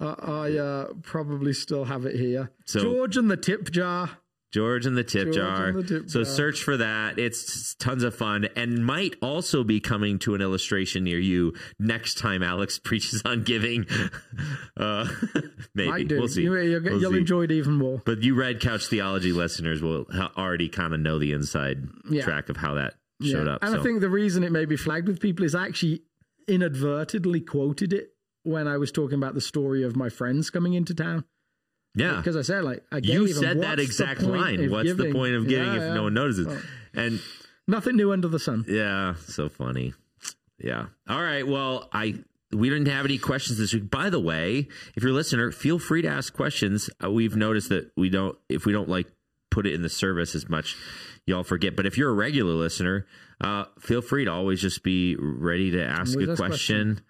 uh, 0.00 0.14
I 0.20 0.58
uh, 0.58 0.86
probably 1.02 1.52
still 1.52 1.84
have 1.84 2.04
it 2.06 2.16
here. 2.16 2.50
So- 2.66 2.80
George 2.80 3.16
and 3.16 3.30
the 3.30 3.36
tip 3.36 3.70
jar. 3.70 4.10
George 4.52 4.86
and 4.86 4.96
the 4.96 5.04
tip 5.04 5.24
George 5.24 5.36
jar. 5.36 5.72
the 5.72 5.82
tip 5.82 6.10
so 6.10 6.24
jar. 6.24 6.32
search 6.32 6.62
for 6.62 6.76
that. 6.78 7.18
It's 7.18 7.74
tons 7.74 8.02
of 8.02 8.14
fun 8.14 8.48
and 8.56 8.84
might 8.84 9.14
also 9.20 9.62
be 9.64 9.78
coming 9.80 10.18
to 10.20 10.34
an 10.34 10.40
illustration 10.40 11.04
near 11.04 11.18
you 11.18 11.52
next 11.78 12.16
time 12.18 12.42
Alex 12.42 12.78
preaches 12.84 13.22
on 13.24 13.42
giving. 13.44 13.86
Uh, 14.76 15.08
maybe 15.74 16.14
we'll 16.16 16.28
see. 16.28 16.42
You, 16.42 16.50
will 16.52 16.80
We'll 17.00 17.14
enjoy 17.16 17.42
it 17.44 17.50
even 17.50 17.72
more. 17.74 18.00
But 18.04 18.22
you 18.22 18.36
Red 18.36 18.60
Couch 18.60 18.86
Theology 18.86 19.32
listeners 19.32 19.82
will 19.82 20.06
ha- 20.12 20.30
already 20.36 20.68
kind 20.68 20.94
of 20.94 21.00
know 21.00 21.18
the 21.18 21.32
inside 21.32 21.88
Yeah. 22.08 22.22
track 22.22 22.48
of 22.48 22.56
how 22.56 22.74
that 22.74 22.94
showed 23.20 23.46
Yeah. 23.48 23.54
up. 23.54 23.62
And 23.64 23.72
so. 23.72 23.80
I 23.80 23.82
think 23.82 24.00
the 24.00 24.08
reason 24.08 24.44
it 24.44 24.52
may 24.52 24.66
be 24.66 24.76
flagged 24.76 25.08
with 25.08 25.18
people 25.20 25.44
is 25.44 25.54
I 25.56 25.66
actually 25.66 26.02
inadvertently 26.46 27.40
quoted 27.40 27.92
it 27.92 28.10
when 28.44 28.66
I 28.68 28.76
was 28.78 28.90
talking 28.92 29.16
about 29.16 29.34
the 29.34 29.40
story 29.40 29.82
of 29.82 29.96
my 29.96 30.08
friends 30.08 30.50
coming 30.50 30.74
into 30.74 30.94
town. 30.94 31.24
Yeah, 31.98 32.16
Because 32.16 32.36
I 32.36 32.42
said, 32.42 32.64
like, 32.64 32.82
I 32.92 33.00
gave 33.00 33.14
you 33.14 33.28
said 33.28 33.62
that 33.62 33.78
exact 33.78 34.22
line. 34.22 34.70
What's 34.70 34.94
the 34.94 35.12
point 35.12 35.34
of 35.34 35.48
giving 35.48 35.66
Yeah, 35.66 35.74
if 35.74 35.80
yeah. 35.80 35.94
no 35.94 36.04
one 36.04 36.14
notices? 36.14 36.46
Well, 36.46 36.60
And 36.94 37.20
nothing 37.66 37.96
new 37.96 38.12
under 38.12 38.28
the 38.28 38.38
sun. 38.38 38.64
Yeah, 38.68 39.14
so 39.26 39.48
funny. 39.48 39.94
Yeah. 40.58 40.86
All 41.08 41.22
right. 41.22 41.46
Well, 41.46 41.88
I 41.92 42.16
we 42.52 42.70
didn't 42.70 42.88
have 42.88 43.04
any 43.04 43.18
questions 43.18 43.58
this 43.58 43.74
week. 43.74 43.90
By 43.90 44.10
the 44.10 44.20
way, 44.20 44.68
if 44.96 45.02
you're 45.02 45.12
a 45.12 45.14
listener, 45.14 45.52
feel 45.52 45.78
free 45.78 46.02
to 46.02 46.08
ask 46.08 46.32
questions. 46.32 46.88
Uh, 47.02 47.10
we've 47.10 47.36
noticed 47.36 47.68
that 47.68 47.90
we 47.96 48.08
don't 48.08 48.36
if 48.48 48.64
we 48.64 48.72
don't 48.72 48.88
like 48.88 49.06
put 49.50 49.66
it 49.66 49.74
in 49.74 49.82
the 49.82 49.88
service 49.88 50.34
as 50.34 50.48
much, 50.48 50.76
y'all 51.26 51.44
forget. 51.44 51.76
But 51.76 51.86
if 51.86 51.96
you're 51.96 52.10
a 52.10 52.14
regular 52.14 52.54
listener, 52.54 53.06
uh, 53.40 53.64
feel 53.80 54.02
free 54.02 54.24
to 54.24 54.32
always 54.32 54.60
just 54.60 54.82
be 54.82 55.16
ready 55.16 55.70
to 55.72 55.84
ask 55.84 56.18
a 56.18 56.30
ask 56.30 56.42
question. 56.42 57.00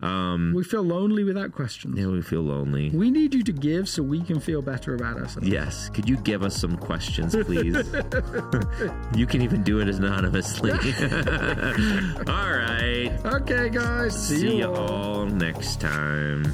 Um, 0.00 0.52
We 0.54 0.64
feel 0.64 0.82
lonely 0.82 1.24
without 1.24 1.52
questions. 1.52 1.96
yeah, 1.98 2.06
we 2.08 2.20
feel 2.20 2.42
lonely. 2.42 2.90
We 2.90 3.10
need 3.10 3.32
you 3.32 3.42
to 3.44 3.52
give 3.52 3.88
so 3.88 4.02
we 4.02 4.20
can 4.22 4.40
feel 4.40 4.60
better 4.60 4.94
about 4.94 5.16
ourselves. 5.16 5.48
Yes. 5.48 5.88
Could 5.88 6.08
you 6.08 6.16
give 6.18 6.42
us 6.42 6.56
some 6.56 6.76
questions, 6.76 7.34
please? 7.34 7.76
you 9.16 9.26
can 9.26 9.40
even 9.40 9.62
do 9.62 9.78
it 9.80 9.88
anonymously. 9.88 10.70
All 12.26 12.52
right. 12.52 13.12
Okay, 13.24 13.68
guys. 13.70 14.28
See, 14.28 14.38
See 14.38 14.56
you 14.58 14.66
all. 14.74 14.76
all 15.20 15.26
next 15.26 15.80
time. 15.80 16.44